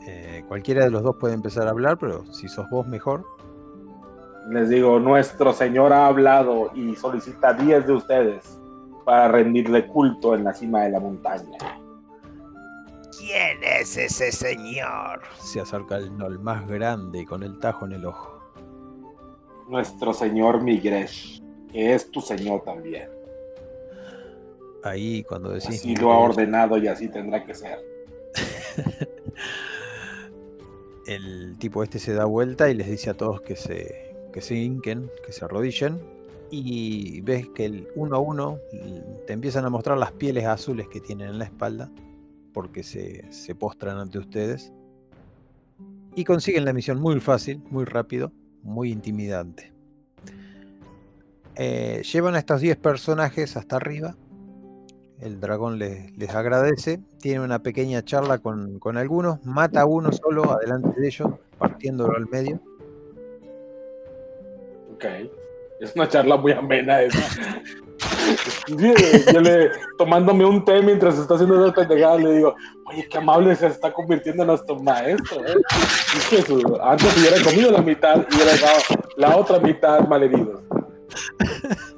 Eh, 0.06 0.44
cualquiera 0.50 0.84
de 0.84 0.92
los 0.92 1.02
dos 1.02 1.16
puede 1.16 1.34
empezar 1.34 1.66
a 1.66 1.70
hablar, 1.70 1.98
pero 1.98 2.26
si 2.34 2.50
sos 2.50 2.70
vos 2.70 2.86
mejor. 2.86 3.26
Les 4.50 4.68
digo, 4.68 5.00
nuestro 5.00 5.54
Señor 5.54 5.94
ha 5.94 6.08
hablado 6.08 6.72
y 6.76 6.94
solicita 6.98 7.54
10 7.54 7.88
de 7.88 7.94
ustedes 7.94 8.61
para 9.06 9.28
rendirle 9.28 9.88
culto 9.88 10.36
en 10.36 10.44
la 10.44 10.54
cima 10.54 10.82
de 10.84 10.92
la 10.92 11.00
montaña. 11.00 11.58
¿Quién 13.18 13.64
es 13.64 13.98
ese 13.98 14.32
señor? 14.32 15.22
Se 15.40 15.60
acerca 15.60 15.98
el 15.98 16.18
Nol 16.18 16.40
más 16.40 16.68
grande 16.68 17.22
y 17.22 17.26
con 17.26 17.44
el 17.44 17.60
tajo 17.60 17.86
en 17.86 17.94
el 17.94 18.06
ojo. 18.06 18.40
Nuestro 19.68 20.14
Señor 20.14 20.62
Migresh, 20.62 21.42
que 21.72 21.94
es 21.94 22.10
tu 22.12 22.20
Señor 22.22 22.64
también. 22.64 23.10
Ahí 24.84 25.24
cuando 25.24 25.50
decís 25.50 25.80
Así 25.80 25.96
lo 25.96 26.12
ha 26.12 26.18
ordenado 26.18 26.78
y 26.78 26.88
así 26.88 27.08
tendrá 27.08 27.46
que 27.46 27.54
ser. 27.54 27.80
el 31.06 31.58
tipo 31.60 31.84
este 31.84 32.00
se 32.00 32.14
da 32.14 32.26
vuelta 32.26 32.70
y 32.70 32.74
les 32.74 32.88
dice 32.88 33.10
a 33.10 33.14
todos 33.14 33.42
que 33.42 33.56
se, 33.56 34.16
que 34.34 34.42
se 34.42 34.56
hinquen, 34.56 35.12
que 35.26 35.32
se 35.32 35.46
arrodillen. 35.46 36.02
Y 36.54 37.22
ves 37.22 37.48
que 37.56 37.64
el 37.66 37.88
uno 37.96 38.18
a 38.18 38.20
uno 38.20 38.60
l- 38.74 39.02
te 39.26 39.32
empiezan 39.34 39.64
a 39.66 39.70
mostrar 39.70 39.98
las 39.98 40.12
pieles 40.12 40.46
azules 40.46 40.88
que 40.90 41.00
tienen 41.00 41.30
en 41.30 41.40
la 41.40 41.46
espalda, 41.46 41.90
porque 42.54 42.84
se, 42.84 43.24
postran 43.58 43.98
ante 43.98 44.20
ustedes. 44.20 44.74
Y 46.14 46.26
consiguen 46.26 46.66
la 46.66 46.74
misión 46.74 47.00
muy 47.00 47.20
fácil, 47.22 47.64
muy 47.70 47.86
rápido, 47.86 48.34
muy 48.64 48.92
intimidante. 48.92 49.72
Eh, 51.56 52.02
llevan 52.12 52.36
a 52.36 52.40
estos 52.40 52.60
10 52.60 52.76
personajes 52.78 53.56
hasta 53.56 53.78
arriba. 53.78 54.18
El 55.22 55.40
dragón 55.40 55.78
les, 55.80 56.18
les 56.18 56.32
agradece. 56.32 57.00
Tiene 57.22 57.40
una 57.46 57.60
pequeña 57.60 58.04
charla 58.04 58.40
con, 58.40 58.78
con 58.80 58.98
algunos. 58.98 59.46
Mata 59.46 59.82
a 59.82 59.86
uno 59.86 60.12
solo 60.12 60.52
adelante 60.52 61.00
de 61.00 61.08
ellos, 61.08 61.30
partiéndolo 61.58 62.18
al 62.18 62.28
medio. 62.28 62.60
Ok. 64.96 65.06
Es 65.82 65.96
una 65.96 66.08
charla 66.08 66.38
muy 66.38 66.52
amena 66.52 67.02
esa. 67.02 67.20
Sí, 68.68 68.94
yo 69.34 69.42
le, 69.42 69.70
tomándome 69.98 70.46
un 70.46 70.64
té 70.64 70.82
mientras 70.82 71.18
está 71.18 71.34
haciendo 71.36 71.62
esas 71.64 71.76
pendejadas, 71.76 72.22
le 72.22 72.34
digo, 72.34 72.56
oye, 72.86 73.08
qué 73.10 73.18
amable 73.18 73.56
se 73.56 73.68
está 73.68 73.92
convirtiendo 73.92 74.44
en 74.44 74.48
nuestro 74.48 74.80
maestro. 74.80 75.46
¿eh? 75.46 75.56
Es 76.16 76.28
que 76.46 76.54
antes 76.82 77.18
hubiera 77.18 77.44
comido 77.44 77.72
la 77.72 77.82
mitad 77.82 78.16
y 78.30 78.36
hubiera 78.36 78.52
dejado 78.54 78.78
la 79.18 79.36
otra 79.36 79.60
mitad 79.60 80.08
malheridos. 80.08 80.62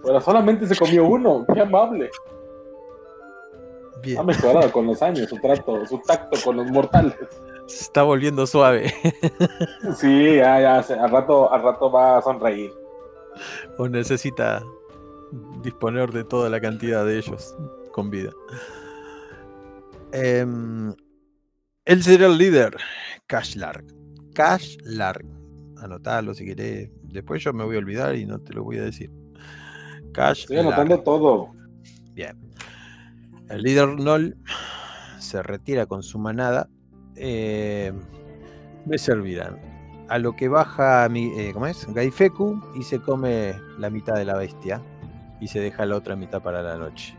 Pero 0.04 0.20
solamente 0.22 0.66
se 0.68 0.76
comió 0.76 1.06
uno, 1.06 1.46
qué 1.54 1.62
amable. 1.62 2.10
Bien. 4.02 4.20
Ha 4.20 4.24
mejorado 4.24 4.72
con 4.72 4.88
los 4.88 5.02
años 5.02 5.30
su 5.30 5.38
trato, 5.38 5.86
su 5.86 6.00
tacto 6.00 6.38
con 6.44 6.58
los 6.58 6.68
mortales. 6.72 7.14
Se 7.68 7.84
está 7.84 8.04
volviendo 8.04 8.46
suave. 8.48 8.94
Sí, 9.98 10.36
ya, 10.38 10.60
ya, 10.60 10.84
se- 10.84 10.96
al 11.00 11.10
rato, 11.10 11.52
al 11.52 11.62
rato 11.64 11.90
va 11.92 12.18
a 12.18 12.22
sonreír. 12.22 12.74
o 13.78 13.88
necesita 13.88 14.64
disponer 15.62 16.12
de 16.12 16.24
toda 16.24 16.50
la 16.50 16.60
cantidad 16.62 17.06
de 17.06 17.18
ellos 17.18 17.56
con 17.92 18.10
vida. 18.10 18.32
Em, 20.12 20.94
él 21.86 22.04
será 22.04 22.28
el 22.28 22.38
líder, 22.38 22.78
Cash 23.28 23.56
Lark. 23.56 23.86
Cash 24.34 24.78
Lark. 24.84 25.26
Anotalo 25.78 26.34
si 26.34 26.46
querés. 26.46 26.90
Después 27.04 27.44
yo 27.44 27.52
me 27.52 27.64
voy 27.64 27.76
a 27.76 27.80
olvidar 27.80 28.16
y 28.16 28.26
no 28.26 28.40
te 28.40 28.54
lo 28.54 28.64
voy 28.64 28.78
a 28.78 28.84
decir. 28.84 29.12
Cash. 30.14 30.42
Estoy 30.42 30.58
anotando 30.58 31.02
todo. 31.02 31.52
Bien. 32.14 32.38
El 33.50 33.64
líder 33.64 34.00
Nol 34.00 34.38
se 35.20 35.42
retira 35.44 35.86
con 35.86 36.04
su 36.04 36.20
manada. 36.20 36.70
Eh, 37.16 37.92
me 38.86 38.98
servirán. 38.98 39.73
A 40.14 40.20
lo 40.20 40.36
que 40.36 40.48
baja 40.48 41.10
mi, 41.10 41.34
eh, 41.36 41.50
¿cómo 41.54 41.66
es? 41.66 41.92
Gaifeku 41.92 42.62
y 42.76 42.84
se 42.84 43.02
come 43.02 43.56
la 43.80 43.90
mitad 43.90 44.14
de 44.14 44.26
la 44.26 44.38
bestia 44.38 44.80
y 45.40 45.48
se 45.48 45.60
deja 45.60 45.88
la 45.88 45.96
otra 45.96 46.16
mitad 46.16 46.40
para 46.40 46.62
la 46.62 46.78
noche. 46.78 47.16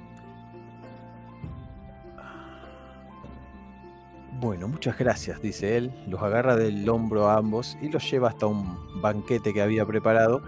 Bueno, 4.38 4.68
muchas 4.68 4.97
gracias, 4.97 5.42
dice 5.42 5.76
él. 5.76 5.90
Los 6.07 6.22
agarra 6.22 6.55
del 6.55 6.88
hombro 6.88 7.28
a 7.28 7.34
ambos 7.34 7.76
y 7.82 7.88
los 7.88 8.09
lleva 8.09 8.28
hasta 8.28 8.47
un 8.47 8.78
banquete 9.01 9.53
que 9.53 9.61
había 9.61 9.84
preparado. 9.84 10.42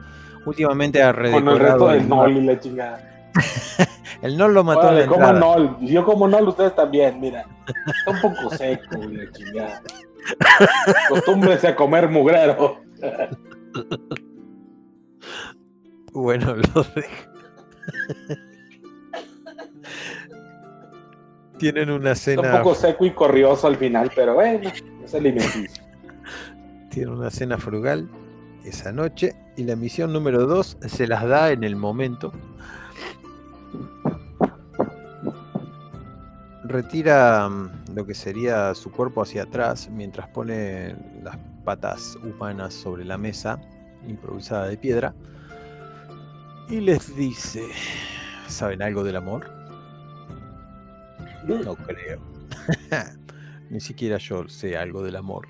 Últimamente 0.45 1.03
ha 1.03 1.13
Con 1.13 1.25
el 1.25 1.33
redecorado 1.33 1.89
resto 1.89 1.89
del 1.89 2.31
el 2.31 2.37
y 2.37 2.47
la 2.47 2.61
chingada. 2.61 3.16
El 4.23 4.37
Nol 4.37 4.55
lo 4.55 4.65
mató 4.65 4.91
la 4.93 5.07
como. 5.07 5.33
Nol. 5.33 5.77
Yo 5.81 6.05
como 6.05 6.27
Nol, 6.27 6.49
ustedes 6.49 6.75
también, 6.75 7.21
mira. 7.21 7.47
Está 7.67 8.11
un 8.11 8.21
poco 8.35 8.57
seco 8.57 8.97
la 8.97 9.31
chingada. 9.33 9.83
Acostúmbrese 11.07 11.69
a 11.69 11.77
comer 11.77 12.09
mugrero. 12.09 12.81
Bueno, 16.13 16.57
lo 16.57 16.83
deja. 16.95 17.31
Tienen 21.59 21.91
una 21.91 22.13
Está 22.13 22.31
un 22.41 22.47
cena, 22.47 22.63
poco 22.63 22.75
seco 22.75 23.05
y 23.05 23.11
corrioso 23.11 23.67
al 23.67 23.77
final, 23.77 24.11
pero 24.15 24.33
bueno, 24.33 24.71
es 25.05 25.15
alimenticio. 25.15 25.85
tienen 26.91 27.13
una 27.13 27.31
cena 27.31 27.59
frugal 27.59 28.09
esa 28.65 28.93
noche 28.93 29.35
y 29.57 29.65
la 29.65 29.77
misión 29.77 30.15
número 30.15 30.47
2 30.47 30.79
se 30.87 31.07
las 31.07 31.27
da 31.29 31.51
en 31.51 31.65
el 31.65 31.77
momento. 31.77 32.33
Retira 36.69 37.49
mm, 37.49 37.95
lo 37.95 38.07
que 38.07 38.15
sería 38.15 38.75
su 38.75 38.91
cuerpo 38.91 39.23
hacia 39.23 39.45
atrás 39.45 39.89
mientras 39.91 40.29
pone 40.29 40.97
las 41.23 41.37
patas 41.65 42.17
humanas 42.23 42.75
sobre 42.75 43.05
la 43.05 43.19
mesa 43.19 43.61
improvisada 44.07 44.69
de 44.69 44.77
piedra 44.77 45.15
y 46.69 46.81
les 46.81 47.15
dice, 47.17 47.63
¿saben 48.49 48.83
algo 48.83 49.05
del 49.05 49.17
amor? 49.17 49.49
No 51.47 51.77
creo. 51.77 52.21
Ni 53.71 53.81
siquiera 53.81 54.19
yo 54.19 54.49
sé 54.49 54.77
algo 54.77 55.03
del 55.03 55.17
amor. 55.17 55.47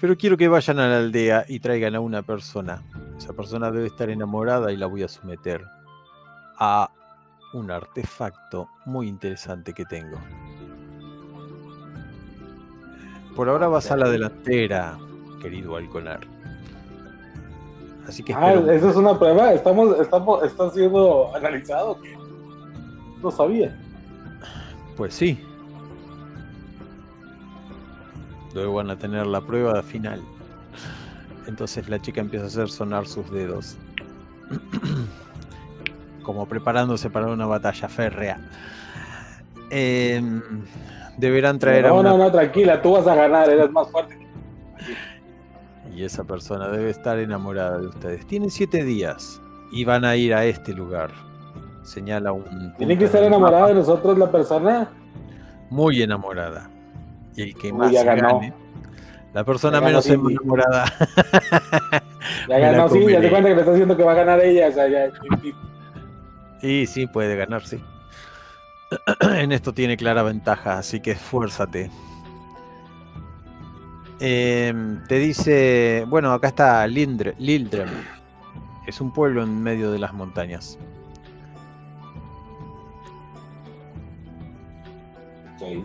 Pero 0.00 0.16
quiero 0.16 0.36
que 0.36 0.48
vayan 0.48 0.78
a 0.78 0.88
la 0.88 0.98
aldea 0.98 1.44
y 1.48 1.60
traigan 1.60 1.94
a 1.94 2.00
una 2.00 2.22
persona. 2.22 2.82
Esa 3.16 3.34
persona 3.34 3.70
debe 3.70 3.86
estar 3.86 4.08
enamorada 4.08 4.72
y 4.72 4.76
la 4.76 4.86
voy 4.86 5.02
a 5.02 5.08
someter 5.08 5.62
a 6.58 6.90
un 7.52 7.70
artefacto 7.70 8.68
muy 8.86 9.08
interesante 9.08 9.72
que 9.72 9.84
tengo. 9.84 10.18
Por 13.36 13.48
ahora 13.48 13.68
vas 13.68 13.90
a 13.90 13.96
la 13.96 14.08
delantera, 14.08 14.98
querido 15.40 15.76
Alconar. 15.76 16.20
Así 18.06 18.22
que 18.22 18.34
Ah, 18.34 18.52
espero- 18.54 18.72
esa 18.72 18.90
es 18.90 18.96
una 18.96 19.18
prueba. 19.18 19.52
Estamos, 19.52 19.98
estamos, 20.00 20.42
está 20.44 20.70
siendo 20.70 21.34
analizado. 21.34 21.98
No 23.22 23.30
sabía. 23.30 23.78
Pues 24.96 25.14
sí. 25.14 25.38
Luego 28.54 28.74
van 28.74 28.90
a 28.90 28.98
tener 28.98 29.26
la 29.26 29.40
prueba 29.40 29.82
final. 29.82 30.20
Entonces 31.46 31.88
la 31.88 32.00
chica 32.00 32.20
empieza 32.20 32.44
a 32.44 32.48
hacer 32.48 32.68
sonar 32.68 33.06
sus 33.06 33.30
dedos. 33.30 33.76
Como 36.22 36.46
preparándose 36.46 37.10
para 37.10 37.26
una 37.26 37.46
batalla 37.46 37.88
férrea. 37.88 38.38
Em, 39.70 40.42
deberán 41.16 41.58
traer 41.58 41.86
a 41.86 41.88
No, 41.90 42.00
una... 42.00 42.10
no, 42.10 42.18
no, 42.18 42.30
tranquila, 42.32 42.80
tú 42.82 42.92
vas 42.92 43.06
a 43.06 43.14
ganar, 43.14 43.48
eres 43.48 43.70
más 43.70 43.90
fuerte. 43.90 44.18
Y 45.94 46.04
esa 46.04 46.24
persona 46.24 46.68
debe 46.68 46.90
estar 46.90 47.18
enamorada 47.18 47.78
de 47.78 47.86
ustedes. 47.86 48.26
Tienen 48.26 48.50
siete 48.50 48.82
días 48.84 49.40
y 49.72 49.84
van 49.84 50.04
a 50.04 50.16
ir 50.16 50.34
a 50.34 50.44
este 50.44 50.72
lugar. 50.72 51.10
Señala 51.82 52.32
un... 52.32 52.74
Tiene 52.78 52.96
que 52.96 53.04
estar 53.06 53.22
enamorada 53.22 53.68
de 53.68 53.74
nosotros 53.74 54.16
la 54.18 54.30
persona. 54.30 54.88
muy 55.70 56.02
enamorada. 56.02 56.70
Y 57.34 57.42
el 57.42 57.54
que 57.56 57.72
Uy, 57.72 57.78
más 57.78 57.92
ya 57.92 58.04
ganó. 58.04 58.38
gane, 58.40 58.52
la 59.34 59.44
persona 59.44 59.80
Ya 59.80 59.86
menos 59.86 60.06
enamorada. 60.06 60.84
Ya 60.98 62.02
Me 62.48 62.58
la 62.60 62.72
ganó, 62.72 62.88
sí, 62.88 63.04
ya 63.08 63.20
te 63.20 63.30
cuenta 63.30 63.48
que 63.48 63.54
le 63.54 63.60
está 63.60 63.72
diciendo 63.72 63.96
que 63.96 64.02
va 64.04 64.12
a 64.12 64.16
ganar 64.16 64.40
ella. 64.40 64.68
O 64.68 64.72
sea, 64.72 64.88
ya, 64.88 65.10
y 66.62 66.86
sí, 66.86 67.06
puede 67.06 67.36
ganar, 67.36 67.64
sí. 67.66 67.82
en 69.20 69.52
esto 69.52 69.72
tiene 69.72 69.96
clara 69.96 70.22
ventaja, 70.22 70.78
así 70.78 71.00
que 71.00 71.12
esfuérzate. 71.12 71.90
Em, 74.20 75.02
te 75.08 75.18
dice, 75.18 76.04
bueno, 76.08 76.32
acá 76.32 76.48
está 76.48 76.86
Lindre, 76.86 77.34
Lildrem. 77.38 77.88
Es 78.86 79.00
un 79.00 79.12
pueblo 79.12 79.42
en 79.42 79.62
medio 79.62 79.90
de 79.90 79.98
las 79.98 80.12
montañas. 80.12 80.78
Sí. 85.58 85.84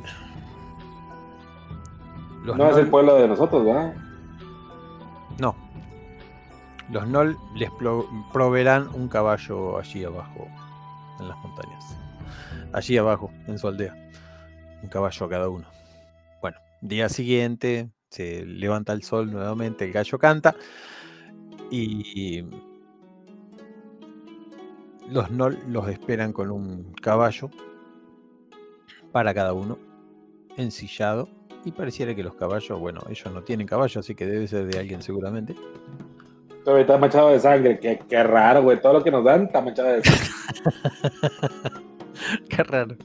No 2.44 2.70
es 2.72 2.78
el 2.78 2.88
pueblo 2.90 3.16
de 3.16 3.28
nosotros, 3.28 3.66
¿verdad? 3.66 3.94
No. 5.40 5.56
Los 6.90 7.08
Nol 7.08 7.38
les 7.56 7.70
pro- 7.72 8.08
proveerán 8.32 8.88
un 8.94 9.08
caballo 9.10 9.78
allí 9.78 10.04
abajo, 10.06 10.48
en 11.20 11.28
las 11.28 11.38
montañas. 11.40 11.98
Allí 12.74 12.98
abajo, 12.98 13.32
en 13.48 13.58
su 13.58 13.68
aldea. 13.68 13.96
Un 14.82 14.90
caballo 14.90 15.26
a 15.26 15.30
cada 15.30 15.50
uno. 15.50 15.68
Bueno, 16.42 16.58
día 16.82 17.10
siguiente, 17.10 17.90
se 18.10 18.46
levanta 18.46 18.94
el 18.94 19.04
sol 19.04 19.32
nuevamente, 19.32 19.86
el 19.86 19.92
gallo 19.92 20.18
canta. 20.20 20.56
Y 21.70 22.46
los 25.10 25.32
Nol 25.32 25.60
los 25.68 25.90
esperan 25.90 26.34
con 26.34 26.52
un 26.52 26.94
caballo 26.94 27.50
para 29.12 29.34
cada 29.34 29.54
uno, 29.54 29.78
ensillado. 30.58 31.30
Y 31.66 31.72
pareciera 31.72 32.16
que 32.16 32.24
los 32.24 32.36
caballos, 32.36 32.80
bueno, 32.80 33.02
ellos 33.10 33.34
no 33.34 33.44
tienen 33.44 33.68
caballo, 33.68 34.00
así 34.00 34.16
que 34.16 34.26
debe 34.26 34.48
ser 34.48 34.68
de 34.68 34.80
alguien 34.80 35.02
seguramente. 35.02 35.56
Todavía 36.68 36.82
está 36.82 36.98
manchado 36.98 37.30
de 37.30 37.40
sangre. 37.40 37.80
Qué, 37.80 37.98
qué 38.10 38.24
raro, 38.24 38.62
güey. 38.62 38.82
Todo 38.82 38.92
lo 38.92 39.02
que 39.02 39.10
nos 39.10 39.24
dan 39.24 39.46
está 39.46 39.62
manchado 39.62 39.88
de 39.88 40.04
sangre. 40.04 40.26
Qué 42.50 42.62
raro. 42.62 42.98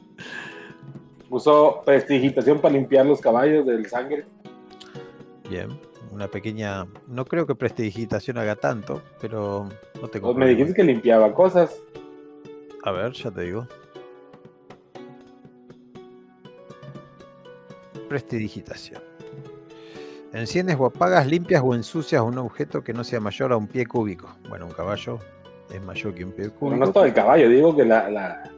Usó 1.31 1.81
prestigitación 1.87 2.61
para 2.61 2.75
limpiar 2.75 3.07
los 3.07 3.21
caballos 3.21 3.65
del 3.65 3.87
sangre. 3.87 4.27
Bien, 5.49 5.69
una 6.11 6.27
pequeña. 6.27 6.89
No 7.07 7.25
creo 7.25 7.47
que 7.47 7.55
prestidigitación 7.55 8.37
haga 8.37 8.57
tanto, 8.57 9.01
pero 9.21 9.69
no 10.01 10.09
tengo. 10.09 10.35
Pues 10.35 10.39
me 10.39 10.49
dijiste 10.49 10.75
que 10.75 10.83
limpiaba 10.83 11.33
cosas. 11.33 11.81
A 12.83 12.91
ver, 12.91 13.13
ya 13.13 13.31
te 13.31 13.43
digo. 13.43 13.69
Prestidigitación. 18.09 19.12
Enciendes 20.33 20.77
o 20.79 20.87
apagas, 20.87 21.27
limpias 21.27 21.63
o 21.65 21.75
ensucias 21.75 22.23
un 22.23 22.39
objeto 22.39 22.83
que 22.83 22.93
no 22.95 23.05
sea 23.05 23.21
mayor 23.21 23.53
a 23.53 23.57
un 23.57 23.67
pie 23.67 23.87
cúbico. 23.87 24.35
Bueno, 24.49 24.67
un 24.67 24.73
caballo 24.73 25.19
es 25.71 25.83
mayor 25.83 26.15
que 26.15 26.25
un 26.25 26.33
pie 26.33 26.45
Pero 26.47 26.55
cúbico. 26.59 26.77
no 26.79 26.85
es 26.87 26.93
todo 26.93 27.05
el 27.05 27.13
caballo, 27.15 27.49
digo 27.49 27.77
que 27.77 27.85
la. 27.85 28.09
la, 28.09 28.51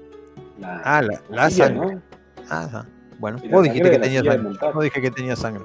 la 0.59 0.81
Ah, 0.85 1.03
la, 1.31 1.51
sangre. 1.51 1.95
¿no? 1.97 2.03
Ajá. 2.49 2.87
Bueno, 3.18 3.39
vos 3.51 3.62
dijiste 3.64 3.91
que 3.91 3.99
tenía 3.99 4.22
sangre. 4.22 4.51
No 4.75 4.81
dije 4.81 5.01
que 5.01 5.11
tenía 5.11 5.37
sangre. 5.37 5.64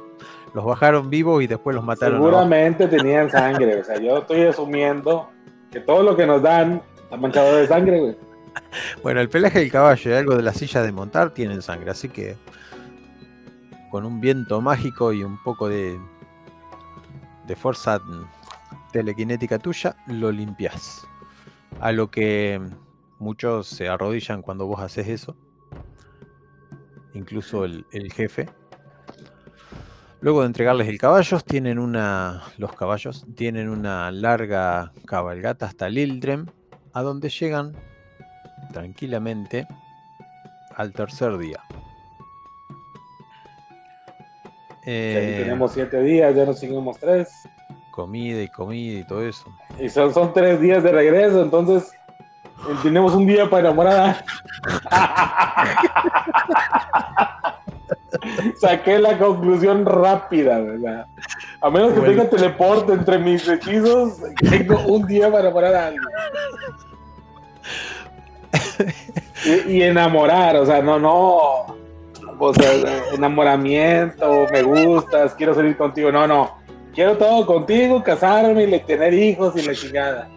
Los 0.56 0.66
bajaron 0.66 1.10
vivos 1.12 1.44
y 1.44 1.48
después 1.48 1.76
los 1.76 1.86
mataron. 1.86 2.16
abajo. 2.16 2.30
Seguramente 2.32 2.88
tenían 2.88 3.30
sangre. 3.30 3.80
O 3.82 3.84
sea, 3.84 4.00
yo 4.00 4.18
estoy 4.20 4.44
asumiendo 4.44 5.30
que 5.72 5.80
todo 5.80 6.02
lo 6.02 6.16
que 6.16 6.26
nos 6.26 6.42
dan 6.42 6.82
está 7.04 7.18
manchado 7.18 7.56
de 7.56 7.68
sangre, 7.68 8.00
güey. 8.00 8.18
Bueno, 9.04 9.22
el 9.22 9.30
pelaje 9.30 9.60
del 9.60 9.72
caballo 9.72 10.12
y 10.12 10.14
algo 10.16 10.36
de 10.36 10.42
la 10.42 10.54
silla 10.54 10.82
de 10.82 10.92
montar 10.92 11.30
tienen 11.32 11.62
sangre, 11.62 11.92
así 11.92 12.10
que 12.10 12.36
con 13.90 14.06
un 14.06 14.22
viento 14.22 14.62
mágico 14.62 15.14
y 15.14 15.24
un 15.24 15.42
poco 15.44 15.68
de, 15.68 16.00
de 17.48 17.56
fuerza 17.56 18.00
mm, 18.00 18.26
telequinética 18.92 19.60
tuya, 19.60 19.96
lo 20.08 20.32
limpias. 20.32 21.08
A 21.80 21.92
lo 21.92 22.10
que 22.10 22.62
muchos 23.20 23.68
se 23.68 23.88
arrodillan 23.88 24.42
cuando 24.42 24.66
vos 24.66 24.80
haces 24.82 25.08
eso, 25.08 25.36
incluso 27.14 27.66
el, 27.66 27.86
el 27.92 28.12
jefe. 28.12 28.50
Luego 30.22 30.42
de 30.42 30.48
entregarles 30.48 30.90
el 30.90 30.98
caballo, 30.98 31.40
tienen 31.40 31.80
una, 31.80 32.44
los 32.58 32.74
caballos 32.74 33.26
tienen 33.36 33.70
una 33.70 34.12
larga 34.12 34.92
cabalgata 35.06 35.66
hasta 35.66 35.88
Lildrem, 35.88 36.48
a 36.94 37.02
donde 37.02 37.30
llegan 37.30 37.74
tranquilamente 38.74 39.66
al 40.76 40.92
tercer 40.92 41.38
día. 41.38 41.64
Eh, 44.86 45.42
tenemos 45.44 45.74
siete 45.74 46.02
días, 46.02 46.36
ya 46.36 46.46
nos 46.46 46.60
seguimos 46.60 46.98
tres. 47.00 47.48
comida 47.92 48.42
y 48.42 48.48
comida 48.48 49.00
y 49.00 49.04
todo 49.04 49.28
eso. 49.28 49.46
Y 49.80 49.90
son, 49.90 50.14
son 50.14 50.34
tres 50.34 50.62
días 50.62 50.84
de 50.84 50.92
regreso, 50.92 51.44
entonces 51.44 51.92
Tenemos 52.84 53.14
un 53.14 53.26
día 53.26 53.50
para 53.50 53.70
enamorar. 53.70 54.24
Saqué 58.60 59.00
la 59.00 59.18
conclusión 59.18 59.86
rápida, 59.86 60.60
¿verdad? 60.60 61.08
A 61.62 61.70
menos 61.70 61.94
que 61.94 62.02
tenga 62.02 62.30
teleporte 62.30 62.92
entre 62.94 63.20
mis 63.20 63.48
hechizos, 63.48 64.18
tengo 64.50 64.78
un 64.88 65.08
día 65.08 65.32
para 65.32 65.46
enamorar 65.46 65.76
a 65.76 65.88
alguien. 65.88 66.04
Y, 69.68 69.82
enamorar, 69.82 70.58
o 70.58 70.66
sea, 70.66 70.82
no, 70.82 71.00
no. 71.00 71.78
O 72.42 72.54
sea, 72.54 72.72
enamoramiento, 73.14 74.48
me 74.52 74.64
gustas, 74.64 75.36
quiero 75.36 75.54
salir 75.54 75.76
contigo. 75.76 76.12
No, 76.12 76.26
no. 76.26 76.58
Quiero 76.94 77.18
todo 77.18 77.46
contigo, 77.46 78.02
casarme 78.02 78.64
y 78.64 78.80
tener 78.80 79.14
hijos 79.14 79.54
y 79.58 79.62
la 79.62 79.76
chingada. 79.76 80.30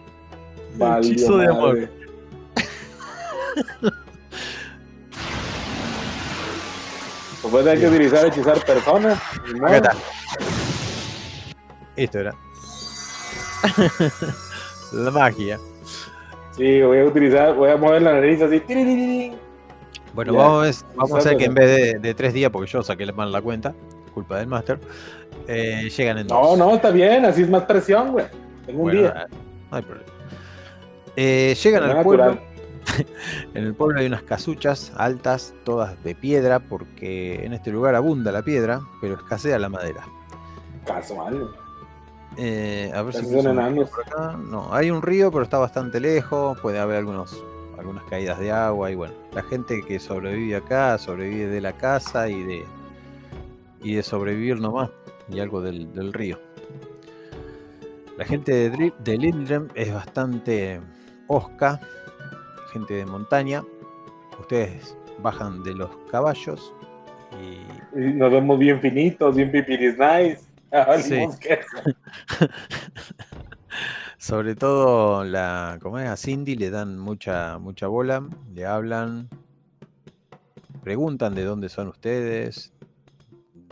Hechizo 0.99 1.37
de 1.37 1.47
amor. 1.47 1.89
Pues 7.49 7.67
hay 7.67 7.79
que 7.79 7.87
utilizar 7.87 8.25
hechizar 8.25 8.65
personas. 8.65 9.21
Esto 11.95 12.19
era. 12.19 12.33
la 14.93 15.11
magia. 15.11 15.59
Sí, 16.57 16.81
voy 16.81 16.99
a 16.99 17.05
utilizar, 17.05 17.53
voy 17.53 17.69
a 17.69 17.77
mover 17.77 18.01
la 18.01 18.13
nariz 18.13 18.41
así. 18.41 18.61
Bueno, 20.13 20.33
vamos, 20.33 20.85
vamos 20.95 21.13
a 21.13 21.17
hacer 21.17 21.37
que 21.37 21.45
en 21.45 21.53
vez 21.53 22.01
de, 22.01 22.13
tres 22.13 22.33
días, 22.33 22.51
porque 22.51 22.69
yo 22.69 22.83
saqué 22.83 23.11
mal 23.11 23.31
la 23.31 23.41
cuenta, 23.41 23.73
culpa 24.13 24.37
del 24.37 24.47
máster, 24.47 24.79
eh, 25.47 25.89
llegan 25.95 26.19
en 26.19 26.27
dos. 26.27 26.57
No, 26.57 26.65
no, 26.65 26.75
está 26.75 26.91
bien, 26.91 27.25
así 27.25 27.41
es 27.41 27.49
más 27.49 27.63
presión, 27.63 28.11
güey. 28.11 28.25
Tengo 28.65 28.83
un 28.83 28.91
día. 28.91 29.27
No 29.71 29.77
hay 29.77 29.83
problema. 29.83 30.11
Eh, 31.15 31.55
llegan 31.61 31.83
al 31.83 32.03
pueblo. 32.03 32.37
en 33.53 33.63
el 33.63 33.73
pueblo 33.73 33.99
hay 33.99 34.05
unas 34.05 34.23
casuchas 34.23 34.91
altas, 34.97 35.53
todas 35.63 36.01
de 36.03 36.15
piedra, 36.15 36.59
porque 36.59 37.43
en 37.43 37.53
este 37.53 37.71
lugar 37.71 37.95
abunda 37.95 38.31
la 38.31 38.43
piedra, 38.43 38.81
pero 39.01 39.15
escasea 39.15 39.57
la 39.57 39.69
madera. 39.69 40.05
Casual. 40.85 41.49
Eh, 42.37 42.91
a 42.93 43.01
ver 43.03 43.13
si 43.13 43.25
por 43.25 43.47
acá. 43.47 44.37
No, 44.37 44.73
hay 44.73 44.89
un 44.91 45.01
río, 45.01 45.31
pero 45.31 45.43
está 45.43 45.57
bastante 45.57 45.99
lejos. 45.99 46.59
Puede 46.59 46.79
haber 46.79 46.97
algunos, 46.97 47.43
algunas 47.83 48.03
caídas 48.05 48.39
de 48.39 48.51
agua. 48.51 48.91
Y 48.91 48.95
bueno, 48.95 49.13
la 49.33 49.43
gente 49.43 49.81
que 49.81 49.99
sobrevive 49.99 50.55
acá 50.55 50.97
sobrevive 50.97 51.47
de 51.47 51.61
la 51.61 51.73
casa 51.73 52.29
y 52.29 52.41
de, 52.43 52.65
y 53.81 53.95
de 53.95 54.03
sobrevivir 54.03 54.59
nomás. 54.59 54.89
Y 55.29 55.39
algo 55.39 55.61
del, 55.61 56.13
río. 56.13 56.39
La 58.17 58.25
gente 58.25 58.69
de, 58.69 58.93
de 58.97 59.17
Lindrem 59.17 59.67
es 59.75 59.93
bastante 59.93 60.79
osca, 61.27 61.79
gente 62.71 62.93
de 62.93 63.05
montaña. 63.05 63.63
Ustedes 64.39 64.97
bajan 65.19 65.63
de 65.63 65.73
los 65.75 65.89
caballos 66.09 66.73
y... 67.41 67.57
nos 67.95 68.31
vemos 68.31 68.59
bien 68.59 68.79
finitos, 68.79 69.35
bien 69.35 69.51
pipiris 69.51 69.97
nice. 69.97 70.41
Sobre 74.23 74.55
todo 74.55 75.25
la, 75.25 75.77
como 75.81 75.99
es, 75.99 76.07
a 76.07 76.15
Cindy 76.15 76.55
le 76.55 76.69
dan 76.69 76.97
mucha, 76.97 77.57
mucha 77.59 77.87
bola, 77.87 78.25
le 78.53 78.65
hablan, 78.65 79.27
preguntan 80.81 81.35
de 81.35 81.43
dónde 81.43 81.67
son 81.67 81.89
ustedes. 81.89 82.71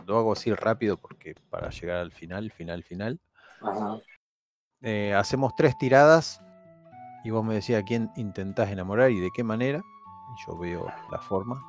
Lo 0.06 0.18
hago 0.18 0.34
así 0.34 0.52
rápido 0.52 0.98
porque 0.98 1.34
para 1.48 1.70
llegar 1.70 1.96
al 1.96 2.12
final, 2.12 2.50
final, 2.50 2.84
final. 2.84 3.18
Eh, 4.82 5.14
hacemos 5.14 5.54
tres 5.56 5.78
tiradas 5.78 6.44
y 7.24 7.30
vos 7.30 7.42
me 7.42 7.54
decías 7.54 7.80
a 7.80 7.86
quién 7.86 8.10
intentás 8.16 8.68
enamorar 8.68 9.10
y 9.10 9.20
de 9.20 9.30
qué 9.34 9.42
manera. 9.42 9.78
Y 9.78 10.46
yo 10.46 10.58
veo 10.58 10.86
la 11.10 11.18
forma 11.18 11.62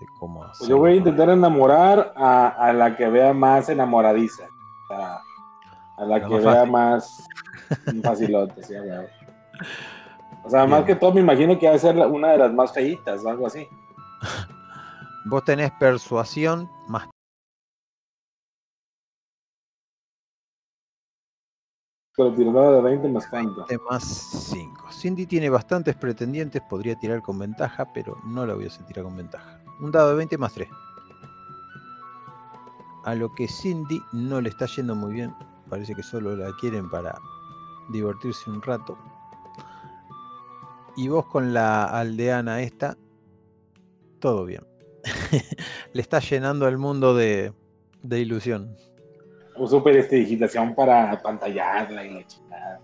de 0.00 0.06
cómo 0.18 0.44
hacerlo. 0.44 0.76
Yo 0.76 0.78
voy 0.78 0.92
a 0.92 0.96
intentar 0.96 1.28
enamorar 1.28 2.14
a, 2.16 2.72
la 2.72 2.96
que 2.96 3.06
vea 3.06 3.34
más 3.34 3.68
enamoradiza. 3.68 4.48
A, 5.96 6.04
la, 6.04 6.26
que 6.26 6.38
vea 6.38 6.64
más 6.64 7.26
facilote. 8.02 8.62
O 10.44 10.50
sea, 10.50 10.66
más 10.66 10.84
que 10.84 10.94
todo 10.94 11.12
me 11.12 11.20
imagino 11.20 11.58
que 11.58 11.68
va 11.68 11.74
a 11.74 11.78
ser 11.78 11.96
una 11.96 12.32
de 12.32 12.38
las 12.38 12.52
más 12.52 12.72
feitas 12.72 13.24
o 13.24 13.28
algo 13.28 13.46
así. 13.46 13.66
Vos 15.24 15.44
tenés 15.44 15.72
persuasión 15.72 16.70
más 16.88 17.08
Pero 22.16 22.32
tirada 22.32 22.72
de 22.76 22.80
20 22.80 23.08
más 23.08 23.26
cuánto. 23.26 23.66
más 23.90 24.02
5. 24.04 24.90
Cindy 24.90 25.26
tiene 25.26 25.50
bastantes 25.50 25.94
pretendientes, 25.96 26.62
podría 26.62 26.94
tirar 26.96 27.20
con 27.20 27.38
ventaja, 27.38 27.92
pero 27.92 28.16
no 28.24 28.46
la 28.46 28.54
voy 28.54 28.64
a 28.64 28.68
hacer 28.68 28.86
tirar 28.86 29.04
con 29.04 29.16
ventaja. 29.16 29.60
Un 29.80 29.90
dado 29.90 30.10
de 30.10 30.16
20 30.16 30.38
más 30.38 30.54
3. 30.54 30.68
A 33.04 33.14
lo 33.14 33.32
que 33.34 33.46
Cindy 33.46 34.00
no 34.12 34.40
le 34.40 34.48
está 34.48 34.64
yendo 34.64 34.94
muy 34.94 35.12
bien. 35.12 35.34
Parece 35.68 35.94
que 35.94 36.02
solo 36.02 36.36
la 36.36 36.54
quieren 36.60 36.88
para 36.90 37.18
divertirse 37.90 38.50
un 38.50 38.62
rato. 38.62 38.98
Y 40.96 41.08
vos 41.08 41.26
con 41.26 41.52
la 41.52 41.84
aldeana 41.84 42.62
esta, 42.62 42.96
todo 44.18 44.44
bien. 44.44 44.66
le 45.92 46.02
está 46.02 46.20
llenando 46.20 46.66
el 46.68 46.78
mundo 46.78 47.14
de, 47.14 47.52
de 48.02 48.20
ilusión 48.20 48.76
super 49.66 49.96
este, 49.96 50.16
digitación 50.16 50.74
para 50.74 51.20
pantallarla 51.22 52.04
y 52.04 52.14
la 52.14 52.26
chingada. 52.26 52.80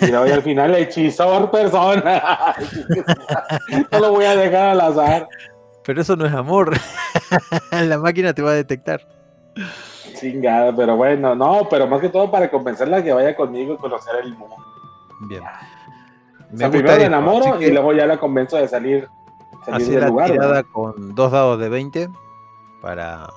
Y 0.00 0.06
luego 0.06 0.34
al 0.34 0.42
final 0.42 0.74
hechizor 0.74 1.50
persona. 1.50 2.54
no 3.92 3.98
lo 3.98 4.12
voy 4.12 4.24
a 4.24 4.36
dejar 4.36 4.70
al 4.70 4.80
azar. 4.80 5.28
Pero 5.84 6.02
eso 6.02 6.16
no 6.16 6.26
es 6.26 6.32
amor. 6.32 6.76
la 7.72 7.98
máquina 7.98 8.32
te 8.32 8.42
va 8.42 8.50
a 8.50 8.54
detectar. 8.54 9.06
Chingada, 10.22 10.74
pero 10.74 10.96
bueno, 10.96 11.34
no, 11.34 11.66
pero 11.68 11.88
más 11.88 12.00
que 12.00 12.08
todo 12.08 12.30
para 12.30 12.48
convencerla 12.48 13.02
que 13.02 13.12
vaya 13.12 13.34
conmigo 13.34 13.74
y 13.74 13.76
conocer 13.76 14.14
el 14.22 14.36
mundo. 14.36 14.54
Bien. 15.22 15.42
Me 16.52 16.68
primero 16.68 16.96
me 16.96 17.04
enamoro 17.06 17.60
y 17.60 17.72
luego 17.72 17.92
ya 17.92 18.06
la 18.06 18.18
convenzo 18.18 18.56
de 18.56 18.68
salir, 18.68 19.08
salir 19.66 19.88
del 19.88 20.00
la 20.00 20.06
lugar. 20.06 20.30
Tirada 20.30 20.62
con 20.62 21.12
dos 21.16 21.32
dados 21.32 21.58
de 21.58 21.68
20 21.68 22.08
para 22.80 23.28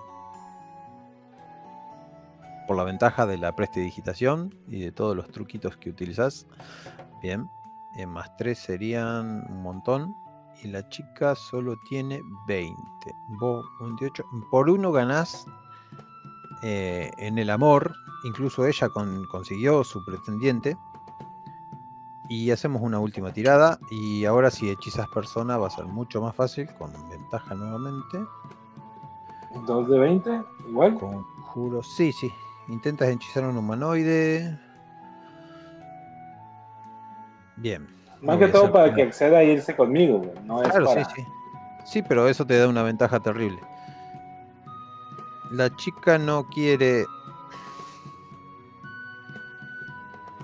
por 2.67 2.77
la 2.77 2.83
ventaja 2.83 3.25
de 3.25 3.39
la 3.39 3.55
prestidigitación 3.55 4.53
y 4.67 4.81
de 4.81 4.91
todos 4.91 5.15
los 5.15 5.31
truquitos 5.31 5.77
que 5.77 5.89
utilizas. 5.89 6.45
Bien, 7.19 7.49
en 7.97 8.09
más 8.09 8.35
3 8.37 8.59
serían 8.59 9.43
un 9.49 9.63
montón. 9.63 10.15
Y 10.63 10.67
la 10.67 10.87
chica 10.89 11.33
solo 11.35 11.75
tiene 11.89 12.21
20. 12.47 12.75
Vos 13.39 13.65
28. 13.81 14.23
Por 14.51 14.69
uno 14.69 14.91
ganás 14.91 15.45
eh, 16.61 17.11
en 17.17 17.37
el 17.37 17.49
amor. 17.49 17.93
Incluso 18.23 18.65
ella 18.65 18.89
consiguió 19.29 19.83
su 19.83 20.03
pretendiente. 20.03 20.77
Y 22.27 22.51
hacemos 22.51 22.81
una 22.81 22.99
última 22.99 23.31
tirada. 23.31 23.79
Y 23.91 24.25
ahora 24.25 24.49
si 24.49 24.69
hechizas 24.69 25.07
persona 25.09 25.57
va 25.57 25.67
a 25.67 25.71
ser 25.71 25.85
mucho 25.85 26.21
más 26.21 26.35
fácil. 26.35 26.67
Con 26.77 26.91
ventaja 27.09 27.53
nuevamente. 27.55 28.19
¿2 29.53 29.87
de 29.87 29.99
20? 29.99 30.41
Igual. 30.69 30.95
Conjuro. 30.95 31.83
Sí, 31.83 32.11
sí. 32.11 32.31
Intentas 32.67 33.09
hechizar 33.09 33.43
a 33.43 33.49
un 33.49 33.57
humanoide. 33.57 34.59
Bien. 37.57 37.87
Más 38.21 38.37
que 38.37 38.47
todo 38.47 38.71
para 38.71 38.93
que 38.93 39.03
acceda 39.03 39.39
a 39.39 39.43
irse 39.43 39.75
conmigo, 39.75 40.33
No 40.45 40.61
claro, 40.61 40.87
sí, 40.87 41.01
sí. 41.15 41.25
Sí, 41.85 42.01
pero 42.01 42.27
eso 42.27 42.45
te 42.45 42.57
da 42.57 42.67
una 42.67 42.81
ventaja 42.81 43.19
terrible. 43.19 43.59
La 45.51 45.75
chica 45.75 46.17
no 46.17 46.47
quiere. 46.47 47.05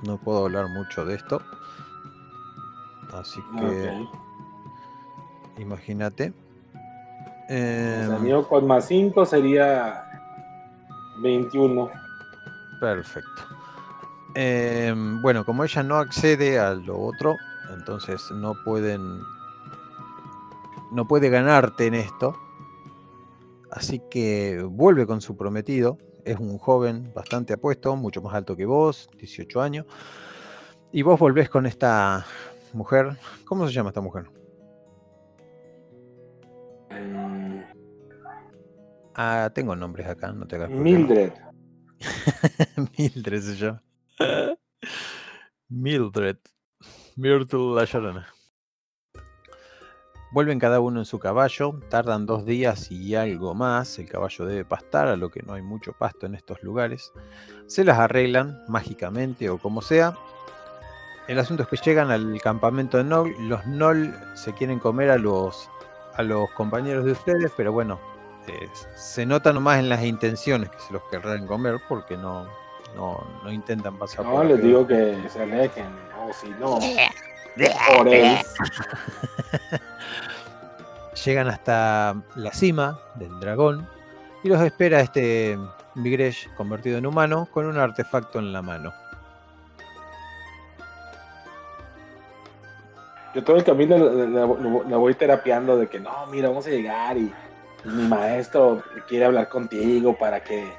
No 0.03 0.17
puedo 0.17 0.45
hablar 0.45 0.67
mucho 0.69 1.05
de 1.05 1.15
esto. 1.15 1.41
Así 3.13 3.41
que. 3.57 4.07
Imagínate. 5.57 6.33
Eh... 7.49 8.43
con 8.47 8.65
más 8.65 8.87
5 8.87 9.25
sería 9.25 10.05
21. 11.21 11.89
Perfecto. 12.79 13.41
Em, 14.33 15.21
bueno, 15.21 15.45
como 15.45 15.63
ella 15.63 15.83
no 15.83 15.97
accede 15.97 16.57
a 16.57 16.73
lo 16.73 16.97
otro, 16.97 17.35
entonces 17.73 18.31
no 18.31 18.55
pueden. 18.63 19.21
No 20.91 21.07
puede 21.07 21.29
ganarte 21.29 21.87
en 21.87 21.95
esto. 21.95 22.37
Así 23.71 24.01
que 24.09 24.61
vuelve 24.69 25.07
con 25.07 25.21
su 25.21 25.37
prometido. 25.37 25.97
Es 26.25 26.37
un 26.37 26.57
joven 26.57 27.11
bastante 27.15 27.53
apuesto, 27.53 27.95
mucho 27.95 28.21
más 28.21 28.35
alto 28.35 28.55
que 28.55 28.65
vos, 28.65 29.09
18 29.17 29.61
años. 29.61 29.85
Y 30.91 31.01
vos 31.03 31.17
volvés 31.19 31.49
con 31.49 31.65
esta 31.65 32.25
mujer. 32.73 33.17
¿Cómo 33.45 33.65
se 33.65 33.73
llama 33.73 33.89
esta 33.89 34.01
mujer? 34.01 34.25
Ah, 39.15 39.49
tengo 39.53 39.75
nombres 39.75 40.07
acá, 40.07 40.31
no 40.31 40.47
te 40.47 40.55
hagas 40.57 40.69
Mildred. 40.69 41.33
Mildred 42.97 43.41
se 43.41 43.55
llama. 43.55 43.83
Mildred. 45.69 46.37
Myrtle 47.15 47.75
la 47.75 47.85
llorona. 47.85 48.27
Vuelven 50.31 50.59
cada 50.59 50.79
uno 50.79 50.99
en 50.99 51.05
su 51.05 51.19
caballo, 51.19 51.75
tardan 51.89 52.25
dos 52.25 52.45
días 52.45 52.89
y 52.89 53.15
algo 53.15 53.53
más, 53.53 53.99
el 53.99 54.07
caballo 54.07 54.45
debe 54.45 54.63
pastar, 54.63 55.09
a 55.09 55.17
lo 55.17 55.29
que 55.29 55.43
no 55.43 55.53
hay 55.53 55.61
mucho 55.61 55.91
pasto 55.91 56.25
en 56.25 56.35
estos 56.35 56.63
lugares. 56.63 57.11
Se 57.67 57.83
las 57.83 57.99
arreglan 57.99 58.63
mágicamente 58.69 59.49
o 59.49 59.57
como 59.57 59.81
sea. 59.81 60.15
El 61.27 61.37
asunto 61.37 61.63
es 61.63 61.69
que 61.69 61.75
llegan 61.77 62.11
al 62.11 62.39
campamento 62.41 62.97
de 62.97 63.03
Nol, 63.03 63.35
los 63.39 63.65
Nol 63.67 64.15
se 64.33 64.53
quieren 64.53 64.79
comer 64.79 65.11
a 65.11 65.17
los, 65.17 65.69
a 66.15 66.23
los 66.23 66.49
compañeros 66.51 67.03
de 67.03 67.11
ustedes, 67.11 67.51
pero 67.57 67.73
bueno, 67.73 67.99
eh, 68.47 68.69
se 68.95 69.25
nota 69.25 69.51
nomás 69.51 69.79
en 69.79 69.89
las 69.89 70.03
intenciones 70.03 70.69
que 70.69 70.79
se 70.79 70.93
los 70.93 71.03
querrán 71.11 71.45
comer 71.45 71.79
porque 71.89 72.15
no, 72.15 72.47
no, 72.95 73.21
no 73.43 73.51
intentan 73.51 73.97
pasar 73.97 74.25
no, 74.25 74.43
les 74.43 74.63
digo 74.63 74.87
que 74.87 75.17
se 75.29 75.41
alejen, 75.41 75.87
o 76.25 76.33
si 76.33 76.49
no, 76.51 76.79
Llegan 81.25 81.49
hasta 81.49 82.15
la 82.35 82.53
cima 82.53 82.99
del 83.15 83.39
dragón 83.39 83.87
y 84.43 84.49
los 84.49 84.61
espera 84.61 85.01
este 85.01 85.57
Migresh 85.95 86.49
convertido 86.55 86.97
en 86.97 87.05
humano 87.05 87.47
con 87.51 87.65
un 87.65 87.77
artefacto 87.77 88.39
en 88.39 88.53
la 88.53 88.61
mano. 88.61 88.93
Yo 93.33 93.43
todo 93.43 93.57
el 93.57 93.63
camino 93.63 93.97
la, 93.97 94.97
voy 94.97 95.13
terapiando 95.13 95.77
de 95.77 95.87
que 95.87 95.99
no, 95.99 96.27
mira, 96.27 96.49
vamos 96.49 96.67
a 96.67 96.69
llegar 96.69 97.17
y, 97.17 97.31
mi 97.83 98.03
maestro 98.03 98.83
quiere 99.07 99.25
hablar 99.25 99.49
contigo 99.49 100.15
para 100.15 100.43
que, 100.43 100.71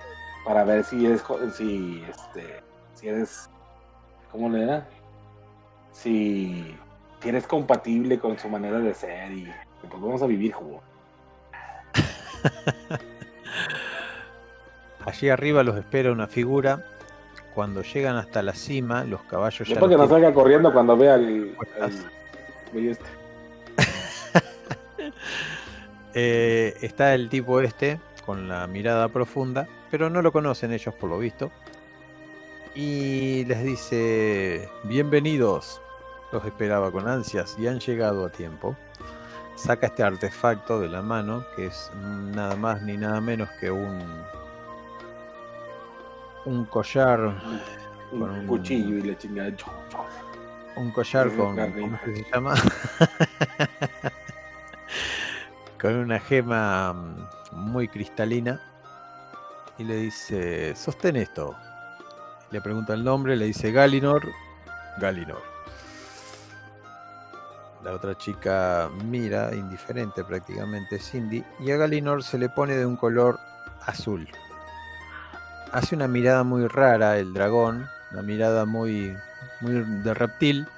para 0.45 0.63
ver 0.63 0.85
si 0.85 1.05
eres, 1.05 1.25
si, 1.53 2.01
este, 2.09 2.63
si 2.95 3.09
eres, 3.09 3.51
¿cómo 4.31 4.49
le 4.49 4.67
da? 4.67 4.87
Si, 5.93 6.75
si 7.21 7.29
eres 7.29 7.47
compatible 7.47 8.19
con 8.19 8.39
su 8.39 8.49
manera 8.49 8.79
de 8.79 8.95
ser 8.95 9.31
y 9.33 9.49
pues 9.89 10.03
vamos 10.03 10.23
a 10.23 10.27
vivir, 10.27 10.53
jugo. 10.53 10.81
Allí 15.07 15.29
arriba 15.29 15.63
los 15.63 15.77
espera 15.77 16.13
una 16.13 16.27
figura. 16.27 16.87
Cuando 17.55 17.83
llegan 17.83 18.17
hasta 18.17 18.43
la 18.43 18.55
cima, 18.55 19.05
los 19.05 19.23
caballos 19.23 19.69
ya. 19.69 19.79
que 19.79 19.97
no 19.97 20.09
salga 20.09 20.33
corriendo 20.33 20.73
cuando 20.73 20.97
vea 20.97 21.17
el. 21.17 21.55
este. 22.75 23.05
Eh, 26.15 26.77
está 26.83 27.15
el 27.15 27.31
tipo 27.31 27.59
este 27.63 27.99
con 28.27 28.47
la 28.47 28.67
mirada 28.67 29.09
profunda, 29.09 29.67
pero 29.91 30.11
no 30.11 30.21
lo 30.21 30.31
conocen 30.31 30.71
ellos 30.71 30.95
por 30.95 31.09
lo 31.09 31.19
visto. 31.19 31.51
Y 32.75 33.45
les 33.47 33.65
dice: 33.65 34.69
Bienvenidos. 34.85 35.82
Los 36.33 36.45
esperaba 36.45 36.91
con 36.91 37.07
ansias 37.07 37.57
y 37.59 37.67
han 37.67 37.79
llegado 37.79 38.25
a 38.25 38.31
tiempo 38.31 38.75
saca 39.57 39.87
este 39.87 40.03
artefacto 40.03 40.81
de 40.81 40.89
la 40.89 41.03
mano, 41.03 41.45
que 41.55 41.67
es 41.67 41.91
nada 41.97 42.57
más 42.57 42.83
ni 42.83 42.97
nada 42.97 43.21
menos 43.21 43.49
que 43.61 43.71
un 43.71 44.01
un 46.45 46.65
collar 46.65 47.21
un, 47.21 48.19
con 48.19 48.31
un 48.31 48.47
cuchillo 48.47 48.99
y 48.99 49.03
le 49.03 49.17
chingada. 49.17 49.53
Un 50.75 50.91
collar 50.91 51.29
con 51.37 51.57
¿cómo 51.57 51.99
se 52.05 52.25
llama? 52.33 52.55
con 55.81 55.97
una 55.97 56.19
gema 56.19 56.93
mm, 56.93 57.29
muy 57.53 57.87
cristalina 57.87 58.61
y 59.79 59.85
le 59.85 59.97
dice, 59.97 60.75
sostén 60.75 61.17
esto. 61.17 61.55
Le 62.51 62.61
pregunta 62.61 62.95
el 62.95 63.05
nombre, 63.05 63.37
le 63.37 63.47
dice 63.47 63.71
Galinor, 63.71 64.29
Galinor. 64.99 65.52
La 67.83 67.93
otra 67.93 68.17
chica 68.17 68.89
mira, 69.07 69.53
indiferente 69.55 70.23
prácticamente, 70.23 71.01
Cindy, 71.01 71.45
y 71.59 71.73
a 71.73 71.77
Galinor 71.77 72.23
se 72.23 72.39
le 72.39 72.49
pone 72.49 72.77
de 72.77 72.87
un 72.87 72.97
color 72.97 73.41
azul. 73.87 74.29
Hace 75.73 75.97
una 75.97 76.07
mirada 76.07 76.45
muy 76.45 76.69
rara 76.69 77.19
el 77.19 77.35
dragón, 77.35 77.89
una 78.13 78.23
mirada 78.23 78.67
muy, 78.67 79.17
muy 79.61 79.73
de 79.73 80.15
reptil. 80.15 80.69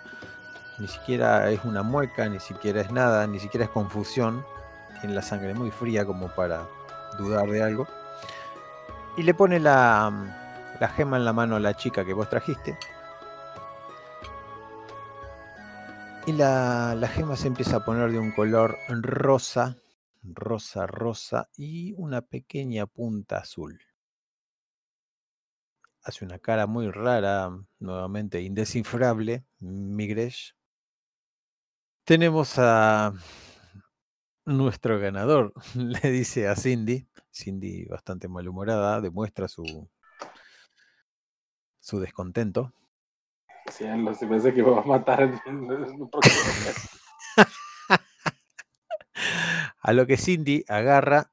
Ni 0.79 0.89
siquiera 0.89 1.51
es 1.51 1.63
una 1.65 1.83
mueca, 1.83 2.27
ni 2.29 2.41
siquiera 2.41 2.81
es 2.81 2.91
nada, 2.91 3.27
ni 3.27 3.39
siquiera 3.39 3.67
es 3.67 3.71
confusión. 3.71 4.45
Tiene 5.01 5.15
la 5.15 5.23
sangre 5.23 5.53
muy 5.53 5.71
fría 5.71 6.07
como 6.07 6.29
para 6.29 6.63
dudar 7.19 7.47
de 7.51 7.63
algo. 7.63 7.87
Y 9.19 9.25
le 9.25 9.35
pone 9.35 9.61
la, 9.61 10.11
la 10.81 10.89
gema 10.89 11.19
en 11.19 11.27
la 11.27 11.35
mano 11.35 11.57
a 11.57 11.61
la 11.61 11.75
chica 11.75 12.03
que 12.03 12.15
vos 12.15 12.31
trajiste 12.31 12.79
Y 16.27 16.33
la, 16.33 17.11
gema 17.13 17.37
se 17.37 17.49
empieza 17.49 17.77
a 17.77 17.85
poner 17.85 18.11
de 18.11 18.19
un 18.19 18.33
color 18.33 18.79
rosa, 18.89 19.77
rosa, 20.23 20.87
rosa 20.87 21.51
y 21.55 21.93
una 21.99 22.23
pequeña 22.23 22.87
punta 22.87 23.37
azul. 23.37 23.79
Hace 26.03 26.25
una 26.25 26.39
cara 26.39 26.67
muy 26.67 26.91
rara, 26.91 27.51
nuevamente 27.79 28.41
indescifrable, 28.41 29.45
Migresh. 29.59 30.55
Tenemos 32.05 32.55
a 32.57 33.13
nuestro 34.47 34.99
ganador, 34.99 35.53
le 35.75 36.11
dice 36.11 36.49
a 36.49 36.57
Cindy. 36.57 37.07
Cindy, 37.31 37.85
bastante 37.85 38.29
malhumorada, 38.29 39.03
demuestra 39.03 39.47
su, 39.47 39.91
su 41.81 42.01
descontento. 42.01 42.73
Se 43.77 43.87
me 43.97 44.41
que 44.41 44.63
me 44.63 44.71
va 44.71 44.83
a 44.83 44.85
matar 44.85 45.23
el 45.23 45.33
próximo 45.41 46.11
A 49.83 49.93
lo 49.93 50.07
que 50.07 50.17
Cindy 50.17 50.65
agarra 50.69 51.33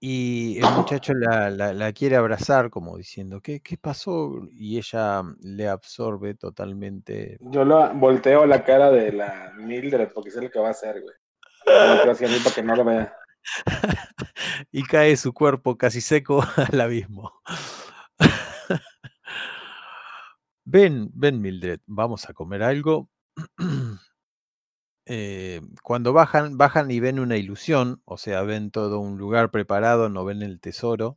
y 0.00 0.58
el 0.58 0.70
muchacho 0.74 1.12
la, 1.12 1.92
quiere 1.92 2.16
abrazar 2.16 2.70
como 2.70 2.96
diciendo, 2.96 3.42
¿qué, 3.42 3.60
¿qué, 3.60 3.76
pasó? 3.76 4.48
Y 4.52 4.78
ella 4.78 5.22
le 5.40 5.68
absorbe 5.68 6.34
totalmente. 6.34 7.36
Yo 7.40 7.64
lo 7.64 7.92
volteo 7.94 8.46
la 8.46 8.64
cara 8.64 8.90
de 8.90 9.12
la 9.12 9.52
Mildred 9.58 10.08
porque 10.14 10.30
sé 10.30 10.40
lo 10.40 10.50
que 10.50 10.58
va 10.58 10.68
a 10.68 10.70
hacer, 10.70 11.02
güey. 11.02 11.14
Hacia 12.10 12.28
mí 12.28 12.36
para 12.42 12.54
que 12.54 12.62
no 12.62 12.76
lo 12.76 12.84
vea. 12.84 13.12
y 14.72 14.84
cae 14.84 15.16
su 15.16 15.34
cuerpo 15.34 15.76
casi 15.76 16.00
seco 16.00 16.42
al 16.72 16.80
abismo. 16.80 17.42
Ven, 20.70 21.10
ven 21.14 21.40
Mildred, 21.40 21.80
vamos 21.86 22.28
a 22.28 22.34
comer 22.34 22.62
algo. 22.62 23.08
Eh, 25.10 25.62
cuando 25.82 26.12
bajan, 26.12 26.58
bajan 26.58 26.90
y 26.90 27.00
ven 27.00 27.18
una 27.18 27.38
ilusión, 27.38 28.02
o 28.04 28.18
sea, 28.18 28.42
ven 28.42 28.70
todo 28.70 29.00
un 29.00 29.16
lugar 29.16 29.50
preparado, 29.50 30.10
no 30.10 30.22
ven 30.26 30.42
el 30.42 30.60
tesoro. 30.60 31.16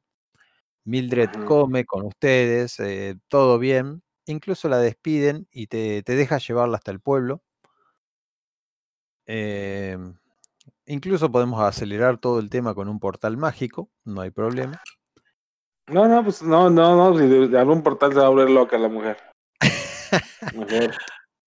Mildred 0.85 1.29
come 1.45 1.83
con 1.83 2.05
ustedes, 2.05 2.79
eh, 2.79 3.17
todo 3.27 3.59
bien, 3.59 4.01
incluso 4.27 4.69
la 4.69 4.77
despiden 4.77 5.45
y 5.51 5.67
te, 5.67 6.01
deja 6.03 6.37
llevarla 6.37 6.77
hasta 6.77 6.91
el 6.91 7.01
pueblo. 7.01 7.43
Em, 9.25 10.15
incluso 10.85 11.29
podemos 11.29 11.61
acelerar 11.61 12.17
todo 12.17 12.39
el 12.39 12.49
tema 12.49 12.73
con 12.73 12.87
un 12.87 13.01
portal 13.01 13.35
mágico, 13.35 13.89
no 14.05 14.21
hay 14.21 14.31
problema. 14.31 14.81
No, 15.87 16.07
no, 16.07 16.23
pues 16.23 16.41
no, 16.41 16.69
no, 16.69 16.95
no, 16.95 17.19
si 17.19 17.27
de 17.27 17.59
algún 17.59 17.83
portal 17.83 18.13
se 18.13 18.19
va 18.19 18.27
a 18.27 18.29
volver 18.29 18.49
loca 18.49 18.77
la 18.77 18.87
mujer. 18.87 19.30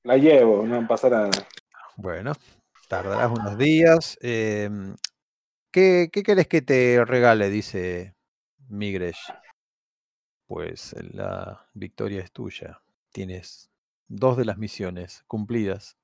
La 0.05 0.17
llevo, 0.17 0.67
no 0.67 0.87
pasa 0.87 1.09
nada. 1.09 1.31
Bueno, 1.97 2.33
tardarás 2.89 3.31
unos 3.31 3.57
días. 3.57 4.19
Em, 4.21 4.95
¿qué, 5.71 6.09
¿Qué 6.12 6.23
querés 6.23 6.47
que 6.47 6.61
te 6.62 7.03
regale? 7.05 7.49
Dice 7.49 8.15
Migresh. 8.69 9.33
Pues 10.47 10.95
la 11.12 11.67
victoria 11.73 12.21
es 12.21 12.33
tuya. 12.33 12.81
Tienes 13.12 13.71
dos 14.09 14.37
de 14.37 14.45
las 14.45 14.59
misiones 14.59 15.25
cumplidas. 15.27 15.97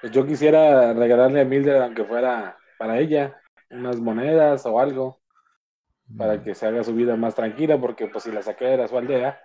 Pues 0.00 0.12
yo 0.12 0.26
quisiera 0.26 0.92
regalarle 0.92 1.40
a 1.40 1.44
Mildred, 1.44 1.80
aunque 1.80 2.04
fuera 2.04 2.58
para 2.78 2.98
ella, 2.98 3.40
unas 3.70 3.98
monedas 3.98 4.66
o 4.66 4.78
algo, 4.78 5.22
para 6.18 6.36
mm. 6.36 6.42
que 6.44 6.54
se 6.54 6.66
haga 6.66 6.84
su 6.84 6.94
vida 6.94 7.16
más 7.16 7.34
tranquila, 7.34 7.80
porque 7.80 8.08
pues 8.08 8.24
si 8.24 8.30
la 8.30 8.42
saqué 8.42 8.66
de 8.66 8.86
su 8.86 8.98
aldea, 8.98 9.40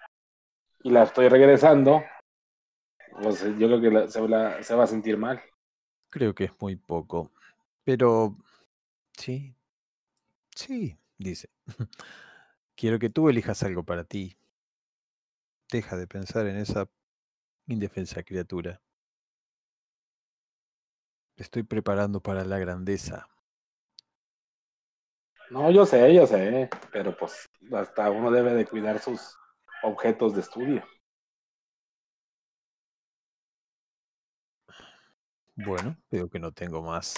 y 0.83 0.91
la 0.91 1.03
estoy 1.03 1.27
regresando, 1.27 2.03
pues 3.21 3.43
yo 3.57 3.67
creo 3.67 3.81
que 3.81 4.07
se, 4.09 4.75
va 4.75 4.83
a 4.83 4.87
sentir 4.87 5.17
mal. 5.17 5.41
Creo 6.09 6.33
que 6.33 6.45
es 6.45 6.51
muy 6.59 6.75
poco. 6.75 7.31
Pero 7.83 8.37
sí, 9.17 9.55
sí, 10.55 10.97
dice. 11.17 11.49
Quiero 12.75 12.97
que 12.97 13.09
tú 13.09 13.29
elijas 13.29 13.61
algo 13.63 13.83
para 13.83 14.05
ti. 14.05 14.37
Deja 15.71 15.97
de 15.97 16.07
pensar 16.07 16.47
en 16.47 16.57
esa 16.57 16.89
indefensa 17.67 18.23
criatura. 18.23 18.81
estoy 21.35 21.63
preparando 21.63 22.21
para 22.21 22.43
la 22.43 22.59
grandeza. 22.59 23.27
No, 25.51 25.71
yo 25.71 25.85
sé, 25.85 26.13
yo 26.13 26.27
sé, 26.27 26.69
pero 26.91 27.15
pues 27.17 27.49
hasta 27.71 28.11
uno 28.11 28.29
debe 28.29 28.53
de 28.53 28.65
cuidar 28.65 28.99
sus 28.99 29.35
objetos 29.83 30.33
de 30.33 30.41
estudio. 30.41 30.83
Bueno, 35.55 35.97
veo 36.09 36.29
que 36.29 36.39
no 36.39 36.51
tengo 36.53 36.81
más. 36.81 37.15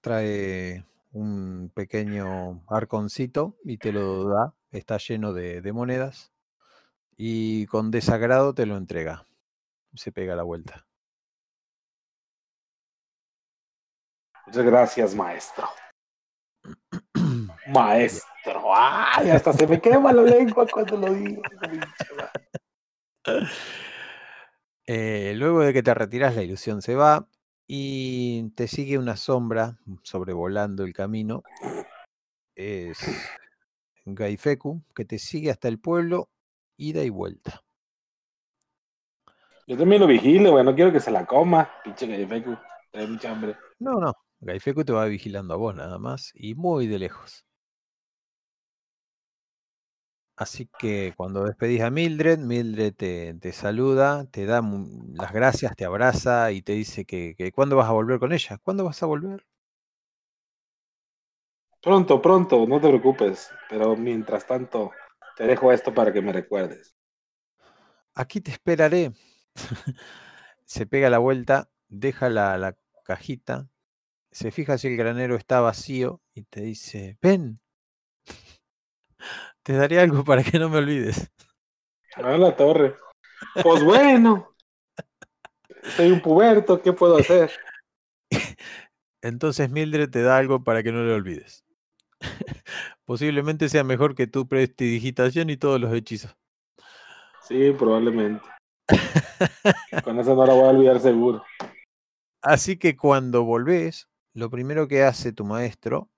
Trae 0.00 0.84
un 1.12 1.70
pequeño 1.74 2.64
arconcito 2.68 3.56
y 3.64 3.76
te 3.76 3.92
lo 3.92 4.28
da. 4.28 4.54
Está 4.70 4.96
lleno 4.96 5.34
de, 5.34 5.60
de 5.60 5.72
monedas. 5.72 6.32
Y 7.16 7.66
con 7.66 7.90
desagrado 7.90 8.54
te 8.54 8.64
lo 8.64 8.76
entrega. 8.78 9.26
Se 9.94 10.12
pega 10.12 10.34
la 10.34 10.44
vuelta. 10.44 10.86
Muchas 14.46 14.64
gracias, 14.64 15.14
maestro. 15.14 15.68
Maestro. 17.72 18.74
Ay, 18.74 19.30
hasta 19.30 19.52
se 19.52 19.66
me 19.66 19.80
quema 19.80 20.12
la 20.12 20.22
lengua 20.22 20.66
cuando 20.66 20.96
lo 20.96 21.12
digo. 21.12 21.42
Eh, 24.84 25.34
luego 25.36 25.60
de 25.60 25.72
que 25.72 25.84
te 25.84 25.94
retiras, 25.94 26.34
la 26.34 26.42
ilusión 26.42 26.82
se 26.82 26.96
va 26.96 27.28
y 27.68 28.50
te 28.56 28.66
sigue 28.66 28.98
una 28.98 29.16
sombra 29.16 29.78
sobrevolando 30.02 30.82
el 30.82 30.92
camino. 30.92 31.44
Es 32.56 32.98
Gaifeku, 34.04 34.82
que 34.92 35.04
te 35.04 35.20
sigue 35.20 35.52
hasta 35.52 35.68
el 35.68 35.78
pueblo, 35.78 36.30
ida 36.76 37.04
y 37.04 37.10
vuelta. 37.10 37.62
Yo 39.66 39.78
también 39.78 40.00
lo 40.00 40.08
vigilo, 40.08 40.50
güey. 40.50 40.64
No 40.64 40.74
quiero 40.74 40.92
que 40.92 41.00
se 41.00 41.10
la 41.10 41.24
coma. 41.24 41.70
Pinche 41.84 42.06
gallifecu. 42.06 42.56
Trae 42.90 43.06
mucha 43.06 43.30
hambre. 43.30 43.56
No, 43.78 44.00
no, 44.00 44.12
Gaifeku 44.40 44.84
te 44.84 44.92
va 44.92 45.04
vigilando 45.06 45.54
a 45.54 45.56
vos 45.56 45.74
nada 45.74 45.98
más 45.98 46.32
y 46.34 46.54
muy 46.54 46.88
de 46.88 46.98
lejos. 46.98 47.46
Así 50.36 50.68
que 50.78 51.14
cuando 51.16 51.44
despedís 51.44 51.82
a 51.82 51.90
Mildred, 51.90 52.38
Mildred 52.38 52.94
te, 52.94 53.34
te 53.34 53.52
saluda, 53.52 54.26
te 54.30 54.46
da 54.46 54.62
las 55.14 55.32
gracias, 55.32 55.76
te 55.76 55.84
abraza 55.84 56.52
y 56.52 56.62
te 56.62 56.72
dice 56.72 57.04
que, 57.04 57.34
que 57.36 57.52
cuándo 57.52 57.76
vas 57.76 57.88
a 57.88 57.92
volver 57.92 58.18
con 58.18 58.32
ella. 58.32 58.58
¿Cuándo 58.62 58.84
vas 58.84 59.02
a 59.02 59.06
volver? 59.06 59.46
Pronto, 61.82 62.22
pronto, 62.22 62.66
no 62.66 62.80
te 62.80 62.88
preocupes. 62.88 63.50
Pero 63.68 63.96
mientras 63.96 64.46
tanto, 64.46 64.92
te 65.36 65.46
dejo 65.46 65.70
esto 65.70 65.92
para 65.92 66.12
que 66.12 66.22
me 66.22 66.32
recuerdes. 66.32 66.96
Aquí 68.14 68.40
te 68.40 68.50
esperaré. 68.52 69.12
se 70.64 70.86
pega 70.86 71.10
la 71.10 71.18
vuelta, 71.18 71.70
deja 71.88 72.28
la, 72.30 72.56
la 72.58 72.76
cajita, 73.04 73.68
se 74.30 74.50
fija 74.50 74.78
si 74.78 74.88
el 74.88 74.96
granero 74.96 75.36
está 75.36 75.60
vacío 75.60 76.22
y 76.34 76.44
te 76.44 76.62
dice, 76.62 77.18
ven, 77.22 77.60
te 79.62 79.74
daré 79.74 80.00
algo 80.00 80.24
para 80.24 80.42
que 80.42 80.58
no 80.58 80.68
me 80.68 80.78
olvides. 80.78 81.30
A 82.16 82.36
la 82.36 82.54
torre. 82.56 82.96
Pues 83.62 83.82
bueno. 83.82 84.54
Soy 85.96 86.12
un 86.12 86.20
puberto, 86.20 86.80
¿qué 86.80 86.92
puedo 86.92 87.16
hacer? 87.16 87.50
Entonces 89.22 89.70
Mildred 89.70 90.10
te 90.10 90.22
da 90.22 90.36
algo 90.36 90.62
para 90.62 90.82
que 90.82 90.92
no 90.92 91.04
le 91.04 91.12
olvides. 91.12 91.64
Posiblemente 93.04 93.68
sea 93.68 93.84
mejor 93.84 94.14
que 94.14 94.26
tu 94.26 94.46
prestidigitación 94.46 95.50
y 95.50 95.56
todos 95.56 95.80
los 95.80 95.92
hechizos. 95.94 96.36
Sí, 97.42 97.72
probablemente. 97.76 98.46
Con 100.04 100.18
eso 100.18 100.34
no 100.34 100.46
la 100.46 100.54
voy 100.54 100.64
a 100.64 100.70
olvidar 100.70 101.00
seguro. 101.00 101.42
Así 102.42 102.76
que 102.76 102.96
cuando 102.96 103.44
volvés, 103.44 104.08
lo 104.34 104.50
primero 104.50 104.88
que 104.88 105.02
hace 105.02 105.32
tu 105.32 105.44
maestro 105.44 106.10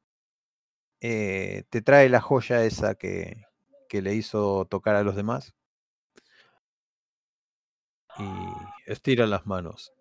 eh, 1.07 1.65
te 1.69 1.83
trae 1.83 2.09
la 2.09 2.23
joya 2.23 2.65
esa 2.65 2.95
que, 2.95 3.45
que 3.91 4.01
le 4.01 4.15
hizo 4.15 4.65
tocar 4.65 4.97
a 4.97 5.03
los 5.03 5.15
demás 5.17 5.55
y 8.19 8.25
estira 8.87 9.27
las 9.27 9.45
manos. 9.47 9.93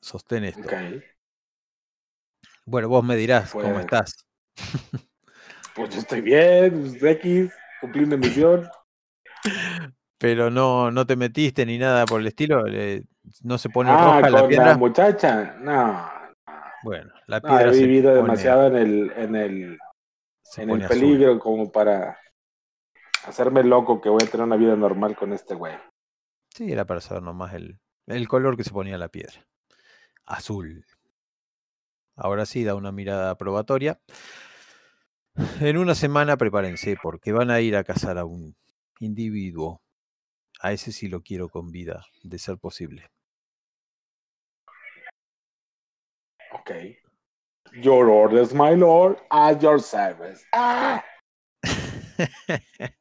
Sostén 0.00 0.42
esto. 0.42 0.68
Bueno, 2.66 2.88
vos 2.88 3.04
me 3.04 3.14
dirás 3.14 3.52
cómo 3.52 3.78
estás. 3.78 4.26
Pues 5.72 5.90
yo 5.94 6.00
estoy 6.00 6.20
bien, 6.20 6.98
X, 7.00 7.52
cumplí 7.80 8.02
una 8.02 8.16
misión. 8.16 8.68
Pero 10.18 10.50
no, 10.50 10.90
no 10.90 11.06
te 11.06 11.14
metiste 11.14 11.64
ni 11.64 11.78
nada 11.78 12.06
por 12.06 12.20
el 12.20 12.26
estilo. 12.26 12.64
no 13.44 13.56
se 13.56 13.68
pone 13.70 13.92
Ah, 13.92 14.16
roja 14.16 14.30
la 14.30 14.40
con 14.40 14.48
piedra. 14.48 14.66
la 14.66 14.76
muchacha. 14.76 15.54
No, 15.60 16.19
Bueno, 16.82 17.12
la 17.26 17.40
no, 17.40 17.48
piedra 17.48 17.70
he 17.70 17.74
se 17.74 17.86
vivido 17.86 18.10
pone- 18.10 18.22
demasiado 18.22 18.66
en 18.68 18.76
el, 18.76 19.12
en 19.16 19.36
el, 19.36 19.78
en 20.56 20.70
el 20.70 20.82
azul. 20.82 20.88
peligro 21.00 21.38
como 21.38 21.70
para 21.70 22.18
hacerme 23.24 23.62
loco 23.64 24.00
que 24.00 24.08
voy 24.08 24.22
a 24.22 24.26
tener 24.30 24.46
una 24.46 24.56
vida 24.56 24.76
normal 24.76 25.16
con 25.16 25.32
este 25.32 25.54
güey. 25.54 25.74
Sí, 26.48 26.72
era 26.72 26.84
para 26.84 27.00
saber 27.00 27.22
nomás 27.22 27.54
el, 27.54 27.78
el 28.06 28.28
color 28.28 28.56
que 28.56 28.64
se 28.64 28.70
ponía 28.70 28.98
la 28.98 29.08
piedra. 29.08 29.46
Azul. 30.26 30.84
Ahora 32.16 32.44
sí, 32.46 32.64
da 32.64 32.74
una 32.74 32.92
mirada 32.92 33.36
probatoria. 33.36 34.00
En 35.60 35.78
una 35.78 35.94
semana 35.94 36.36
prepárense 36.36 36.96
porque 37.02 37.32
van 37.32 37.50
a 37.50 37.60
ir 37.60 37.76
a 37.76 37.84
cazar 37.84 38.18
a 38.18 38.24
un 38.24 38.54
individuo. 38.98 39.80
A 40.60 40.72
ese 40.72 40.92
sí 40.92 41.08
lo 41.08 41.22
quiero 41.22 41.48
con 41.48 41.70
vida, 41.70 42.04
de 42.22 42.38
ser 42.38 42.58
posible. 42.58 43.10
Ok. 46.52 46.70
Your 47.72 48.08
orders, 48.08 48.52
my 48.52 48.74
lord, 48.74 49.18
at 49.30 49.60
your 49.60 49.80
service. 49.80 50.44
Ah, 50.52 51.02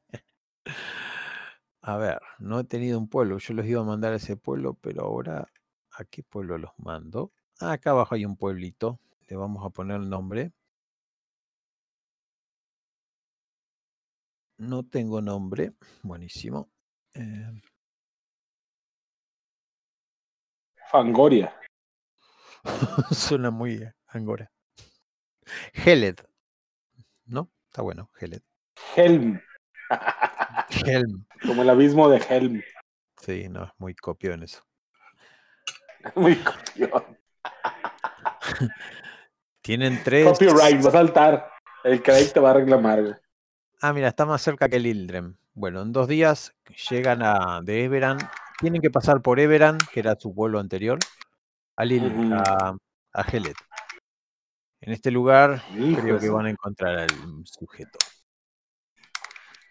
A 1.81 1.97
ver, 1.97 2.19
no 2.39 2.59
he 2.59 2.63
tenido 2.65 2.99
un 2.99 3.07
pueblo. 3.09 3.37
Yo 3.39 3.53
los 3.53 3.65
iba 3.65 3.81
a 3.81 3.83
mandar 3.85 4.13
a 4.13 4.17
ese 4.17 4.37
pueblo, 4.37 4.75
pero 4.75 5.03
ahora, 5.03 5.47
¿a 5.91 6.03
qué 6.05 6.23
pueblo 6.23 6.57
los 6.57 6.71
mando? 6.77 7.31
Ah, 7.59 7.73
acá 7.73 7.91
abajo 7.91 8.15
hay 8.15 8.25
un 8.25 8.35
pueblito. 8.37 8.99
Le 9.27 9.35
vamos 9.35 9.65
a 9.65 9.69
poner 9.69 9.97
el 9.97 10.09
nombre. 10.09 10.51
No 14.57 14.83
tengo 14.83 15.21
nombre. 15.21 15.73
Buenísimo. 16.03 16.69
Eh, 17.13 17.61
Fangoria. 20.91 21.58
suena 23.11 23.51
muy 23.51 23.87
angora. 24.07 24.51
Heled. 25.73 26.17
¿No? 27.25 27.49
Está 27.67 27.81
bueno, 27.81 28.09
Heled. 28.19 28.41
Helm. 28.95 29.41
Helm. 30.85 31.25
Como 31.45 31.61
el 31.61 31.69
abismo 31.69 32.09
de 32.09 32.17
Helm. 32.29 32.61
Sí, 33.21 33.49
no, 33.49 33.65
es 33.65 33.71
muy 33.77 33.95
copión 33.95 34.43
eso. 34.43 34.63
Muy 36.15 36.35
copión. 36.37 37.17
Tienen 39.61 40.01
tres. 40.03 40.25
Copyright, 40.25 40.83
va 40.83 40.89
a 40.89 40.91
saltar. 40.93 41.51
El 41.83 42.01
Craig 42.01 42.31
te 42.31 42.39
va 42.39 42.51
a 42.51 42.53
reclamar. 42.53 43.21
Ah, 43.81 43.93
mira, 43.93 44.07
está 44.07 44.25
más 44.25 44.41
cerca 44.41 44.69
que 44.69 44.77
el 44.77 44.85
Ildrem. 44.87 45.35
Bueno, 45.53 45.81
en 45.81 45.91
dos 45.91 46.07
días 46.07 46.55
llegan 46.89 47.21
a 47.21 47.61
de 47.61 47.83
Everan. 47.83 48.17
Tienen 48.59 48.81
que 48.81 48.89
pasar 48.89 49.21
por 49.21 49.39
Everan, 49.39 49.77
que 49.93 49.99
era 49.99 50.15
su 50.17 50.33
pueblo 50.33 50.59
anterior, 50.59 50.99
a, 51.79 52.73
a, 52.73 52.77
a 53.13 53.21
Heled. 53.23 53.55
En 54.81 54.93
este 54.93 55.11
lugar 55.11 55.61
Hijo 55.77 56.01
creo 56.01 56.19
que 56.19 56.29
van 56.29 56.45
a 56.47 56.49
encontrar 56.51 56.99
al 56.99 57.09
sujeto. 57.45 57.97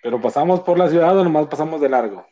Pero 0.03 0.21
pasamos 0.21 0.61
por 0.61 0.79
la 0.79 0.89
ciudad 0.89 1.19
o 1.19 1.25
nomás 1.25 1.47
pasamos 1.47 1.81
de 1.81 1.89
largo. 1.89 2.27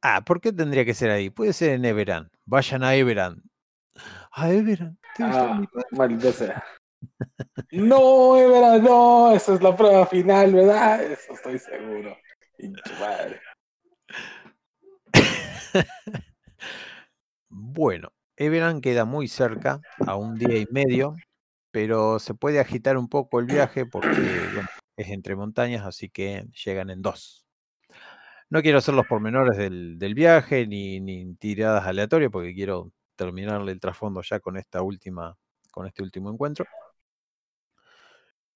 Ah, 0.00 0.22
¿por 0.24 0.40
qué 0.40 0.52
tendría 0.52 0.84
que 0.84 0.94
ser 0.94 1.10
ahí? 1.10 1.30
Puede 1.30 1.52
ser 1.52 1.70
en 1.70 1.84
Everan. 1.84 2.28
Vayan 2.44 2.82
a 2.82 2.94
Everan. 2.94 3.42
A 4.32 4.50
Everan. 4.50 4.98
Ah, 5.20 5.60
maldito 5.92 6.32
sea. 6.32 6.64
No, 7.70 8.36
Evera, 8.36 8.78
no, 8.78 9.32
esa 9.32 9.54
es 9.54 9.62
la 9.62 9.76
prueba 9.76 10.06
final, 10.06 10.54
¿verdad? 10.54 11.02
Eso 11.02 11.32
estoy 11.34 11.58
seguro. 11.58 12.16
Madre. 13.00 13.40
Bueno, 17.54 18.10
Everan 18.42 18.80
queda 18.80 19.04
muy 19.04 19.28
cerca, 19.28 19.80
a 20.06 20.16
un 20.16 20.36
día 20.36 20.58
y 20.58 20.66
medio, 20.70 21.14
pero 21.70 22.18
se 22.18 22.34
puede 22.34 22.58
agitar 22.60 22.96
un 22.96 23.08
poco 23.08 23.38
el 23.38 23.46
viaje 23.46 23.86
porque 23.86 24.08
bueno, 24.52 24.68
es 24.96 25.08
entre 25.10 25.36
montañas, 25.36 25.86
así 25.86 26.08
que 26.08 26.46
llegan 26.64 26.90
en 26.90 27.02
dos. 27.02 27.46
No 28.50 28.60
quiero 28.60 28.78
hacer 28.78 28.94
los 28.94 29.06
pormenores 29.06 29.56
del, 29.56 29.98
del 29.98 30.14
viaje 30.14 30.66
ni, 30.66 31.00
ni 31.00 31.34
tiradas 31.36 31.86
aleatorias 31.86 32.30
porque 32.30 32.52
quiero 32.52 32.92
terminarle 33.16 33.72
el 33.72 33.80
trasfondo 33.80 34.22
ya 34.22 34.40
con 34.40 34.56
esta 34.56 34.82
última, 34.82 35.36
con 35.70 35.86
este 35.86 36.02
último 36.02 36.30
encuentro. 36.30 36.66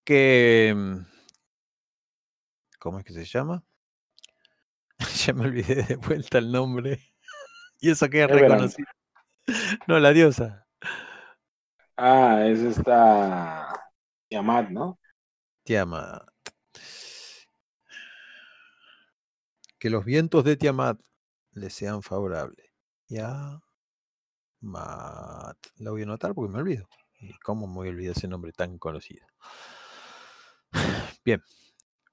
Que 0.05 0.75
mm, 0.77 0.99
¿cómo 2.79 2.99
es 2.99 3.05
que 3.05 3.13
se 3.13 3.25
llama? 3.25 3.65
ya 5.27 5.33
me 5.33 5.47
olvidé 5.47 5.85
de 5.85 5.97
vuelta 5.97 6.39
el 6.39 6.51
nombre. 6.51 7.01
y 7.81 7.91
eso 7.91 8.09
que 8.11 8.25
es 8.25 8.31
reconocido. 8.31 8.87
No, 9.87 9.99
la 9.99 10.13
diosa. 10.13 10.67
Ah, 11.97 12.47
es 12.47 12.61
esta 12.61 13.73
Yamat, 14.31 14.71
¿no? 14.71 14.99
Tiamat. 15.65 16.23
Que 19.79 19.91
los 19.91 20.05
vientos 20.05 20.45
de 20.45 20.57
Tiamat 20.57 21.01
le 21.53 21.71
sean 21.71 22.03
favorables. 22.03 22.71
Ya. 23.09 23.61
Mat. 24.61 25.57
La 25.77 25.91
voy 25.91 26.03
a 26.03 26.05
anotar 26.05 26.35
porque 26.35 26.53
me 26.53 26.61
olvido. 26.61 26.89
¿Y 27.19 27.33
cómo 27.39 27.67
me 27.67 27.75
voy 27.75 27.89
a 27.89 27.91
olvidar 27.91 28.17
ese 28.17 28.29
nombre 28.29 28.53
tan 28.53 28.79
conocido? 28.79 29.27
Bien. 31.25 31.43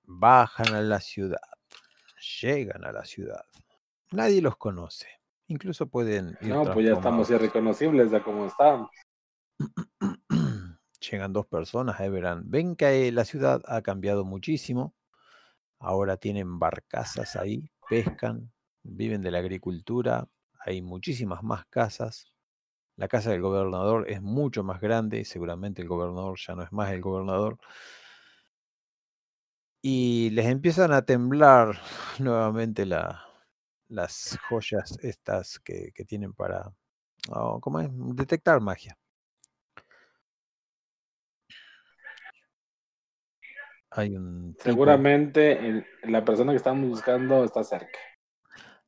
Bajan 0.03 0.73
a 0.75 0.81
la 0.81 0.99
ciudad. 0.99 1.39
Llegan 2.41 2.85
a 2.85 2.91
la 2.91 3.05
ciudad. 3.05 3.45
Nadie 4.11 4.41
los 4.41 4.57
conoce. 4.57 5.07
Incluso 5.47 5.87
pueden 5.87 6.37
ir 6.41 6.49
No, 6.49 6.63
pues 6.63 6.85
ya 6.85 6.93
estamos 6.93 7.29
irreconocibles 7.29 8.11
de 8.11 8.21
cómo 8.21 8.45
estábamos. 8.45 8.89
Llegan 11.11 11.33
dos 11.33 11.45
personas 11.47 11.99
a 11.99 12.05
Everan. 12.05 12.43
Ven 12.49 12.75
que 12.75 13.11
la 13.11 13.25
ciudad 13.25 13.61
ha 13.67 13.81
cambiado 13.81 14.23
muchísimo. 14.23 14.95
Ahora 15.79 16.15
tienen 16.17 16.59
barcazas 16.59 17.35
ahí, 17.35 17.69
pescan, 17.89 18.51
viven 18.83 19.21
de 19.21 19.31
la 19.31 19.39
agricultura. 19.39 20.27
Hay 20.65 20.81
muchísimas 20.81 21.43
más 21.43 21.65
casas. 21.65 22.31
La 22.95 23.09
casa 23.09 23.31
del 23.31 23.41
gobernador 23.41 24.09
es 24.09 24.21
mucho 24.21 24.63
más 24.63 24.79
grande. 24.79 25.25
Seguramente 25.25 25.81
el 25.81 25.89
gobernador 25.89 26.37
ya 26.39 26.55
no 26.55 26.63
es 26.63 26.71
más 26.71 26.91
el 26.91 27.01
gobernador. 27.01 27.57
Y 29.81 30.29
les 30.29 30.45
empiezan 30.45 30.93
a 30.93 31.01
temblar 31.05 31.77
nuevamente 32.19 32.85
la- 32.85 33.25
las 33.93 34.37
joyas 34.49 34.97
estas 35.01 35.59
que, 35.59 35.91
que 35.93 36.03
tienen 36.05 36.33
para 36.33 36.71
oh, 37.29 37.59
¿cómo 37.61 37.79
es? 37.79 37.89
detectar 37.91 38.59
magia. 38.61 38.97
Hay 43.91 44.15
un 44.15 44.55
Seguramente 44.59 45.51
el- 45.59 45.85
la 46.03 46.25
persona 46.25 46.51
que 46.51 46.57
estamos 46.57 46.89
buscando 46.89 47.43
está 47.43 47.63
cerca. 47.63 47.99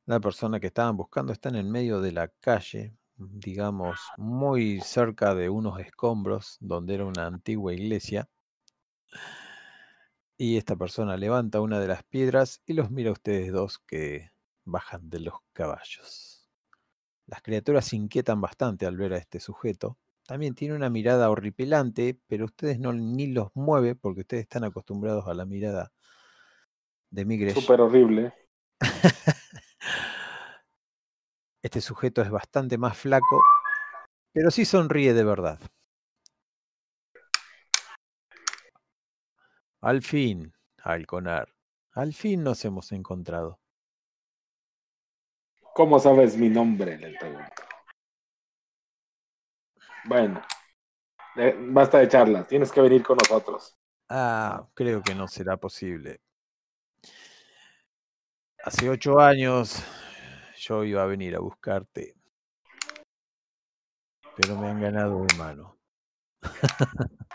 la 0.04 0.20
persona 0.20 0.60
que 0.60 0.68
estaban 0.68 0.96
buscando 0.96 1.32
está 1.32 1.48
en 1.48 1.56
el 1.56 1.64
medio 1.66 2.00
de 2.00 2.12
la 2.12 2.28
calle, 2.40 2.94
digamos, 3.16 3.98
muy 4.16 4.80
cerca 4.80 5.34
de 5.34 5.48
unos 5.48 5.80
escombros 5.80 6.56
donde 6.60 6.94
era 6.94 7.04
una 7.04 7.26
antigua 7.26 7.72
iglesia. 7.72 8.28
Y 10.38 10.58
esta 10.58 10.76
persona 10.76 11.16
levanta 11.16 11.60
una 11.60 11.80
de 11.80 11.88
las 11.88 12.02
piedras 12.04 12.62
y 12.66 12.74
los 12.74 12.90
mira 12.90 13.10
a 13.10 13.14
ustedes 13.14 13.52
dos 13.52 13.78
que 13.78 14.30
bajan 14.66 15.08
de 15.08 15.20
los 15.20 15.34
caballos. 15.52 16.50
Las 17.26 17.40
criaturas 17.42 17.86
se 17.86 17.96
inquietan 17.96 18.40
bastante 18.40 18.84
al 18.86 18.96
ver 18.96 19.14
a 19.14 19.18
este 19.18 19.40
sujeto. 19.40 19.98
También 20.26 20.54
tiene 20.54 20.74
una 20.74 20.90
mirada 20.90 21.30
horripilante, 21.30 22.20
pero 22.26 22.44
ustedes 22.44 22.78
no 22.78 22.92
ni 22.92 23.28
los 23.28 23.48
mueve 23.54 23.94
porque 23.94 24.20
ustedes 24.20 24.42
están 24.42 24.64
acostumbrados 24.64 25.26
a 25.26 25.34
la 25.34 25.46
mirada 25.46 25.92
de 27.10 27.24
Migresh. 27.24 27.54
Súper 27.54 27.80
horrible. 27.80 28.34
Este 31.62 31.80
sujeto 31.80 32.22
es 32.22 32.30
bastante 32.30 32.78
más 32.78 32.96
flaco, 32.96 33.42
pero 34.32 34.52
sí 34.52 34.64
sonríe 34.64 35.14
de 35.14 35.24
verdad. 35.24 35.58
Al 39.80 40.00
fin, 40.02 40.54
Alconar, 40.84 41.52
al 41.90 42.12
fin 42.12 42.44
nos 42.44 42.64
hemos 42.64 42.92
encontrado. 42.92 43.58
¿Cómo 45.76 45.98
sabes 45.98 46.38
mi 46.38 46.48
nombre? 46.48 46.96
Le 46.96 47.18
pregunto. 47.18 47.62
Bueno, 50.06 50.40
eh, 51.36 51.54
basta 51.58 51.98
de 51.98 52.08
charlas. 52.08 52.48
Tienes 52.48 52.72
que 52.72 52.80
venir 52.80 53.02
con 53.02 53.18
nosotros. 53.18 53.76
Ah, 54.08 54.66
creo 54.72 55.02
que 55.02 55.14
no 55.14 55.28
será 55.28 55.58
posible. 55.58 56.22
Hace 58.64 58.88
ocho 58.88 59.20
años 59.20 59.84
yo 60.56 60.82
iba 60.82 61.02
a 61.02 61.06
venir 61.06 61.36
a 61.36 61.40
buscarte, 61.40 62.14
pero 64.34 64.56
me 64.56 64.68
han 64.68 64.80
ganado 64.80 65.24
de 65.26 65.36
mano. 65.36 65.76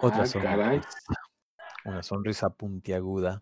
Otra 0.00 0.24
Ah, 0.24 0.28
caray. 0.32 0.80
sonrisa, 0.80 0.98
una 1.84 2.02
sonrisa 2.02 2.50
puntiaguda. 2.50 3.40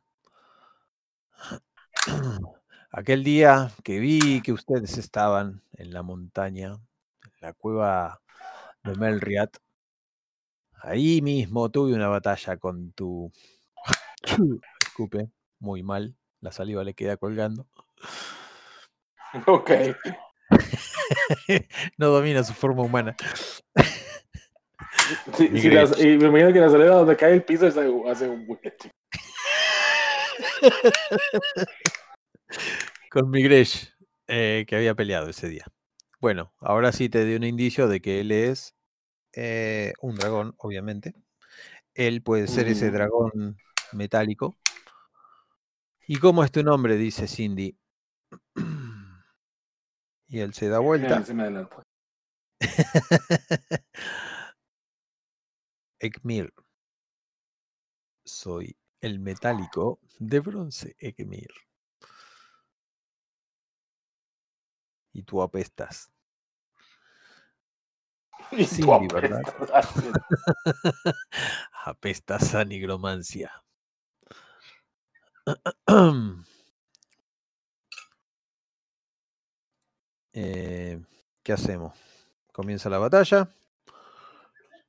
Aquel 2.93 3.25
día 3.25 3.71
que 3.83 3.99
vi 3.99 4.41
que 4.43 4.53
ustedes 4.53 4.97
estaban 4.99 5.63
en 5.75 5.93
la 5.93 6.03
montaña, 6.03 6.69
en 7.25 7.33
la 7.41 7.53
cueva 7.53 8.21
de 8.85 8.95
Melriat, 8.95 9.57
ahí 10.83 11.21
mismo 11.21 11.71
tuve 11.71 11.95
una 11.95 12.09
batalla 12.09 12.57
con 12.57 12.93
tu... 12.93 13.33
Escupe, 14.87 15.29
muy 15.59 15.83
mal, 15.83 16.15
la 16.41 16.53
saliva 16.53 16.85
le 16.85 16.95
queda 16.95 17.17
colgando. 17.17 17.67
Ok. 19.47 19.71
no 21.99 22.09
domina 22.09 22.43
su 22.45 22.55
forma 22.55 22.83
humana. 22.83 23.17
Sí, 25.37 25.49
sí, 25.61 25.71
las- 25.71 26.01
y 26.01 26.19
me 26.19 26.27
imagino 26.27 26.53
que 26.53 26.59
la 26.59 26.69
salida 26.69 26.97
donde 26.97 27.17
cae 27.17 27.35
el 27.35 27.45
piso 27.45 27.67
hace 27.67 28.29
un 28.29 28.45
hueco. 28.49 28.69
Con 33.11 33.31
Migresh, 33.31 33.95
eh, 34.27 34.65
que 34.67 34.77
había 34.77 34.95
peleado 34.95 35.29
ese 35.29 35.49
día. 35.49 35.65
Bueno, 36.21 36.53
ahora 36.61 36.93
sí 36.93 37.09
te 37.09 37.25
di 37.25 37.35
un 37.35 37.45
indicio 37.45 37.89
de 37.89 38.01
que 38.01 38.21
él 38.21 38.33
es 38.33 38.75
eh, 39.35 39.93
un 40.01 40.17
dragón, 40.17 40.55
obviamente. 40.59 41.15
Él 41.95 42.23
puede 42.23 42.47
ser 42.47 42.69
ese 42.69 42.91
dragón 42.91 43.57
metálico. 43.93 44.57
¿Y 46.07 46.19
cómo 46.19 46.45
es 46.45 46.51
tu 46.51 46.63
nombre? 46.63 46.97
Dice 46.97 47.27
Cindy. 47.27 47.77
Y 50.29 50.41
él 50.41 50.55
se 50.55 50.69
da 50.69 50.81
vuelta. 50.81 51.23
Ekmir. 56.01 56.53
Soy 58.25 58.77
el 59.01 59.21
metálico 59.21 60.01
de 60.19 60.41
bronce, 60.41 60.97
Ekmir. 60.99 61.53
Y 65.17 65.23
tú 65.23 65.41
apestas. 65.41 66.13
Y 68.51 68.67
tú 68.67 68.75
Cindy, 68.75 69.09
¿verdad? 69.09 69.41
apestas. 69.47 69.95
apestas 71.87 72.55
a 72.55 72.65
nigromancia. 72.67 73.51
Eh, 80.39 81.01
¿Qué 81.43 81.55
hacemos? 81.55 81.99
Comienza 82.53 82.91
la 82.91 82.99
batalla. 82.99 83.49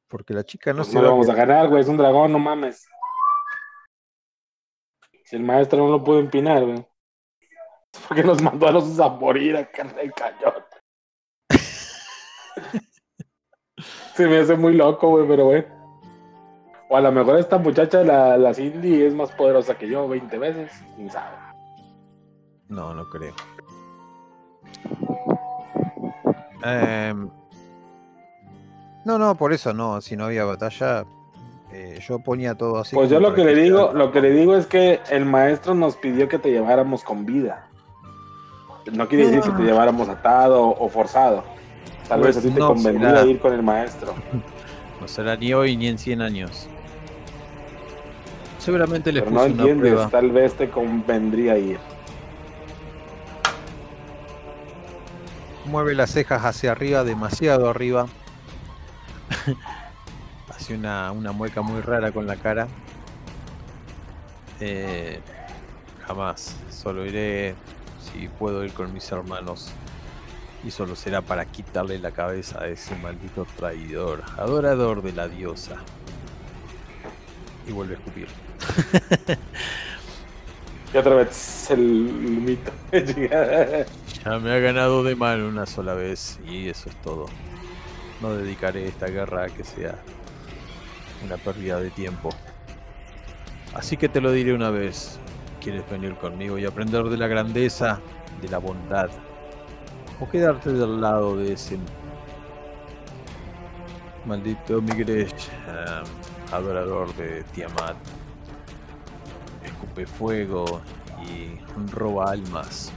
Porque 0.09 0.33
la 0.33 0.43
chica 0.43 0.73
no 0.73 0.79
Pues 0.79 0.89
se 0.89 0.95
no 0.95 1.03
va 1.03 1.11
vamos 1.11 1.29
a 1.29 1.35
ganar, 1.35 1.69
güey. 1.69 1.79
Es 1.79 1.87
un 1.87 1.95
dragón, 1.95 2.33
no 2.33 2.39
mames. 2.39 2.85
Si 5.23 5.37
el 5.37 5.43
maestro 5.43 5.79
no 5.79 5.87
lo 5.87 6.03
pudo 6.03 6.19
empinar, 6.19 6.65
güey. 6.65 6.85
Porque 8.07 8.23
nos 8.23 8.41
mandó 8.41 8.67
a 8.67 8.71
los 8.71 8.99
a 8.99 9.09
morir 9.09 9.55
acá 9.57 9.83
en 9.83 9.99
el 9.99 10.13
cañón. 10.13 10.53
Se 14.15 14.27
me 14.27 14.39
hace 14.39 14.55
muy 14.55 14.73
loco, 14.73 15.09
güey, 15.09 15.27
pero 15.27 15.45
güey. 15.45 15.65
O 16.89 16.97
a 16.97 17.01
lo 17.01 17.11
mejor 17.11 17.37
esta 17.37 17.57
muchacha, 17.57 18.03
la, 18.03 18.37
la 18.37 18.53
Cindy, 18.53 19.03
es 19.03 19.13
más 19.13 19.31
poderosa 19.31 19.77
que 19.77 19.89
yo 19.89 20.07
20 20.07 20.37
veces. 20.37 20.71
Quién 20.95 21.09
sabe. 21.09 21.35
No, 22.69 22.93
no 22.93 23.09
creo. 23.09 23.33
Em, 26.63 27.29
no, 29.05 29.17
no, 29.17 29.35
por 29.35 29.53
eso 29.53 29.73
no. 29.73 30.01
Si 30.01 30.15
no 30.15 30.25
había 30.25 30.45
batalla, 30.45 31.05
eh, 31.71 31.99
yo 32.07 32.19
ponía 32.19 32.55
todo 32.55 32.77
así. 32.79 32.95
Pues 32.95 33.09
yo 33.09 33.19
lo 33.19 33.33
que 33.33 33.43
le 33.43 33.55
digo, 33.55 33.91
lo 33.93 34.11
que 34.11 34.21
le 34.21 34.31
digo 34.31 34.55
es 34.55 34.65
que 34.65 34.99
el 35.09 35.25
maestro 35.25 35.73
nos 35.73 35.95
pidió 35.95 36.27
que 36.27 36.39
te 36.39 36.51
lleváramos 36.51 37.03
con 37.03 37.25
vida. 37.25 37.66
No 38.93 39.07
quiere 39.07 39.27
decir 39.27 39.41
que 39.41 39.57
te 39.57 39.63
lleváramos 39.63 40.07
atado 40.09 40.61
o 40.69 40.89
forzado. 40.89 41.43
Tal 42.07 42.21
Pues 42.21 42.35
vez 42.35 42.45
a 42.45 42.47
ti 42.47 42.53
te 42.53 42.59
no 42.59 42.67
convendría 42.67 43.09
será. 43.09 43.25
ir 43.25 43.39
con 43.39 43.53
el 43.53 43.63
maestro. 43.63 44.13
No 44.99 45.07
será 45.07 45.35
ni 45.35 45.53
hoy 45.53 45.77
ni 45.77 45.87
en 45.89 45.99
100 45.99 46.21
años. 46.23 46.67
Seguramente 48.57 49.11
les 49.11 49.21
Pero 49.21 49.35
no 49.35 49.41
una 49.41 49.49
entiendes, 49.51 49.91
prueba. 49.91 50.09
tal 50.09 50.31
vez 50.31 50.53
te 50.55 50.69
convendría 50.71 51.55
ir. 51.59 51.77
Mueve 55.65 55.93
las 55.93 56.11
cejas 56.11 56.43
hacia 56.45 56.71
arriba, 56.71 57.03
demasiado 57.03 57.69
arriba. 57.69 58.07
Hace 60.49 60.73
una, 60.75 61.11
una 61.11 61.31
mueca 61.31 61.61
muy 61.61 61.81
rara 61.81 62.11
con 62.11 62.25
la 62.25 62.37
cara. 62.37 62.67
Eh, 64.59 65.19
jamás. 66.07 66.55
Solo 66.71 67.05
iré 67.05 67.53
si 68.17 68.27
puedo 68.27 68.63
ir 68.63 68.73
con 68.73 68.93
mis 68.93 69.11
hermanos. 69.11 69.71
Y 70.63 70.71
solo 70.71 70.95
será 70.95 71.21
para 71.21 71.45
quitarle 71.45 71.99
la 71.99 72.11
cabeza 72.11 72.61
a 72.61 72.67
ese 72.67 72.95
maldito 72.95 73.45
traidor, 73.57 74.23
adorador 74.37 75.03
de 75.03 75.13
la 75.13 75.27
diosa. 75.27 75.75
Y 77.67 77.71
vuelve 77.71 77.95
a 77.95 77.97
escupir. 77.97 78.27
Y 80.93 80.97
otra 80.97 81.15
vez 81.15 81.69
el 81.69 81.79
mito. 81.81 82.71
ya 82.93 84.39
me 84.39 84.53
ha 84.53 84.59
ganado 84.59 85.03
de 85.03 85.17
mal 85.17 85.41
una 85.41 85.65
sola 85.65 85.93
vez 85.93 86.39
y 86.47 86.69
eso 86.69 86.87
es 86.87 86.95
todo. 87.01 87.25
No 88.21 88.33
dedicaré 88.33 88.87
esta 88.87 89.07
guerra 89.07 89.43
a 89.43 89.49
que 89.49 89.65
sea 89.65 89.95
una 91.25 91.35
pérdida 91.35 91.81
de 91.81 91.89
tiempo. 91.89 92.29
Así 93.73 93.97
que 93.97 94.07
te 94.07 94.21
lo 94.21 94.31
diré 94.31 94.53
una 94.53 94.69
vez. 94.69 95.19
¿Quieres 95.61 95.89
venir 95.89 96.15
conmigo 96.15 96.57
y 96.57 96.65
aprender 96.65 97.03
de 97.05 97.17
la 97.17 97.27
grandeza, 97.27 97.99
de 98.41 98.49
la 98.49 98.57
bondad? 98.57 99.09
¿O 100.19 100.29
quedarte 100.29 100.71
del 100.71 101.01
lado 101.01 101.37
de 101.37 101.53
ese 101.53 101.77
maldito 104.25 104.81
Migresh, 104.81 105.49
em, 105.67 106.53
adorador 106.53 107.13
de 107.15 107.43
Tiamat? 107.53 107.95
Escupe 109.63 110.05
fuego 110.05 110.81
y 111.21 111.59
roba 111.91 112.31
almas. 112.31 112.91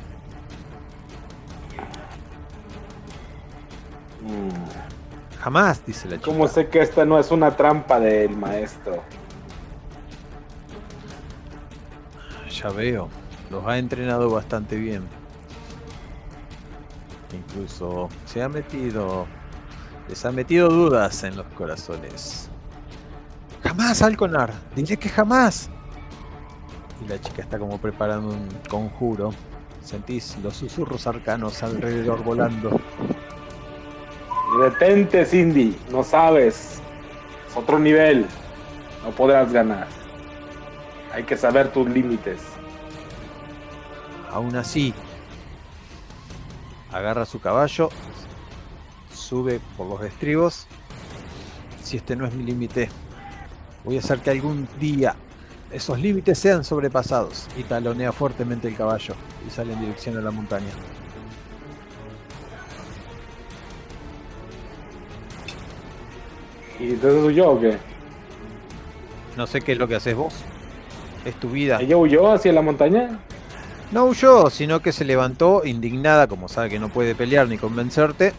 Mm. 4.22 5.38
Jamás, 5.40 5.84
dice 5.86 6.08
la 6.08 6.16
chica. 6.16 6.26
¿Cómo 6.26 6.46
sé 6.46 6.68
que 6.68 6.80
esta 6.80 7.04
no 7.04 7.18
es 7.18 7.30
una 7.30 7.56
trampa 7.56 7.98
del 7.98 8.36
maestro? 8.36 9.02
Ya 12.62 12.68
veo, 12.68 13.08
los 13.50 13.66
ha 13.66 13.78
entrenado 13.78 14.28
bastante 14.28 14.76
bien. 14.76 15.02
Incluso 17.32 18.10
se 18.26 18.42
ha 18.42 18.48
metido, 18.50 19.26
les 20.08 20.24
ha 20.26 20.32
metido 20.32 20.68
dudas 20.68 21.24
en 21.24 21.36
los 21.36 21.46
corazones. 21.56 22.50
Jamás, 23.62 24.02
Alconar, 24.02 24.52
dile 24.74 24.96
que 24.98 25.08
jamás. 25.08 25.70
Y 27.02 27.08
la 27.08 27.18
chica 27.18 27.40
está 27.40 27.58
como 27.58 27.78
preparando 27.78 28.28
un 28.28 28.48
conjuro. 28.68 29.32
Sentís 29.82 30.36
los 30.42 30.56
susurros 30.56 31.06
arcanos 31.06 31.62
alrededor 31.62 32.22
volando. 32.22 32.78
Detente, 34.62 35.24
Cindy, 35.24 35.78
no 35.90 36.02
sabes. 36.02 36.82
Es 37.48 37.56
otro 37.56 37.78
nivel. 37.78 38.26
No 39.02 39.12
podrás 39.12 39.50
ganar. 39.50 39.88
Hay 41.14 41.24
que 41.24 41.36
saber 41.36 41.72
tus 41.72 41.88
límites. 41.88 42.49
Aún 44.32 44.56
así, 44.56 44.94
agarra 46.92 47.26
su 47.26 47.40
caballo, 47.40 47.88
sube 49.12 49.60
por 49.76 49.86
los 49.86 50.02
estribos. 50.02 50.66
Si 51.82 51.96
este 51.96 52.14
no 52.14 52.26
es 52.26 52.34
mi 52.34 52.44
límite, 52.44 52.88
voy 53.84 53.96
a 53.96 53.98
hacer 53.98 54.20
que 54.20 54.30
algún 54.30 54.68
día 54.78 55.16
esos 55.72 55.98
límites 55.98 56.38
sean 56.38 56.64
sobrepasados. 56.64 57.46
Y 57.56 57.62
talonea 57.64 58.12
fuertemente 58.12 58.68
el 58.68 58.76
caballo 58.76 59.14
y 59.46 59.50
sale 59.50 59.72
en 59.72 59.80
dirección 59.80 60.16
a 60.16 60.20
la 60.20 60.30
montaña. 60.30 60.70
¿Y 66.78 66.90
entonces 66.90 67.22
huyó 67.22 67.50
o 67.50 67.60
qué? 67.60 67.76
No 69.36 69.46
sé 69.46 69.60
qué 69.60 69.72
es 69.72 69.78
lo 69.78 69.86
que 69.86 69.96
haces 69.96 70.14
vos. 70.14 70.34
Es 71.24 71.34
tu 71.34 71.50
vida. 71.50 71.78
¿Ella 71.80 71.96
huyó 71.96 72.32
hacia 72.32 72.52
la 72.52 72.62
montaña? 72.62 73.18
No 73.92 74.04
huyó, 74.04 74.50
sino 74.50 74.80
que 74.80 74.92
se 74.92 75.04
levantó 75.04 75.62
indignada, 75.64 76.28
como 76.28 76.48
sabe 76.48 76.70
que 76.70 76.78
no 76.78 76.90
puede 76.90 77.16
pelear 77.16 77.48
ni 77.48 77.58
convencerte, 77.58 78.32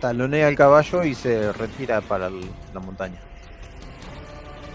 talonea 0.00 0.48
el 0.48 0.56
caballo 0.56 1.04
y 1.04 1.14
se 1.14 1.52
retira 1.52 2.00
para 2.00 2.28
la 2.28 2.80
montaña. 2.80 3.20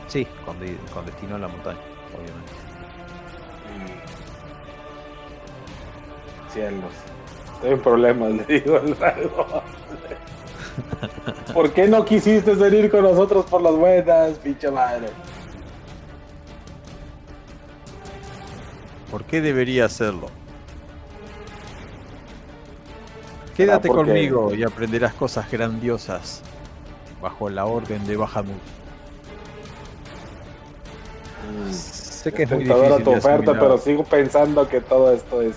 Sí, 0.07 0.25
con, 0.45 0.57
destino 1.05 1.35
a 1.35 1.39
la 1.39 1.49
montaña, 1.49 1.81
obviamente. 2.13 2.53
Cielos. 6.53 6.93
Estoy 7.55 7.71
en 7.71 7.81
problemas, 7.81 8.31
le 8.31 8.45
digo 8.45 8.77
al 8.77 8.95
¿Por 11.53 11.73
qué 11.73 11.87
no 11.87 12.05
quisiste 12.05 12.55
venir 12.55 12.89
con 12.89 13.03
nosotros 13.03 13.45
por 13.45 13.61
las 13.61 13.73
buenas, 13.73 14.37
pinche 14.37 14.71
madre? 14.71 15.09
¿Por 19.11 19.23
qué 19.23 19.41
debería 19.41 19.85
hacerlo? 19.85 20.27
Quédate 23.55 23.87
conmigo 23.87 24.53
y 24.53 24.63
aprenderás 24.63 25.13
cosas 25.13 25.49
grandiosas 25.49 26.43
bajo 27.21 27.49
la 27.49 27.65
orden 27.65 28.05
de 28.05 28.15
Bahamut. 28.15 28.55
Mm, 31.49 31.71
sé 31.71 32.31
que 32.31 32.43
es 32.43 32.51
muy 32.51 32.65
difícil 32.65 33.03
tu 33.03 33.11
oferta, 33.11 33.53
pero 33.53 33.77
sigo 33.77 34.03
pensando 34.03 34.67
que 34.67 34.81
todo 34.81 35.11
esto 35.13 35.41
es 35.41 35.55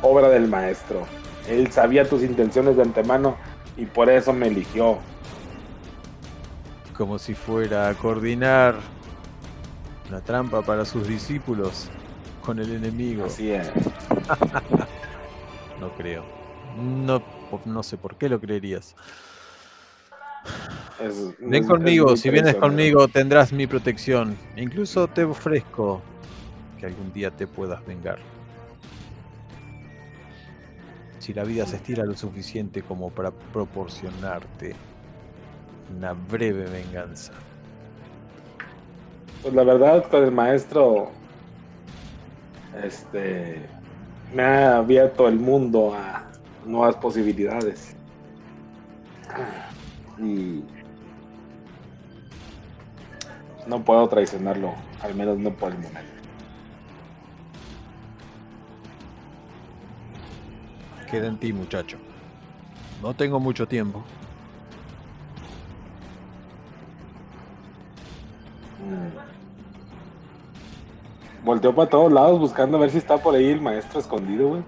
obra 0.00 0.28
del 0.28 0.48
maestro. 0.48 1.02
Él 1.48 1.70
sabía 1.72 2.08
tus 2.08 2.22
intenciones 2.22 2.76
de 2.76 2.82
antemano 2.82 3.36
y 3.76 3.84
por 3.84 4.08
eso 4.08 4.32
me 4.32 4.46
eligió. 4.46 4.98
Como 6.96 7.18
si 7.18 7.34
fuera 7.34 7.88
a 7.88 7.94
coordinar 7.94 8.76
una 10.08 10.20
trampa 10.22 10.62
para 10.62 10.84
sus 10.84 11.06
discípulos 11.06 11.90
con 12.46 12.60
el 12.60 12.72
enemigo. 12.72 13.26
Así 13.26 13.50
es. 13.50 13.70
no 15.80 15.90
creo. 15.96 16.24
No, 16.78 17.20
no 17.64 17.82
sé 17.82 17.98
por 17.98 18.16
qué 18.16 18.28
lo 18.28 18.40
creerías. 18.40 18.94
Ven 21.40 21.66
conmigo, 21.66 22.16
si 22.16 22.30
vienes 22.30 22.54
conmigo 22.54 23.08
tendrás 23.08 23.52
mi 23.52 23.66
protección. 23.66 24.36
Incluso 24.56 25.08
te 25.08 25.24
ofrezco 25.24 26.00
que 26.78 26.86
algún 26.86 27.12
día 27.12 27.30
te 27.30 27.46
puedas 27.46 27.84
vengar. 27.84 28.18
Si 31.18 31.34
la 31.34 31.42
vida 31.42 31.66
se 31.66 31.76
estira 31.76 32.04
lo 32.04 32.16
suficiente 32.16 32.82
como 32.82 33.10
para 33.10 33.32
proporcionarte 33.32 34.74
una 35.96 36.12
breve 36.12 36.70
venganza. 36.70 37.32
Pues 39.42 39.52
la 39.52 39.64
verdad, 39.64 40.08
con 40.08 40.22
el 40.22 40.30
maestro 40.30 41.10
este, 42.82 43.66
me 44.34 44.42
ha 44.42 44.76
abierto 44.78 45.28
el 45.28 45.38
mundo 45.38 45.94
a 45.94 46.24
nuevas 46.64 46.96
posibilidades. 46.96 47.96
Y 50.18 50.64
no 53.66 53.84
puedo 53.84 54.08
traicionarlo, 54.08 54.74
al 55.02 55.14
menos 55.14 55.38
no 55.38 55.50
por 55.52 55.72
el 55.72 55.78
momento. 55.78 56.12
Queda 61.10 61.28
en 61.28 61.38
ti, 61.38 61.52
muchacho. 61.52 61.98
No 63.02 63.14
tengo 63.14 63.38
mucho 63.38 63.66
tiempo. 63.66 64.02
Volteó 71.46 71.72
para 71.72 71.88
todos 71.88 72.12
lados 72.12 72.40
buscando 72.40 72.76
a 72.76 72.80
ver 72.80 72.90
si 72.90 72.98
está 72.98 73.18
por 73.18 73.36
ahí 73.36 73.50
el 73.50 73.60
maestro 73.60 74.00
escondido, 74.00 74.48
güey. 74.48 74.62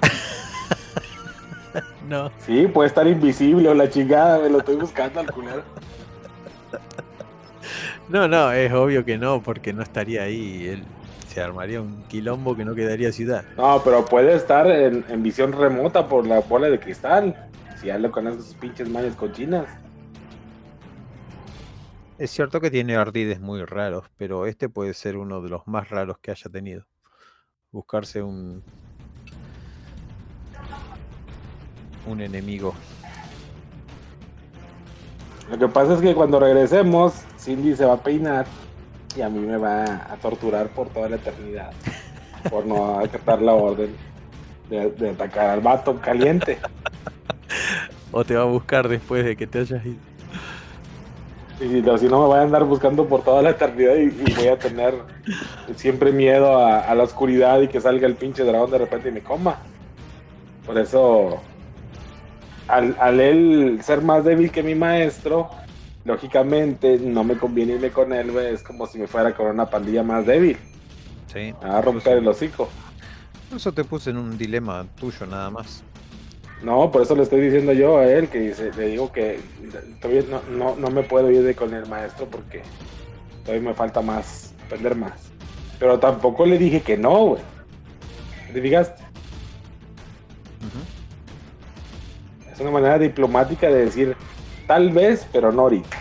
no. 2.08 2.30
Sí, 2.38 2.68
puede 2.68 2.86
estar 2.86 3.04
invisible 3.08 3.68
o 3.68 3.74
la 3.74 3.90
chingada, 3.90 4.38
me 4.38 4.48
lo 4.48 4.58
estoy 4.58 4.76
buscando 4.76 5.18
al 5.18 5.32
culero. 5.32 5.62
No, 8.08 8.26
no, 8.26 8.50
es 8.50 8.72
obvio 8.72 9.04
que 9.04 9.18
no, 9.18 9.40
porque 9.40 9.72
no 9.72 9.82
estaría 9.82 10.24
ahí. 10.24 10.66
Él 10.66 10.82
se 11.28 11.40
armaría 11.40 11.80
un 11.80 12.02
quilombo 12.08 12.56
que 12.56 12.64
no 12.64 12.74
quedaría 12.74 13.12
ciudad. 13.12 13.44
No, 13.56 13.80
pero 13.84 14.04
puede 14.04 14.34
estar 14.34 14.68
en, 14.68 15.04
visión 15.22 15.52
remota 15.52 16.08
por 16.08 16.26
la 16.26 16.40
bola 16.40 16.68
de 16.68 16.80
cristal. 16.80 17.36
Si 17.80 17.86
ya 17.86 17.98
lo 17.98 18.10
conoces 18.10 18.46
sus 18.46 18.54
pinches 18.54 18.88
mañas 18.88 19.14
cochinas. 19.14 19.66
Es 22.20 22.30
cierto 22.32 22.60
que 22.60 22.70
tiene 22.70 22.96
ardides 22.96 23.40
muy 23.40 23.64
raros, 23.64 24.04
pero 24.18 24.44
este 24.44 24.68
puede 24.68 24.92
ser 24.92 25.16
uno 25.16 25.40
de 25.40 25.48
los 25.48 25.66
más 25.66 25.88
raros 25.88 26.18
que 26.18 26.30
haya 26.30 26.50
tenido. 26.50 26.84
Buscarse 27.72 28.22
un. 28.22 28.62
un 32.06 32.20
enemigo. 32.20 32.74
Lo 35.50 35.58
que 35.58 35.68
pasa 35.68 35.94
es 35.94 36.02
que 36.02 36.14
cuando 36.14 36.38
regresemos, 36.38 37.14
Cindy 37.38 37.74
se 37.74 37.86
va 37.86 37.94
a 37.94 38.02
peinar 38.02 38.44
y 39.16 39.22
a 39.22 39.30
mí 39.30 39.38
me 39.38 39.56
va 39.56 39.84
a 40.12 40.16
torturar 40.16 40.68
por 40.68 40.90
toda 40.90 41.08
la 41.08 41.16
eternidad. 41.16 41.72
por 42.50 42.66
no 42.66 43.00
acatar 43.00 43.40
la 43.40 43.54
orden 43.54 43.96
de, 44.68 44.90
de 44.90 45.08
atacar 45.08 45.48
al 45.48 45.60
vato 45.62 45.98
caliente. 45.98 46.58
o 48.12 48.22
te 48.26 48.36
va 48.36 48.42
a 48.42 48.44
buscar 48.44 48.90
después 48.90 49.24
de 49.24 49.36
que 49.36 49.46
te 49.46 49.60
hayas 49.60 49.86
ido. 49.86 50.09
Y 51.60 51.68
si 51.68 52.08
no 52.08 52.20
me 52.20 52.26
voy 52.26 52.38
a 52.38 52.42
andar 52.42 52.64
buscando 52.64 53.06
por 53.06 53.22
toda 53.22 53.42
la 53.42 53.50
eternidad 53.50 53.94
y, 53.96 54.08
voy 54.08 54.48
a 54.48 54.58
tener 54.58 54.94
siempre 55.76 56.10
miedo 56.10 56.56
a, 56.64 56.94
la 56.94 57.02
oscuridad 57.02 57.60
y 57.60 57.68
que 57.68 57.82
salga 57.82 58.06
el 58.06 58.14
pinche 58.14 58.44
dragón 58.44 58.70
de 58.70 58.78
repente 58.78 59.10
y 59.10 59.12
me 59.12 59.20
coma. 59.20 59.58
Por 60.64 60.78
eso, 60.78 61.42
al, 62.66 63.20
él 63.20 63.78
ser 63.82 64.00
más 64.00 64.24
débil 64.24 64.50
que 64.50 64.62
mi 64.62 64.74
maestro, 64.74 65.50
lógicamente 66.06 66.98
no 66.98 67.24
me 67.24 67.36
conviene 67.36 67.74
irme 67.74 67.90
con 67.90 68.14
él, 68.14 68.30
es 68.38 68.62
como 68.62 68.86
si 68.86 68.98
me 68.98 69.06
fuera 69.06 69.34
con 69.34 69.48
una 69.48 69.68
pandilla 69.68 70.02
más 70.02 70.24
débil. 70.24 70.56
Sí. 71.26 71.54
A 71.62 71.82
romper 71.82 72.18
el 72.18 72.28
hocico. 72.28 72.70
Eso 73.54 73.70
te 73.72 73.84
puse 73.84 74.10
en 74.10 74.16
un 74.16 74.38
dilema 74.38 74.86
tuyo 74.98 75.26
nada 75.26 75.50
más. 75.50 75.84
No, 76.62 76.90
por 76.90 77.02
eso 77.02 77.16
le 77.16 77.22
estoy 77.22 77.40
diciendo 77.40 77.72
yo 77.72 77.98
a 77.98 78.06
él 78.06 78.28
que 78.28 78.54
le 78.76 78.86
digo 78.86 79.10
que 79.10 79.40
todavía 80.00 80.24
no, 80.28 80.42
no, 80.50 80.76
no 80.76 80.90
me 80.90 81.02
puedo 81.02 81.30
ir 81.30 81.42
de 81.42 81.54
con 81.54 81.72
el 81.72 81.86
maestro 81.86 82.26
porque 82.26 82.62
todavía 83.44 83.70
me 83.70 83.74
falta 83.74 84.02
más, 84.02 84.52
aprender 84.66 84.94
más. 84.94 85.30
Pero 85.78 85.98
tampoco 85.98 86.44
le 86.44 86.58
dije 86.58 86.82
que 86.82 86.98
no, 86.98 87.26
güey. 87.28 87.42
¿Te 88.52 88.60
fijaste? 88.60 89.02
Es 92.52 92.60
una 92.60 92.70
manera 92.72 92.98
diplomática 92.98 93.68
de 93.68 93.86
decir 93.86 94.16
tal 94.66 94.90
vez, 94.90 95.26
pero 95.32 95.50
no 95.50 95.62
ahorita. 95.62 95.96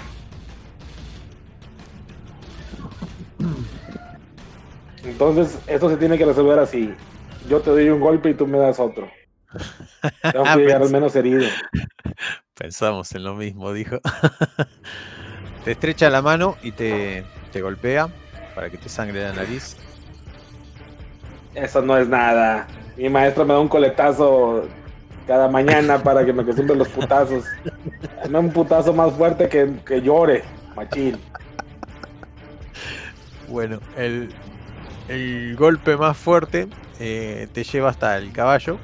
Entonces, 5.05 5.57
esto 5.67 5.89
se 5.89 5.95
tiene 5.95 6.17
que 6.17 6.25
resolver 6.25 6.59
así. 6.59 6.93
Yo 7.47 7.61
te 7.61 7.69
doy 7.69 7.87
un 7.89 8.01
golpe 8.01 8.31
y 8.31 8.33
tú 8.33 8.45
me 8.45 8.57
das 8.57 8.79
otro. 8.79 9.07
Tengo 10.31 10.43
que 10.43 10.55
llegar 10.57 10.81
al 10.81 10.91
menos 10.91 11.15
herido. 11.15 11.45
Pensamos 12.53 13.13
en 13.13 13.23
lo 13.23 13.35
mismo, 13.35 13.71
dijo. 13.73 13.99
te 15.65 15.71
estrecha 15.71 16.09
la 16.09 16.21
mano 16.21 16.57
y 16.61 16.71
te, 16.71 17.23
te 17.51 17.61
golpea 17.61 18.09
para 18.55 18.69
que 18.69 18.77
te 18.77 18.89
sangre 18.89 19.23
la 19.23 19.33
nariz. 19.33 19.77
Eso 21.55 21.81
no 21.81 21.97
es 21.97 22.07
nada. 22.07 22.67
Mi 22.97 23.09
maestro 23.09 23.45
me 23.45 23.53
da 23.53 23.59
un 23.59 23.67
coletazo 23.67 24.67
cada 25.25 25.47
mañana 25.47 25.97
para 26.03 26.25
que 26.25 26.33
me 26.33 26.41
acostumbre 26.43 26.75
los 26.75 26.89
putazos. 26.89 27.45
Dame 28.23 28.39
un 28.39 28.51
putazo 28.51 28.93
más 28.93 29.13
fuerte 29.13 29.47
que, 29.47 29.75
que 29.85 30.01
llore, 30.01 30.43
machín. 30.75 31.17
Bueno, 33.47 33.79
el, 33.97 34.29
el 35.07 35.55
golpe 35.55 35.97
más 35.97 36.17
fuerte 36.17 36.67
eh, 36.99 37.47
te 37.53 37.63
lleva 37.63 37.89
hasta 37.89 38.17
el 38.17 38.31
caballo. 38.31 38.77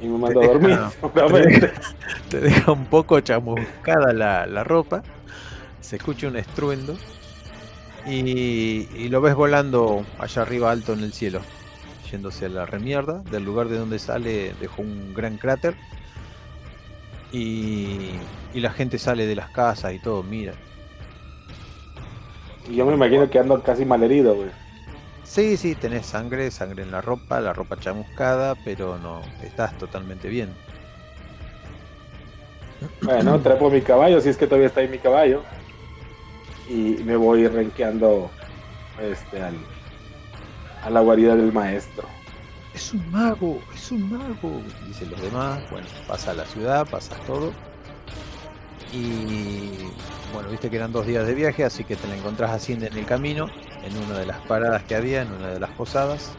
Y 0.00 0.06
me 0.06 0.18
manda 0.18 0.40
a 0.40 0.44
dormir, 0.44 0.80
deja- 1.02 1.06
obviamente. 1.06 1.72
Te 2.28 2.40
deja 2.40 2.72
un 2.72 2.86
poco 2.86 3.20
chamuscada 3.20 4.12
la, 4.12 4.46
la 4.46 4.64
ropa. 4.64 5.02
Se 5.80 5.96
escucha 5.96 6.28
un 6.28 6.36
estruendo. 6.36 6.96
Y, 8.06 8.88
y 8.94 9.08
lo 9.08 9.20
ves 9.20 9.34
volando 9.34 10.04
allá 10.18 10.42
arriba 10.42 10.70
alto 10.70 10.92
en 10.92 11.00
el 11.00 11.12
cielo. 11.12 11.40
Yéndose 12.10 12.46
a 12.46 12.48
la 12.48 12.66
remierda. 12.66 13.22
Del 13.30 13.44
lugar 13.44 13.68
de 13.68 13.78
donde 13.78 13.98
sale 13.98 14.54
dejó 14.60 14.82
un 14.82 15.14
gran 15.14 15.36
cráter. 15.36 15.76
Y, 17.32 18.10
y 18.54 18.60
la 18.60 18.70
gente 18.70 18.98
sale 18.98 19.26
de 19.26 19.36
las 19.36 19.50
casas 19.50 19.92
y 19.94 19.98
todo, 19.98 20.22
mira. 20.22 20.54
Y 22.70 22.76
yo 22.76 22.86
me 22.86 22.94
imagino 22.94 23.28
que 23.28 23.38
ando 23.38 23.62
casi 23.62 23.84
malherido, 23.84 24.34
güey. 24.36 24.50
Sí, 25.28 25.58
sí, 25.58 25.74
tenés 25.74 26.06
sangre, 26.06 26.50
sangre 26.50 26.82
en 26.82 26.90
la 26.90 27.02
ropa, 27.02 27.38
la 27.38 27.52
ropa 27.52 27.78
chamuscada, 27.78 28.54
pero 28.64 28.96
no, 28.96 29.20
estás 29.42 29.76
totalmente 29.76 30.26
bien. 30.26 30.48
Bueno, 33.02 33.38
trepo 33.40 33.68
mi 33.68 33.82
caballo, 33.82 34.22
si 34.22 34.30
es 34.30 34.38
que 34.38 34.46
todavía 34.46 34.68
está 34.68 34.80
ahí 34.80 34.88
mi 34.88 34.98
caballo. 34.98 35.42
Y 36.66 37.02
me 37.04 37.14
voy 37.16 37.46
renqueando 37.46 38.30
este, 39.02 39.42
al, 39.42 39.54
a 40.82 40.88
la 40.88 41.00
guarida 41.00 41.36
del 41.36 41.52
maestro. 41.52 42.08
Es 42.74 42.94
un 42.94 43.10
mago, 43.10 43.60
es 43.74 43.90
un 43.90 44.10
mago, 44.10 44.62
dicen 44.86 45.10
los 45.10 45.20
demás. 45.20 45.60
Bueno, 45.70 45.86
pasa 46.06 46.30
a 46.30 46.34
la 46.34 46.46
ciudad, 46.46 46.88
pasas 46.88 47.20
todo. 47.26 47.52
Y 48.92 49.70
bueno, 50.32 50.48
viste 50.50 50.70
que 50.70 50.76
eran 50.76 50.92
dos 50.92 51.06
días 51.06 51.26
de 51.26 51.34
viaje, 51.34 51.64
así 51.64 51.84
que 51.84 51.96
te 51.96 52.06
la 52.08 52.16
encontrás 52.16 52.50
así 52.50 52.72
en 52.72 52.82
el 52.82 53.04
camino, 53.04 53.48
en 53.82 53.96
una 53.96 54.18
de 54.18 54.26
las 54.26 54.38
paradas 54.40 54.82
que 54.84 54.94
había, 54.94 55.22
en 55.22 55.32
una 55.32 55.48
de 55.48 55.60
las 55.60 55.70
posadas. 55.70 56.32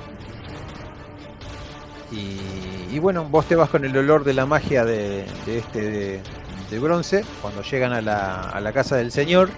Y, 2.11 2.97
bueno, 2.99 3.26
vos 3.26 3.45
te 3.45 3.55
vas 3.55 3.69
con 3.69 3.85
el 3.85 3.95
olor 3.95 4.23
de 4.23 4.34
la 4.34 4.47
magia 4.47 4.84
de, 4.84 5.26
este 5.45 6.21
de, 6.69 6.80
bronce. 6.80 7.23
Cuando 7.41 7.61
llegan 7.61 7.93
a 7.93 8.01
la, 8.01 8.49
a 8.49 8.59
la 8.61 8.73
casa 8.73 8.95
del 8.95 9.11
señor, 9.11 9.49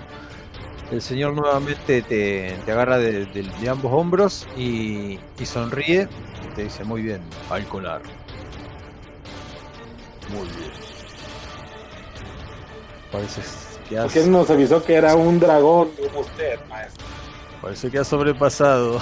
el 0.91 1.01
señor 1.01 1.33
nuevamente 1.33 2.01
te, 2.01 2.57
te 2.65 2.71
agarra 2.71 2.97
de, 2.97 3.45
ambos 3.69 3.93
hombros 3.93 4.47
y, 4.57 5.17
y 5.39 5.45
sonríe. 5.45 6.09
Y 6.43 6.55
te 6.55 6.63
dice, 6.65 6.83
muy 6.83 7.01
bien, 7.01 7.21
Alconar. 7.49 8.01
Muy 10.29 10.47
bien. 10.47 10.90
Parece 13.11 13.41
que 13.89 13.97
has, 13.97 14.05
Porque 14.05 14.25
nos 14.27 14.49
avisó 14.49 14.83
que 14.83 14.93
era 14.95 15.15
un 15.15 15.39
dragón, 15.39 15.89
como 16.01 16.21
usted, 16.21 16.59
maestro. 16.69 17.05
parece 17.61 17.91
que 17.91 17.99
has 17.99 18.07
sobrepasado 18.07 19.01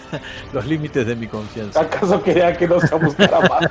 los 0.52 0.64
límites 0.66 1.06
de 1.06 1.16
mi 1.16 1.26
confianza. 1.26 1.80
¿Acaso 1.80 2.22
quería 2.22 2.56
que 2.56 2.68
nos 2.68 2.88
chamuscara 2.88 3.40
más? 3.40 3.68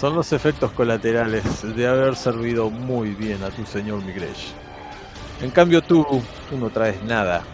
Son 0.00 0.16
los 0.16 0.32
efectos 0.32 0.72
colaterales 0.72 1.44
de 1.76 1.86
haber 1.86 2.16
servido 2.16 2.70
muy 2.70 3.10
bien 3.10 3.44
a 3.44 3.50
tu 3.50 3.64
señor 3.64 4.02
Migresh. 4.04 4.52
En 5.40 5.50
cambio 5.50 5.80
tú, 5.80 6.04
tú 6.50 6.58
no 6.58 6.70
traes 6.70 7.00
nada. 7.04 7.44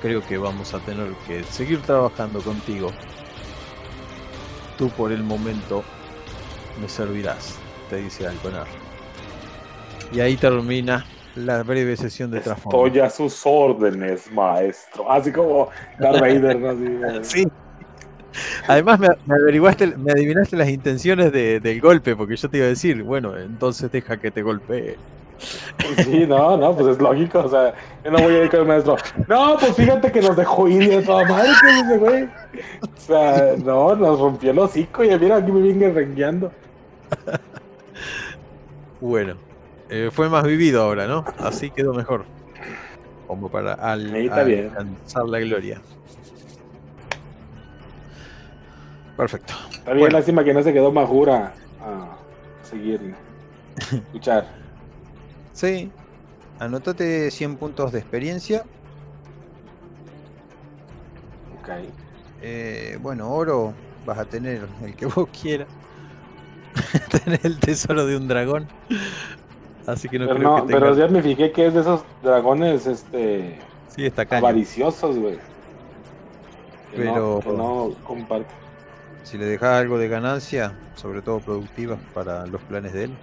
Creo 0.00 0.26
que 0.26 0.38
vamos 0.38 0.72
a 0.72 0.78
tener 0.78 1.12
que 1.26 1.44
seguir 1.44 1.82
trabajando 1.82 2.40
contigo. 2.40 2.90
Tú 4.82 4.88
por 4.88 5.12
el 5.12 5.22
momento 5.22 5.84
me 6.80 6.88
servirás, 6.88 7.56
te 7.88 7.98
dice 7.98 8.26
Alconar. 8.26 8.66
Y 10.12 10.18
ahí 10.18 10.36
termina 10.36 11.06
la 11.36 11.62
breve 11.62 11.96
sesión 11.96 12.32
de 12.32 12.40
trasfondo. 12.40 12.84
Estoy 12.84 13.00
a 13.00 13.08
sus 13.08 13.42
órdenes, 13.44 14.28
maestro. 14.32 15.08
Así 15.08 15.30
como 15.30 15.68
Darth 16.00 16.18
Vader, 16.20 16.58
¿no? 16.58 16.74
Sí. 17.24 17.44
Además 18.66 18.98
me, 18.98 19.06
me 19.24 19.34
averiguaste, 19.36 19.96
me 19.96 20.10
adivinaste 20.10 20.56
las 20.56 20.68
intenciones 20.68 21.30
de- 21.30 21.60
del 21.60 21.80
golpe, 21.80 22.16
porque 22.16 22.34
yo 22.34 22.48
te 22.50 22.56
iba 22.56 22.66
a 22.66 22.70
decir, 22.70 23.04
bueno, 23.04 23.38
entonces 23.38 23.88
deja 23.88 24.16
que 24.16 24.32
te 24.32 24.42
golpee. 24.42 24.96
Sí, 26.04 26.26
no, 26.26 26.56
no, 26.56 26.74
pues 26.74 26.96
es 26.96 27.02
lógico, 27.02 27.40
o 27.40 27.48
sea, 27.48 27.74
yo 28.04 28.10
no 28.10 28.18
voy 28.18 28.34
a 28.34 28.44
ir 28.44 28.50
con 28.50 28.60
el 28.60 28.66
maestro. 28.66 28.96
No, 29.28 29.56
pues 29.58 29.74
fíjate 29.74 30.12
que 30.12 30.20
nos 30.20 30.36
dejó 30.36 30.68
ir 30.68 30.88
de 30.88 31.02
toda 31.02 31.24
madre, 31.24 31.50
que 31.60 31.82
dice, 31.82 31.98
güey. 31.98 32.24
O 32.82 33.00
sea, 33.00 33.54
no, 33.64 33.94
nos 33.96 34.20
rompió 34.20 34.50
el 34.52 34.58
hocico 34.58 35.04
y 35.04 35.18
mira, 35.18 35.36
aquí 35.36 35.50
me 35.52 35.60
viene 35.60 35.90
rengueando. 35.90 36.52
Bueno, 39.00 39.34
eh, 39.90 40.10
fue 40.12 40.28
más 40.28 40.44
vivido 40.44 40.82
ahora, 40.82 41.06
¿no? 41.06 41.24
Así 41.38 41.70
quedó 41.70 41.92
mejor. 41.92 42.24
Como 43.26 43.50
para 43.50 43.74
al, 43.74 44.14
alcanzar 44.14 45.28
la 45.28 45.40
gloria. 45.40 45.80
Perfecto. 49.16 49.54
Está 49.70 49.92
bien, 49.92 50.00
Bueno. 50.04 50.18
lástima 50.18 50.44
que 50.44 50.54
no 50.54 50.62
se 50.62 50.72
quedó 50.72 50.92
Majura 50.92 51.52
a 51.80 52.16
seguir, 52.62 53.14
escuchar. 53.90 54.61
Sí. 55.52 55.90
Anótate 56.58 57.30
100 57.30 57.56
puntos 57.56 57.92
de 57.92 57.98
experiencia. 57.98 58.64
Ok. 61.60 61.68
Eh, 62.40 62.98
bueno, 63.00 63.30
oro 63.30 63.72
vas 64.04 64.18
a 64.18 64.24
tener 64.24 64.66
el 64.84 64.94
que 64.94 65.06
vos 65.14 65.28
quieras. 65.40 65.68
tener 67.24 67.40
el 67.44 67.58
tesoro 67.58 68.06
de 68.06 68.16
un 68.16 68.28
dragón. 68.28 68.66
Así 69.86 70.08
que 70.08 70.18
no 70.18 70.26
Pero, 70.26 70.38
creo 70.38 70.56
no, 70.58 70.66
que 70.66 70.72
pero 70.72 70.96
ya 70.96 71.08
me 71.08 71.22
fijé 71.22 71.52
que 71.52 71.66
es 71.66 71.74
de 71.74 71.80
esos 71.80 72.02
dragones, 72.22 72.86
este, 72.86 73.58
Sí, 73.88 74.06
está 74.06 74.22
avariciosos, 74.38 75.18
güey. 75.18 75.38
Que 76.92 77.04
no- 77.04 77.14
Pero- 77.14 77.40
que 77.40 77.48
no 77.50 77.90
comparte. 78.04 78.46
Si 79.24 79.38
le 79.38 79.46
dejas 79.46 79.80
algo 79.80 79.98
de 79.98 80.08
ganancia, 80.08 80.76
sobre 80.94 81.22
todo 81.22 81.40
productiva 81.40 81.96
para 82.14 82.46
los 82.46 82.60
planes 82.62 82.92
de 82.92 83.04
él. 83.04 83.14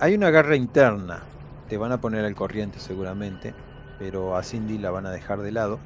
Hay 0.00 0.14
una 0.14 0.30
guerra 0.30 0.54
interna. 0.54 1.22
Te 1.68 1.76
van 1.76 1.92
a 1.92 2.00
poner 2.00 2.24
al 2.24 2.34
corriente 2.34 2.78
seguramente. 2.78 3.54
Pero 3.98 4.36
a 4.36 4.42
Cindy 4.42 4.78
la 4.78 4.90
van 4.90 5.06
a 5.06 5.10
dejar 5.10 5.40
de 5.40 5.52
lado. 5.52 5.78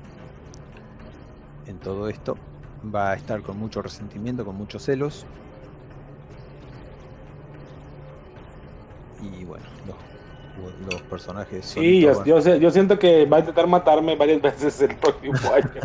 En 1.67 1.79
todo 1.79 2.09
esto. 2.09 2.37
Va 2.95 3.13
a 3.13 3.15
estar 3.15 3.43
con 3.43 3.59
mucho 3.59 3.81
resentimiento, 3.81 4.45
con 4.45 4.57
muchos 4.57 4.85
celos. 4.85 5.25
Y 9.23 9.45
bueno, 9.45 9.65
los, 9.87 10.93
los 10.93 11.01
personajes. 11.03 11.65
Sí, 11.65 12.03
solitos 12.03 12.61
yo, 12.61 12.71
siento 12.71 12.99
que 12.99 13.25
va 13.25 13.37
a 13.37 13.41
intentar 13.41 13.69
matarme 13.69 14.17
varias 14.17 14.43
veces 14.43 14.83
el 14.83 14.97
próximo 14.97 15.35
año. 15.55 15.81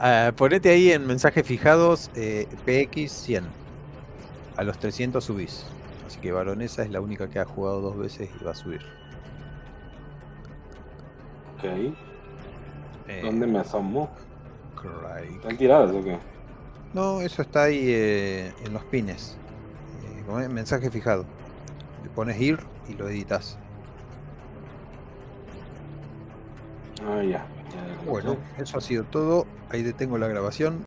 Ah, 0.00 0.32
ponete 0.36 0.70
ahí 0.70 0.90
en 0.90 1.06
mensajes 1.06 1.46
fijados 1.46 2.10
eh, 2.16 2.48
PX 2.66 3.12
100. 3.12 3.63
A 4.56 4.62
los 4.62 4.78
300 4.78 5.24
subís. 5.24 5.64
Así 6.06 6.20
que 6.20 6.32
Baronesa 6.32 6.82
es 6.82 6.90
la 6.90 7.00
única 7.00 7.28
que 7.28 7.38
ha 7.38 7.44
jugado 7.44 7.80
dos 7.80 7.96
veces 7.98 8.30
y 8.40 8.44
va 8.44 8.52
a 8.52 8.54
subir. 8.54 8.82
ok. 11.58 11.94
Eh, 13.06 13.20
¿Dónde 13.22 13.46
me 13.46 13.58
asomo? 13.58 14.08
Craig. 14.80 15.36
¿Están 15.36 15.56
tiradas 15.56 15.90
o 15.90 16.02
qué? 16.02 16.18
No, 16.92 17.20
eso 17.20 17.42
está 17.42 17.64
ahí 17.64 17.80
eh, 17.86 18.52
en 18.64 18.72
los 18.72 18.84
pines. 18.84 19.36
¿eh? 20.40 20.48
mensaje 20.48 20.90
fijado. 20.90 21.24
Le 22.02 22.10
pones 22.10 22.40
ir 22.40 22.58
y 22.88 22.94
lo 22.94 23.08
editas. 23.08 23.58
Ah, 27.06 27.22
ya. 27.22 27.46
Bueno, 28.06 28.36
eso 28.58 28.78
ha 28.78 28.80
sido 28.80 29.04
todo. 29.04 29.46
Ahí 29.70 29.82
detengo 29.82 30.18
la 30.18 30.28
grabación. 30.28 30.80